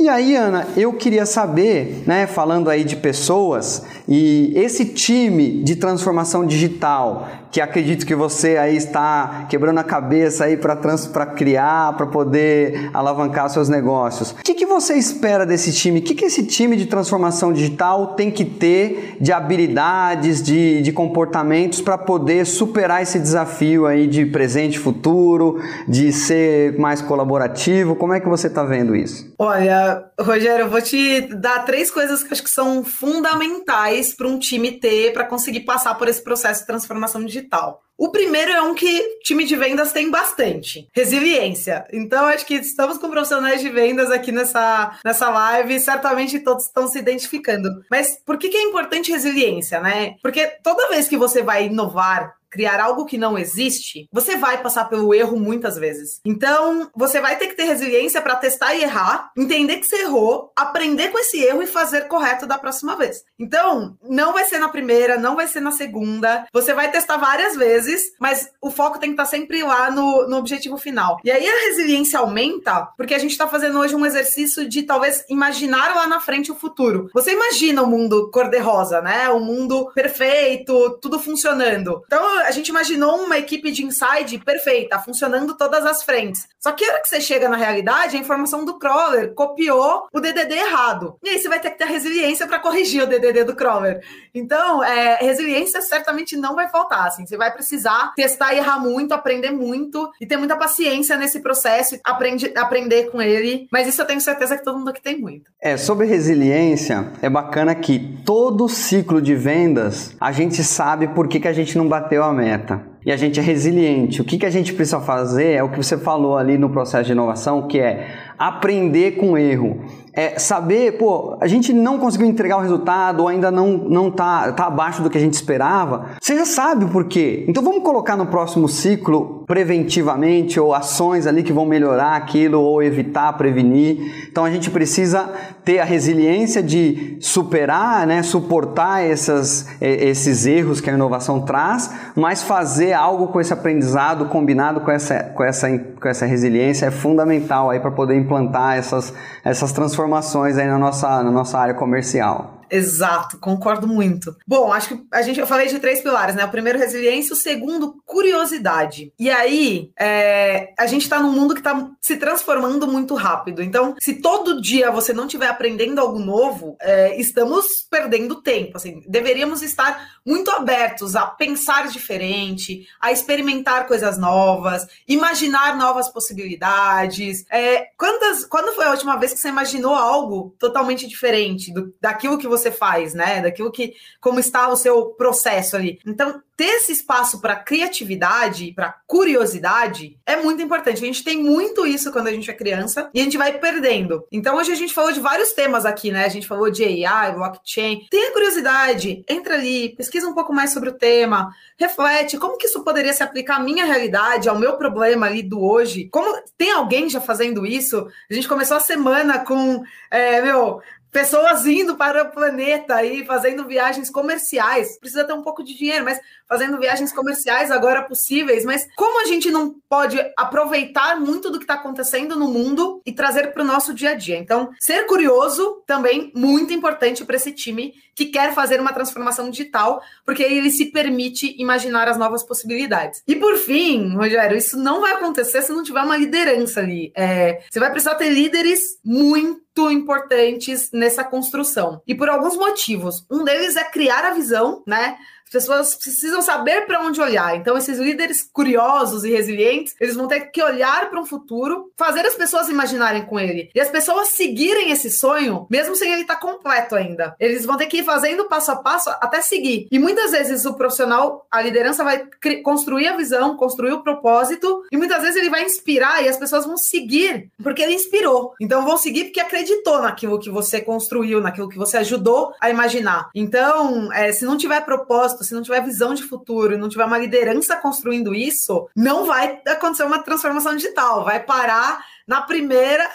E 0.01 0.07
aí, 0.07 0.33
Ana, 0.33 0.65
eu 0.77 0.93
queria 0.93 1.25
saber, 1.25 2.03
né, 2.07 2.25
falando 2.25 2.69
aí 2.69 2.85
de 2.85 2.95
pessoas, 2.95 3.83
e 4.07 4.53
esse 4.55 4.85
time 4.85 5.61
de 5.61 5.75
transformação 5.75 6.45
digital, 6.45 7.27
que 7.51 7.59
acredito 7.59 8.05
que 8.05 8.15
você 8.15 8.57
aí 8.57 8.77
está 8.77 9.45
quebrando 9.49 9.79
a 9.79 9.83
cabeça 9.83 10.45
aí 10.45 10.55
para 10.55 11.25
criar, 11.25 11.97
para 11.97 12.05
poder 12.05 12.89
alavancar 12.93 13.49
seus 13.49 13.69
negócios. 13.69 14.31
O 14.31 14.35
que, 14.35 14.53
que 14.53 14.65
você 14.65 14.93
espera 14.93 15.45
desse 15.45 15.73
time? 15.73 15.99
O 15.99 16.03
que, 16.03 16.13
que 16.13 16.25
esse 16.25 16.45
time 16.45 16.75
de 16.75 16.85
transformação 16.85 17.51
digital 17.51 18.13
tem 18.13 18.29
que 18.29 18.45
ter 18.45 19.17
de 19.19 19.31
habilidades, 19.31 20.41
de, 20.41 20.81
de 20.81 20.91
comportamentos 20.91 21.81
para 21.81 21.97
poder 21.97 22.45
superar 22.45 23.01
esse 23.01 23.19
desafio 23.19 23.85
aí 23.85 24.07
de 24.07 24.25
presente 24.25 24.75
e 24.75 24.79
futuro, 24.79 25.59
de 25.87 26.11
ser 26.11 26.77
mais 26.77 27.01
colaborativo? 27.01 27.95
Como 27.95 28.13
é 28.13 28.19
que 28.19 28.29
você 28.29 28.47
está 28.47 28.63
vendo 28.63 28.95
isso? 28.95 29.33
Olha, 29.37 29.88
Rogério, 30.19 30.65
eu 30.65 30.69
vou 30.69 30.81
te 30.81 31.21
dar 31.21 31.65
três 31.65 31.89
coisas 31.91 32.23
que 32.23 32.33
acho 32.33 32.43
que 32.43 32.49
são 32.49 32.83
fundamentais 32.83 34.13
para 34.13 34.27
um 34.27 34.39
time 34.39 34.79
ter 34.79 35.13
para 35.13 35.25
conseguir 35.25 35.61
passar 35.61 35.95
por 35.95 36.07
esse 36.07 36.23
processo 36.23 36.61
de 36.61 36.67
transformação 36.67 37.23
digital. 37.23 37.83
O 37.99 38.11
primeiro 38.11 38.49
é 38.49 38.61
um 38.61 38.73
que 38.73 39.19
time 39.25 39.43
de 39.43 39.57
vendas 39.57 39.91
tem 39.91 40.09
bastante: 40.09 40.87
resiliência. 40.93 41.85
Então, 41.91 42.25
acho 42.27 42.45
que 42.45 42.53
estamos 42.55 42.97
com 42.97 43.09
profissionais 43.09 43.59
de 43.59 43.69
vendas 43.69 44.09
aqui 44.09 44.31
nessa, 44.31 44.97
nessa 45.03 45.29
live, 45.29 45.79
certamente 45.81 46.39
todos 46.39 46.65
estão 46.65 46.87
se 46.87 46.97
identificando. 46.97 47.69
Mas 47.91 48.17
por 48.25 48.37
que, 48.37 48.47
que 48.47 48.55
é 48.55 48.63
importante 48.63 49.11
resiliência, 49.11 49.81
né? 49.81 50.15
Porque 50.23 50.47
toda 50.63 50.87
vez 50.87 51.09
que 51.09 51.17
você 51.17 51.43
vai 51.43 51.65
inovar, 51.65 52.38
criar 52.49 52.79
algo 52.79 53.05
que 53.05 53.17
não 53.17 53.37
existe, 53.37 54.07
você 54.11 54.35
vai 54.35 54.61
passar 54.61 54.85
pelo 54.85 55.13
erro 55.13 55.37
muitas 55.37 55.77
vezes. 55.77 56.19
Então, 56.25 56.89
você 56.95 57.21
vai 57.21 57.37
ter 57.37 57.47
que 57.47 57.55
ter 57.55 57.63
resiliência 57.63 58.21
para 58.21 58.35
testar 58.35 58.73
e 58.73 58.83
errar, 58.83 59.31
entender 59.37 59.77
que 59.77 59.85
você 59.85 60.03
errou, 60.03 60.51
aprender 60.55 61.09
com 61.09 61.19
esse 61.19 61.41
erro 61.41 61.61
e 61.61 61.67
fazer 61.67 62.07
correto 62.07 62.45
da 62.45 62.57
próxima 62.57 62.95
vez. 62.95 63.23
Então, 63.37 63.97
não 64.03 64.33
vai 64.33 64.45
ser 64.45 64.59
na 64.59 64.69
primeira, 64.69 65.17
não 65.17 65.35
vai 65.35 65.47
ser 65.47 65.59
na 65.59 65.71
segunda. 65.71 66.45
Você 66.53 66.73
vai 66.73 66.91
testar 66.91 67.17
várias 67.17 67.55
vezes, 67.55 68.11
mas 68.19 68.49
o 68.61 68.71
foco 68.71 68.99
tem 68.99 69.09
que 69.09 69.13
estar 69.13 69.23
tá 69.23 69.29
sempre 69.29 69.63
lá 69.63 69.91
no, 69.91 70.27
no 70.27 70.37
objetivo 70.37 70.77
final. 70.77 71.19
E 71.23 71.31
aí 71.31 71.47
a 71.47 71.67
resiliência 71.67 72.19
aumenta 72.19 72.89
porque 72.97 73.13
a 73.13 73.19
gente 73.19 73.31
está 73.31 73.47
fazendo 73.47 73.79
hoje 73.79 73.95
um 73.95 74.05
exercício 74.05 74.67
de 74.67 74.83
talvez 74.83 75.23
imaginar 75.29 75.95
lá 75.95 76.07
na 76.07 76.19
frente 76.19 76.51
o 76.51 76.55
futuro. 76.55 77.09
Você 77.13 77.31
imagina 77.31 77.83
o 77.83 77.87
mundo 77.87 78.29
cor-de-rosa, 78.31 79.01
né? 79.01 79.29
O 79.29 79.39
mundo 79.39 79.91
perfeito, 79.93 80.97
tudo 81.01 81.19
funcionando. 81.19 82.01
Então, 82.05 82.38
a 82.45 82.51
gente 82.51 82.69
imaginou 82.69 83.17
uma 83.23 83.37
equipe 83.37 83.71
de 83.71 83.85
inside 83.85 84.39
perfeita, 84.39 84.99
funcionando 84.99 85.55
todas 85.55 85.85
as 85.85 86.03
frentes. 86.03 86.47
Só 86.59 86.71
que 86.71 86.83
a 86.83 86.93
hora 86.93 87.01
que 87.01 87.09
você 87.09 87.21
chega 87.21 87.47
na 87.47 87.55
realidade, 87.55 88.17
a 88.17 88.19
informação 88.19 88.65
do 88.65 88.77
crawler 88.77 89.33
copiou 89.33 90.07
o 90.11 90.19
DDD 90.19 90.53
errado. 90.53 91.17
E 91.23 91.29
aí 91.29 91.39
você 91.39 91.47
vai 91.47 91.59
ter 91.59 91.71
que 91.71 91.77
ter 91.77 91.85
resiliência 91.85 92.47
para 92.47 92.59
corrigir 92.59 93.03
o 93.03 93.07
DDD 93.07 93.43
do 93.43 93.55
crawler. 93.55 94.03
Então, 94.33 94.83
é, 94.83 95.15
resiliência 95.21 95.81
certamente 95.81 96.35
não 96.35 96.55
vai 96.55 96.69
faltar. 96.69 97.07
Assim, 97.07 97.25
você 97.25 97.37
vai 97.37 97.51
precisar 97.51 98.13
testar 98.15 98.53
e 98.53 98.57
errar 98.57 98.79
muito, 98.79 99.13
aprender 99.13 99.51
muito 99.51 100.09
e 100.19 100.25
ter 100.25 100.37
muita 100.37 100.55
paciência 100.55 101.17
nesse 101.17 101.39
processo, 101.39 101.97
aprende, 102.03 102.51
aprender 102.55 103.09
com 103.11 103.21
ele. 103.21 103.67
Mas 103.71 103.87
isso 103.87 104.01
eu 104.01 104.05
tenho 104.05 104.21
certeza 104.21 104.57
que 104.57 104.63
todo 104.63 104.77
mundo 104.77 104.89
aqui 104.89 105.01
tem 105.01 105.19
muito. 105.19 105.49
É, 105.61 105.77
sobre 105.77 106.05
resiliência, 106.05 107.11
é 107.21 107.29
bacana 107.29 107.73
que 107.75 108.17
todo 108.25 108.67
ciclo 108.67 109.21
de 109.21 109.35
vendas 109.35 110.15
a 110.19 110.31
gente 110.31 110.63
sabe 110.63 111.07
por 111.07 111.27
que, 111.27 111.39
que 111.39 111.47
a 111.47 111.53
gente 111.53 111.77
não 111.77 111.87
bateu 111.87 112.23
a 112.23 112.28
meta. 112.33 112.81
e 113.05 113.11
a 113.11 113.17
gente 113.17 113.39
é 113.39 113.43
resiliente. 113.43 114.21
O 114.21 114.25
que, 114.25 114.37
que 114.37 114.45
a 114.45 114.49
gente 114.49 114.73
precisa 114.73 114.99
fazer 114.99 115.53
é 115.53 115.63
o 115.63 115.69
que 115.69 115.77
você 115.77 115.97
falou 115.97 116.37
ali 116.37 116.57
no 116.57 116.69
processo 116.69 117.05
de 117.05 117.11
inovação, 117.11 117.67
que 117.67 117.79
é 117.79 118.07
aprender 118.39 119.17
com 119.17 119.37
erro 119.37 119.81
é, 120.19 120.37
saber, 120.37 120.97
pô, 120.97 121.37
a 121.39 121.47
gente 121.47 121.71
não 121.71 121.97
conseguiu 121.97 122.27
entregar 122.27 122.57
o 122.57 122.61
resultado 122.61 123.21
ou 123.21 123.29
ainda 123.29 123.49
não, 123.49 123.77
não 123.77 124.11
tá, 124.11 124.51
tá 124.51 124.65
abaixo 124.65 125.01
do 125.01 125.09
que 125.09 125.17
a 125.17 125.21
gente 125.21 125.33
esperava, 125.33 126.07
você 126.19 126.35
já 126.35 126.45
sabe 126.45 126.83
o 126.83 126.89
porquê. 126.89 127.45
Então 127.47 127.63
vamos 127.63 127.83
colocar 127.83 128.17
no 128.17 128.25
próximo 128.25 128.67
ciclo 128.67 129.43
preventivamente 129.47 130.59
ou 130.59 130.73
ações 130.73 131.25
ali 131.25 131.41
que 131.41 131.53
vão 131.53 131.65
melhorar 131.65 132.15
aquilo 132.15 132.59
ou 132.59 132.83
evitar, 132.83 133.31
prevenir. 133.33 134.27
Então 134.29 134.43
a 134.43 134.51
gente 134.51 134.69
precisa 134.69 135.29
ter 135.63 135.79
a 135.79 135.85
resiliência 135.85 136.61
de 136.61 137.17
superar, 137.21 138.05
né, 138.05 138.21
suportar 138.21 139.03
essas, 139.03 139.67
esses 139.79 140.45
erros 140.45 140.81
que 140.81 140.89
a 140.89 140.93
inovação 140.93 141.41
traz, 141.41 141.91
mas 142.15 142.43
fazer 142.43 142.93
algo 142.93 143.27
com 143.27 143.39
esse 143.39 143.53
aprendizado 143.53 144.25
combinado 144.25 144.81
com 144.81 144.91
essa, 144.91 145.23
com 145.23 145.43
essa, 145.43 145.69
com 145.77 146.07
essa 146.07 146.25
resiliência 146.25 146.87
é 146.87 146.91
fundamental 146.91 147.69
aí 147.69 147.79
para 147.79 147.91
poder 147.91 148.15
implantar 148.29 148.77
essas, 148.77 149.13
essas 149.43 149.71
transformações 149.71 150.57
aí 150.57 150.67
na 150.67 150.77
nossa, 150.77 151.23
na 151.23 151.31
nossa 151.31 151.57
área 151.57 151.73
comercial. 151.73 152.58
Exato, 152.71 153.37
concordo 153.39 153.87
muito. 153.87 154.35
Bom, 154.47 154.71
acho 154.71 154.89
que 154.89 155.03
a 155.11 155.21
gente 155.21 155.39
eu 155.39 155.47
falei 155.47 155.67
de 155.67 155.79
três 155.79 156.01
pilares, 156.01 156.35
né? 156.35 156.45
O 156.45 156.51
primeiro, 156.51 156.77
resiliência, 156.79 157.33
o 157.33 157.37
segundo, 157.37 158.01
curiosidade. 158.05 159.13
E 159.17 159.29
aí, 159.29 159.91
é, 159.99 160.73
a 160.77 160.85
gente 160.85 161.03
está 161.03 161.19
num 161.19 161.31
mundo 161.31 161.53
que 161.53 161.59
está 161.59 161.89
se 162.01 162.17
transformando 162.17 162.87
muito 162.87 163.15
rápido. 163.15 163.63
Então, 163.63 163.95
se 163.99 164.15
todo 164.15 164.61
dia 164.61 164.91
você 164.91 165.13
não 165.13 165.25
estiver 165.25 165.47
aprendendo 165.47 165.99
algo 165.99 166.19
novo, 166.19 166.75
é, 166.81 167.19
estamos 167.19 167.65
perdendo 167.89 168.41
tempo. 168.41 168.77
Assim, 168.77 169.01
deveríamos 169.07 169.61
estar 169.61 170.19
muito 170.25 170.51
abertos 170.51 171.15
a 171.15 171.25
pensar 171.25 171.87
diferente, 171.87 172.87
a 172.99 173.11
experimentar 173.11 173.87
coisas 173.87 174.17
novas, 174.17 174.85
imaginar 175.07 175.77
novas 175.77 176.09
possibilidades. 176.09 177.45
É, 177.49 177.87
quantas, 177.97 178.45
quando 178.45 178.75
foi 178.75 178.85
a 178.85 178.91
última 178.91 179.17
vez 179.17 179.33
que 179.33 179.39
você 179.39 179.49
imaginou 179.49 179.95
algo 179.95 180.55
totalmente 180.59 181.07
diferente 181.07 181.73
do, 181.73 181.93
daquilo 182.01 182.37
que 182.37 182.47
você 182.47 182.58
você 182.59 182.71
faz, 182.71 183.13
né? 183.13 183.41
Daquilo 183.41 183.71
que 183.71 183.93
como 184.19 184.39
está 184.39 184.69
o 184.69 184.75
seu 184.75 185.07
processo 185.07 185.75
ali. 185.75 185.99
Então, 186.05 186.41
ter 186.59 186.65
esse 186.65 186.91
espaço 186.91 187.39
para 187.39 187.55
criatividade, 187.55 188.73
para 188.75 188.93
curiosidade, 189.07 190.19
é 190.25 190.35
muito 190.35 190.61
importante. 190.61 191.01
A 191.01 191.05
gente 191.05 191.23
tem 191.23 191.41
muito 191.41 191.87
isso 191.87 192.11
quando 192.11 192.27
a 192.27 192.33
gente 192.33 192.51
é 192.51 192.53
criança 192.53 193.09
e 193.13 193.21
a 193.21 193.23
gente 193.23 193.37
vai 193.37 193.57
perdendo. 193.57 194.27
Então, 194.29 194.57
hoje 194.57 194.69
a 194.69 194.75
gente 194.75 194.93
falou 194.93 195.13
de 195.13 195.21
vários 195.21 195.53
temas 195.53 195.85
aqui, 195.85 196.11
né? 196.11 196.25
A 196.25 196.29
gente 196.29 196.45
falou 196.45 196.69
de 196.69 196.83
AI, 196.83 197.31
blockchain. 197.31 198.05
Tenha 198.11 198.33
curiosidade, 198.33 199.23
entra 199.29 199.53
ali, 199.53 199.95
pesquisa 199.95 200.27
um 200.27 200.33
pouco 200.33 200.51
mais 200.51 200.73
sobre 200.73 200.89
o 200.89 200.97
tema, 200.97 201.49
reflete 201.77 202.37
como 202.37 202.57
que 202.57 202.67
isso 202.67 202.83
poderia 202.83 203.13
se 203.13 203.23
aplicar 203.23 203.55
à 203.55 203.63
minha 203.63 203.85
realidade, 203.85 204.49
ao 204.49 204.59
meu 204.59 204.75
problema 204.75 205.27
ali 205.27 205.41
do 205.41 205.63
hoje. 205.63 206.09
Como 206.11 206.43
tem 206.57 206.71
alguém 206.71 207.09
já 207.09 207.21
fazendo 207.21 207.65
isso? 207.65 208.05
A 208.29 208.33
gente 208.33 208.49
começou 208.49 208.75
a 208.75 208.81
semana 208.81 209.39
com, 209.45 209.81
é, 210.11 210.41
meu, 210.41 210.81
pessoas 211.11 211.65
indo 211.65 211.95
para 211.95 212.23
o 212.23 212.31
planeta 212.31 213.03
e 213.03 213.25
fazendo 213.25 213.65
viagens 213.65 214.09
comerciais. 214.09 214.97
Precisa 214.99 215.23
ter 215.23 215.33
um 215.33 215.41
pouco 215.41 215.63
de 215.63 215.75
dinheiro, 215.75 216.05
mas 216.05 216.19
fazendo 216.47 216.79
viagens 216.79 217.11
comerciais 217.11 217.71
agora 217.71 218.01
possíveis. 218.03 218.65
Mas 218.65 218.87
como 218.95 219.21
a 219.21 219.25
gente 219.25 219.51
não 219.51 219.75
pode 219.87 220.17
aproveitar 220.37 221.19
muito 221.19 221.49
do 221.49 221.59
que 221.59 221.63
está 221.63 221.75
acontecendo 221.75 222.35
no 222.35 222.47
mundo 222.47 223.01
e 223.05 223.11
trazer 223.11 223.53
para 223.53 223.63
o 223.63 223.65
nosso 223.65 223.93
dia 223.93 224.11
a 224.11 224.15
dia? 224.15 224.37
Então, 224.37 224.69
ser 224.79 225.05
curioso 225.05 225.83
também 225.85 226.31
muito 226.35 226.73
importante 226.73 227.23
para 227.23 227.35
esse 227.35 227.51
time 227.51 227.93
que 228.15 228.25
quer 228.25 228.53
fazer 228.53 228.81
uma 228.81 228.91
transformação 228.91 229.49
digital, 229.49 230.01
porque 230.25 230.43
ele 230.43 230.69
se 230.69 230.87
permite 230.87 231.55
imaginar 231.57 232.07
as 232.09 232.17
novas 232.17 232.43
possibilidades. 232.43 233.23
E 233.25 233.35
por 233.35 233.55
fim, 233.55 234.13
Rogério, 234.13 234.57
isso 234.57 234.77
não 234.77 234.99
vai 234.99 235.13
acontecer 235.13 235.61
se 235.61 235.71
não 235.71 235.83
tiver 235.83 236.01
uma 236.01 236.17
liderança 236.17 236.81
ali. 236.81 237.13
É, 237.15 237.61
você 237.69 237.79
vai 237.79 237.89
precisar 237.89 238.15
ter 238.15 238.29
líderes 238.29 238.99
muito 239.05 239.68
importantes 239.91 240.89
nessa 240.91 241.23
construção. 241.23 242.01
E 242.07 242.15
por 242.15 242.29
alguns 242.29 242.55
motivos. 242.55 243.25
Um 243.29 243.43
deles 243.43 243.75
é 243.75 243.83
criar 243.83 244.25
a 244.25 244.33
visão, 244.33 244.83
né? 244.85 245.17
As 245.49 245.63
pessoas 245.63 245.95
precisam 245.95 246.43
saber 246.43 246.85
para 246.85 247.01
onde 247.01 247.19
olhar. 247.19 247.55
Então, 247.55 247.75
esses 247.75 247.97
líderes 247.97 248.47
curiosos 248.53 249.23
e 249.23 249.31
resilientes, 249.31 249.95
eles 249.99 250.15
vão 250.15 250.27
ter 250.27 250.51
que 250.51 250.61
olhar 250.61 251.09
para 251.09 251.19
um 251.19 251.25
futuro, 251.25 251.91
fazer 251.97 252.23
as 252.23 252.35
pessoas 252.35 252.69
imaginarem 252.69 253.25
com 253.25 253.39
ele. 253.39 253.71
E 253.73 253.81
as 253.81 253.89
pessoas 253.89 254.27
seguirem 254.29 254.91
esse 254.91 255.09
sonho, 255.09 255.65
mesmo 255.67 255.95
sem 255.95 256.11
ele 256.11 256.21
estar 256.21 256.35
tá 256.35 256.39
completo 256.39 256.95
ainda. 256.95 257.35
Eles 257.39 257.65
vão 257.65 257.77
ter 257.77 257.87
que 257.87 257.97
ir 257.97 258.03
fazendo 258.03 258.47
passo 258.47 258.71
a 258.71 258.75
passo 258.75 259.09
até 259.09 259.41
seguir. 259.41 259.87
E 259.91 259.97
muitas 259.97 260.31
vezes 260.31 260.65
o 260.65 260.75
profissional, 260.75 261.47
a 261.49 261.61
liderança 261.61 262.03
vai 262.03 262.27
construir 262.63 263.07
a 263.07 263.17
visão, 263.17 263.57
construir 263.57 263.93
o 263.93 264.03
propósito, 264.03 264.83
e 264.91 264.97
muitas 264.97 265.23
vezes 265.23 265.35
ele 265.35 265.49
vai 265.49 265.63
inspirar 265.63 266.23
e 266.23 266.29
as 266.29 266.37
pessoas 266.37 266.63
vão 266.63 266.77
seguir 266.77 267.49
porque 267.63 267.81
ele 267.81 267.95
inspirou. 267.95 268.53
Então, 268.61 268.85
vão 268.85 268.97
seguir 268.97 269.25
porque 269.25 269.39
acreditou 269.39 269.99
naquilo 269.99 270.39
que 270.39 270.51
você 270.51 270.79
construiu, 270.79 271.41
naquilo 271.41 271.69
que 271.69 271.77
você 271.77 271.97
ajudou 271.97 272.53
a 272.61 272.69
imaginar. 272.69 273.31
Então, 273.33 274.13
é, 274.13 274.31
se 274.31 274.45
não 274.45 274.55
tiver 274.55 274.85
propósito, 274.85 275.38
se 275.43 275.53
não 275.53 275.61
tiver 275.61 275.83
visão 275.83 276.13
de 276.13 276.23
futuro, 276.23 276.77
não 276.77 276.89
tiver 276.89 277.05
uma 277.05 277.17
liderança 277.17 277.75
construindo 277.75 278.33
isso, 278.33 278.89
não 278.95 279.25
vai 279.25 279.61
acontecer 279.67 280.03
uma 280.03 280.23
transformação 280.23 280.75
digital, 280.75 281.23
vai 281.23 281.39
parar 281.41 282.03
na 282.29 282.43
primeira, 282.43 283.09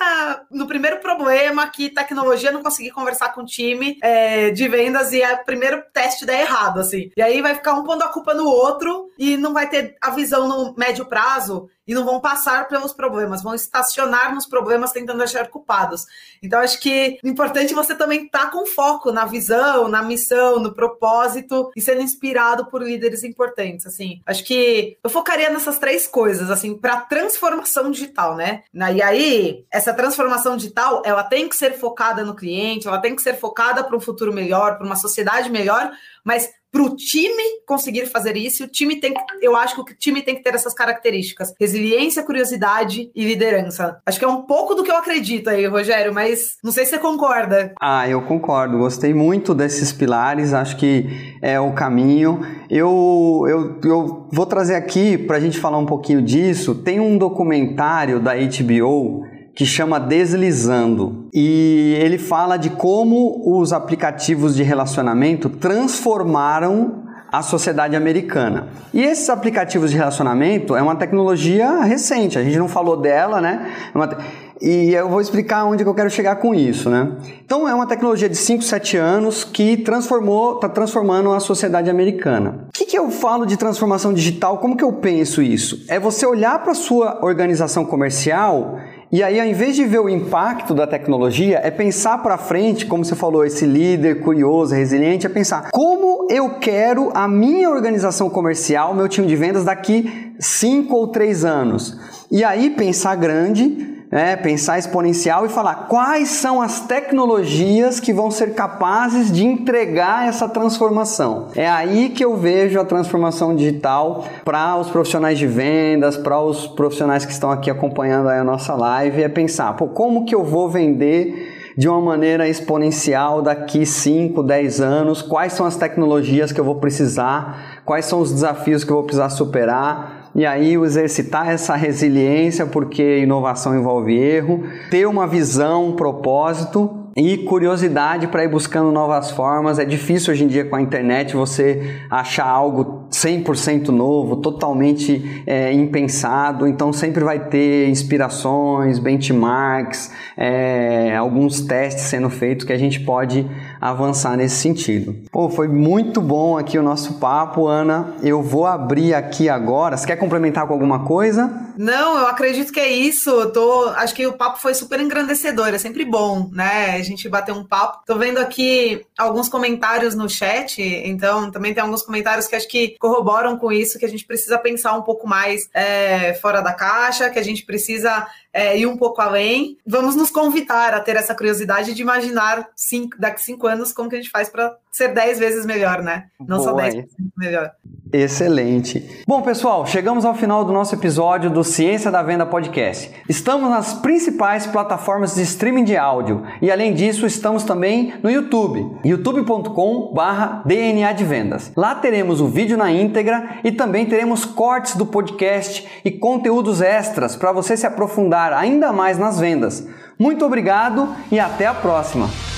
no 0.51 0.67
primeiro 0.67 0.99
problema 0.99 1.69
que 1.69 1.89
tecnologia 1.89 2.51
não 2.51 2.65
conseguir 2.65 2.91
conversar 2.91 3.33
com 3.33 3.43
o 3.43 3.47
time 3.47 3.97
é, 4.03 4.51
de 4.51 4.67
vendas 4.67 5.13
e 5.13 5.23
é 5.23 5.35
o 5.35 5.45
primeiro 5.45 5.81
teste 5.93 6.27
der 6.27 6.41
errado, 6.41 6.81
assim. 6.81 7.13
E 7.17 7.23
aí 7.23 7.41
vai 7.41 7.55
ficar 7.55 7.75
um 7.75 7.85
pondo 7.85 8.03
a 8.03 8.09
culpa 8.09 8.35
no 8.35 8.45
outro 8.45 9.09
e 9.17 9.37
não 9.37 9.53
vai 9.53 9.69
ter 9.69 9.95
a 10.01 10.11
visão 10.11 10.49
no 10.49 10.75
médio 10.77 11.07
prazo 11.07 11.71
e 11.87 11.95
não 11.95 12.05
vão 12.05 12.21
passar 12.21 12.69
pelos 12.69 12.93
problemas, 12.93 13.43
vão 13.43 13.55
estacionar 13.55 14.35
nos 14.35 14.47
problemas 14.47 14.93
tentando 14.93 15.23
achar 15.23 15.49
culpados. 15.49 16.05
Então, 16.43 16.61
acho 16.61 16.81
que 16.81 17.19
é 17.23 17.29
importante 17.29 17.75
você 17.75 17.95
também 17.95 18.25
estar 18.25 18.47
tá 18.47 18.51
com 18.51 18.67
foco 18.67 19.13
na 19.13 19.25
visão, 19.25 19.89
na 19.89 20.03
missão, 20.03 20.59
no 20.59 20.75
propósito 20.75 21.71
e 21.77 21.81
sendo 21.81 22.03
inspirado 22.03 22.67
por 22.67 22.83
líderes 22.83 23.23
importantes. 23.23 23.87
Assim, 23.87 24.21
acho 24.27 24.45
que 24.45 24.97
eu 25.03 25.11
focaria 25.11 25.51
nessas 25.51 25.79
três 25.79 26.07
coisas, 26.07 26.51
assim, 26.51 26.77
para 26.77 27.01
transformação 27.03 27.91
digital, 27.91 28.37
né? 28.37 28.63
E 28.73 29.03
aí, 29.03 29.65
essa 29.71 29.93
transformação 29.93 30.57
digital, 30.57 31.03
ela 31.05 31.23
tem 31.23 31.49
que 31.49 31.57
ser 31.57 31.75
focada 31.75 32.25
no 32.25 32.35
cliente, 32.35 32.89
ela 32.89 33.01
tem 33.01 33.15
que 33.15 33.23
ser 33.23 33.35
focada 33.35 33.85
para 33.85 33.97
um 33.97 34.01
futuro 34.01 34.33
melhor, 34.33 34.77
para 34.77 34.87
uma 34.87 34.97
sociedade 34.97 35.51
melhor, 35.51 35.91
mas 36.25 36.51
para 36.75 36.83
o 36.83 36.97
time 36.97 37.63
conseguir 37.65 38.07
fazer 38.07 38.37
isso, 38.37 38.65
o 38.65 38.67
time 38.67 38.97
tem, 38.97 39.15
eu 39.41 39.55
acho 39.55 39.77
que 39.77 39.93
o 39.93 39.97
time 39.97 40.21
tem 40.23 40.35
que 40.35 40.43
ter 40.43 40.57
essas 40.57 40.75
características: 40.75 41.55
resiliência, 41.59 42.25
curiosidade 42.25 43.13
e 43.15 43.25
liderança. 43.25 44.01
Acho 44.05 44.19
que 44.19 44.25
é 44.25 44.29
um 44.29 44.43
pouco 44.43 44.75
do 44.75 44.83
que 44.83 44.91
eu 44.91 44.97
acredito 44.97 45.49
aí, 45.49 45.65
Rogério, 45.67 46.13
mas 46.13 46.57
não 46.65 46.73
sei 46.73 46.85
se 46.85 46.91
você 46.91 46.99
concorda. 46.99 47.73
Ah, 47.81 48.09
eu 48.09 48.23
concordo. 48.23 48.79
Gostei 48.79 49.15
muito 49.15 49.55
desses 49.55 49.93
pilares. 49.93 50.53
Acho 50.53 50.77
que 50.77 51.37
é 51.41 51.61
o 51.61 51.73
caminho. 51.75 52.41
Eu, 52.69 53.45
eu, 53.49 53.81
eu 53.85 54.29
vou 54.33 54.45
trazer 54.45 54.75
aqui 54.75 55.17
para 55.17 55.37
a 55.37 55.41
gente 55.41 55.61
falar 55.61 55.79
um 55.79 55.87
pouquinho 55.87 56.21
disso. 56.21 56.75
Tem 56.75 56.99
um 56.99 57.17
documentário 57.17 58.19
da 58.19 58.33
HBO 58.35 59.33
que 59.55 59.65
chama 59.65 60.01
Deslizando. 60.01 61.29
E 61.33 61.97
ele 62.01 62.19
fala 62.19 62.57
de 62.57 62.71
como 62.71 63.43
os 63.59 63.73
aplicativos 63.73 64.55
de 64.55 64.63
relacionamento 64.63 65.49
transformaram 65.49 67.05
a 67.31 67.43
sociedade 67.43 67.97
americana. 67.97 68.69
E 68.93 69.03
esses 69.03 69.29
aplicativos 69.29 69.91
de 69.91 69.97
relacionamento 69.97 70.77
é 70.77 70.83
uma 70.83 70.95
tecnologia 70.95 71.81
recente, 71.81 72.39
a 72.39 72.45
gente 72.45 72.57
não 72.59 72.69
falou 72.69 72.97
dela, 72.97 73.41
né? 73.41 73.73
É 73.93 74.45
e 74.63 74.95
eu 74.95 75.09
vou 75.09 75.21
explicar 75.21 75.65
onde 75.65 75.83
que 75.83 75.91
eu 75.91 75.95
quero 75.95 76.09
chegar 76.09 76.37
com 76.37 76.55
isso, 76.55 76.89
né? 76.89 77.13
Então 77.45 77.69
é 77.69 77.75
uma 77.75 77.87
tecnologia 77.87 78.29
de 78.29 78.37
5, 78.37 78.63
7 78.63 78.97
anos 78.97 79.43
que 79.43 79.77
transformou, 79.79 80.55
está 80.55 80.69
transformando 80.69 81.33
a 81.33 81.41
sociedade 81.41 81.91
americana. 81.91 82.67
O 82.69 82.73
que, 82.73 82.87
que 82.87 82.97
eu 82.97 83.11
falo 83.11 83.45
de 83.45 83.57
transformação 83.57 84.15
digital? 84.15 84.59
Como 84.59 84.77
que 84.77 84.85
eu 84.85 84.93
penso 84.93 85.43
isso? 85.43 85.85
É 85.89 85.99
você 85.99 86.25
olhar 86.25 86.63
para 86.63 86.73
sua 86.73 87.19
organização 87.23 87.85
comercial 87.85 88.79
e 89.15 89.23
aí, 89.23 89.39
ao 89.39 89.47
invés 89.47 89.77
de 89.77 89.85
ver 89.85 90.01
o 90.01 90.09
impacto 90.09 90.75
da 90.75 90.89
tecnologia, 90.89 91.61
é 91.63 91.71
pensar 91.71 92.21
para 92.21 92.37
frente, 92.37 92.85
como 92.85 93.05
você 93.05 93.15
falou, 93.15 93.45
esse 93.45 93.65
líder 93.65 94.19
curioso, 94.23 94.75
resiliente, 94.75 95.25
é 95.25 95.29
pensar 95.29 95.71
como 95.71 96.27
eu 96.29 96.59
quero 96.59 97.13
a 97.15 97.29
minha 97.29 97.71
organização 97.71 98.29
comercial, 98.29 98.93
meu 98.93 99.09
time 99.09 99.29
de 99.29 99.37
vendas 99.37 99.65
daqui 99.65 100.35
cinco 100.41 100.97
ou 100.97 101.07
três 101.07 101.45
anos. 101.45 101.97
E 102.29 102.43
aí 102.43 102.71
pensar 102.71 103.15
grande 103.15 103.94
né, 104.15 104.37
pensar 104.37 104.79
exponencial 104.79 105.45
e 105.45 105.49
falar 105.49 105.89
quais 105.89 106.29
são 106.29 106.63
as 106.63 106.79
tecnologias 106.79 107.99
que 107.99 108.13
vão 108.13 108.31
ser 108.31 108.55
capazes 108.55 109.33
de 109.33 109.45
entregar 109.45 110.29
essa 110.29 110.49
transformação. 110.49 111.49
É 111.57 111.69
aí 111.69 112.11
que 112.11 112.25
eu 112.25 112.37
vejo 112.37 112.79
a 112.79 112.85
transformação 112.85 113.57
digital 113.57 114.25
para 114.45 114.77
os 114.77 114.89
profissionais 114.89 115.37
de 115.37 115.49
vendas, 115.49 116.17
para 116.17 116.41
os 116.41 116.65
profissionais 116.65 117.27
que 117.27 117.33
estão 117.33 117.51
aqui 117.51 117.69
acompanhando 117.69 118.29
a 118.29 118.45
nossa 118.45 118.77
live, 118.77 119.21
é 119.21 119.29
pensar, 119.29 119.73
pô, 119.73 119.89
como 119.89 120.25
que 120.25 120.35
eu 120.35 120.45
vou 120.45 120.71
vender 120.71 121.73
de 121.77 121.89
uma 121.89 122.01
maneira 122.01 122.49
exponencial 122.49 123.43
daqui 123.43 123.85
5, 123.85 124.45
10 124.45 124.81
anos? 124.81 125.23
Quais 125.23 125.55
são 125.55 125.67
as 125.67 125.75
tecnologias 125.75 126.53
que 126.53 126.61
eu 126.61 126.65
vou 126.65 126.77
precisar? 126.77 127.83
Quais 127.85 128.05
são 128.05 128.21
os 128.21 128.31
desafios 128.31 128.85
que 128.85 128.93
eu 128.93 128.97
vou 128.97 129.05
precisar 129.05 129.29
superar? 129.31 130.24
E 130.35 130.45
aí 130.45 130.75
exercitar 130.75 131.49
essa 131.49 131.77
resiliência, 131.77 132.67
porque 132.67 133.21
inovação 133.21 133.77
envolve 133.77 134.13
erro, 134.13 134.65
ter 134.91 135.07
uma 135.07 135.27
visão, 135.27 135.91
um 135.91 135.93
propósito 135.93 137.05
e 137.17 137.39
curiosidade 137.39 138.27
para 138.27 138.43
ir 138.43 138.49
buscando 138.49 138.91
novas 138.91 139.31
formas. 139.31 139.79
É 139.79 139.85
difícil 139.85 140.33
hoje 140.33 140.45
em 140.45 140.49
dia 140.49 140.65
com 140.65 140.75
a 140.75 140.83
internet 140.83 141.37
você 141.37 142.01
achar 142.11 142.47
algo 142.47 143.07
100% 143.11 143.89
novo, 143.89 144.37
totalmente 144.37 145.45
é, 145.47 145.73
impensado. 145.73 146.67
Então 146.67 146.93
sempre 146.93 147.23
vai 147.23 147.39
ter 147.39 147.89
inspirações, 147.89 148.99
benchmarks, 148.99 150.11
é, 150.37 151.15
alguns 151.17 151.61
testes 151.61 152.05
sendo 152.05 152.29
feitos 152.29 152.67
que 152.67 152.73
a 152.73 152.79
gente 152.79 152.99
pode 153.01 153.47
avançar 153.85 154.35
nesse 154.35 154.57
sentido. 154.57 155.15
Pô, 155.31 155.51
foi 155.51 155.69
muito 155.69 156.19
bom 156.19 156.57
aqui 156.57 156.79
o 156.79 156.83
nosso 156.83 157.19
papo, 157.19 157.67
Ana. 157.67 158.15
Eu 158.23 158.41
vou 158.41 158.65
abrir 158.65 159.13
aqui 159.13 159.47
agora. 159.47 159.95
Você 159.95 160.07
quer 160.07 160.17
complementar 160.17 160.67
com 160.67 160.73
alguma 160.73 161.05
coisa? 161.05 161.65
Não, 161.77 162.17
eu 162.19 162.27
acredito 162.27 162.73
que 162.73 162.81
é 162.81 162.89
isso. 162.89 163.29
Eu 163.29 163.53
tô, 163.53 163.89
acho 163.91 164.15
que 164.15 164.27
o 164.27 164.33
papo 164.33 164.59
foi 164.59 164.73
super 164.73 164.99
engrandecedor, 165.01 165.69
é 165.69 165.77
sempre 165.77 166.03
bom, 166.03 166.49
né? 166.51 166.97
A 166.97 167.03
gente 167.03 167.29
bater 167.29 167.53
um 167.53 167.63
papo. 167.63 168.03
Tô 168.07 168.17
vendo 168.17 168.39
aqui 168.39 169.05
alguns 169.19 169.51
comentários 169.51 170.15
no 170.15 170.31
chat, 170.31 170.81
então 170.81 171.51
também 171.51 171.75
tem 171.75 171.83
alguns 171.83 172.03
comentários 172.03 172.47
que 172.47 172.57
acho 172.57 172.69
que 172.69 172.97
corroboram 172.99 173.59
com 173.59 173.71
isso, 173.71 173.99
que 173.99 174.07
a 174.07 174.09
gente 174.09 174.25
precisa 174.25 174.57
pensar 174.57 174.97
um 174.97 175.03
pouco 175.03 175.29
mais 175.29 175.69
é, 175.75 176.33
fora 176.35 176.63
da 176.63 176.73
caixa, 176.73 177.29
que 177.29 177.39
a 177.39 177.45
gente 177.45 177.67
precisa 177.67 178.27
é, 178.55 178.79
ir 178.79 178.87
um 178.87 178.97
pouco 178.97 179.21
além. 179.21 179.77
Vamos 179.85 180.15
nos 180.15 180.31
convidar 180.31 180.95
a 180.95 181.01
ter 181.01 181.17
essa 181.17 181.35
curiosidade 181.35 181.93
de 181.93 182.01
imaginar 182.01 182.71
cinco, 182.77 183.19
daqui 183.19 183.43
cinco 183.43 183.67
anos 183.67 183.93
como 183.93 184.09
que 184.09 184.15
a 184.15 184.19
gente 184.21 184.31
faz 184.31 184.49
para 184.49 184.79
ser 184.95 185.09
dez 185.09 185.41
vezes 185.41 185.67
melhor, 185.67 186.01
né? 186.03 186.27
Não 186.39 186.59
Boa, 186.59 186.71
só 186.71 186.77
dez 186.77 186.95
vezes 186.95 187.11
melhor. 187.37 187.73
Excelente. 188.13 189.25
Bom, 189.27 189.43
pessoal, 189.43 189.85
chegamos 189.85 190.25
ao 190.25 190.37
final 190.37 190.65
do 190.65 190.73
nosso 190.73 190.95
episódio 190.95 191.51
do 191.51 191.65
Ciência 191.65 192.13
da 192.13 192.23
Venda 192.23 192.47
Podcast. 192.47 193.11
Estamos 193.29 193.69
nas 193.69 193.95
principais 193.95 194.69
plataformas 194.69 195.35
de 195.35 195.43
streaming 195.43 195.83
de 195.83 195.97
áudio 195.97 196.45
e, 196.63 196.71
além 196.71 196.95
disso, 196.95 197.27
estamos 197.27 197.65
também 197.65 198.15
no 198.23 198.31
YouTube, 198.31 199.01
youtube.com/dna 199.05 201.13
de 201.13 201.25
vendas. 201.25 201.73
Lá 201.77 201.97
teremos 201.97 202.41
o 202.41 202.47
vídeo 202.47 202.77
na 202.77 202.93
íntegra 202.93 203.59
e 203.65 203.73
também 203.73 204.07
teremos 204.07 204.45
cortes 204.45 204.95
do 204.95 205.07
podcast 205.07 205.85
e 206.05 206.11
conteúdos 206.13 206.81
extras 206.81 207.35
para 207.35 207.51
você 207.51 207.77
se 207.77 207.85
aprofundar 207.85 208.53
ainda 208.53 208.93
mais 208.93 209.19
nas 209.19 209.41
vendas. 209.41 209.89
Muito 210.17 210.47
obrigado 210.47 211.09
e 211.33 211.41
até 211.41 211.67
a 211.67 211.75
próxima! 211.75 212.54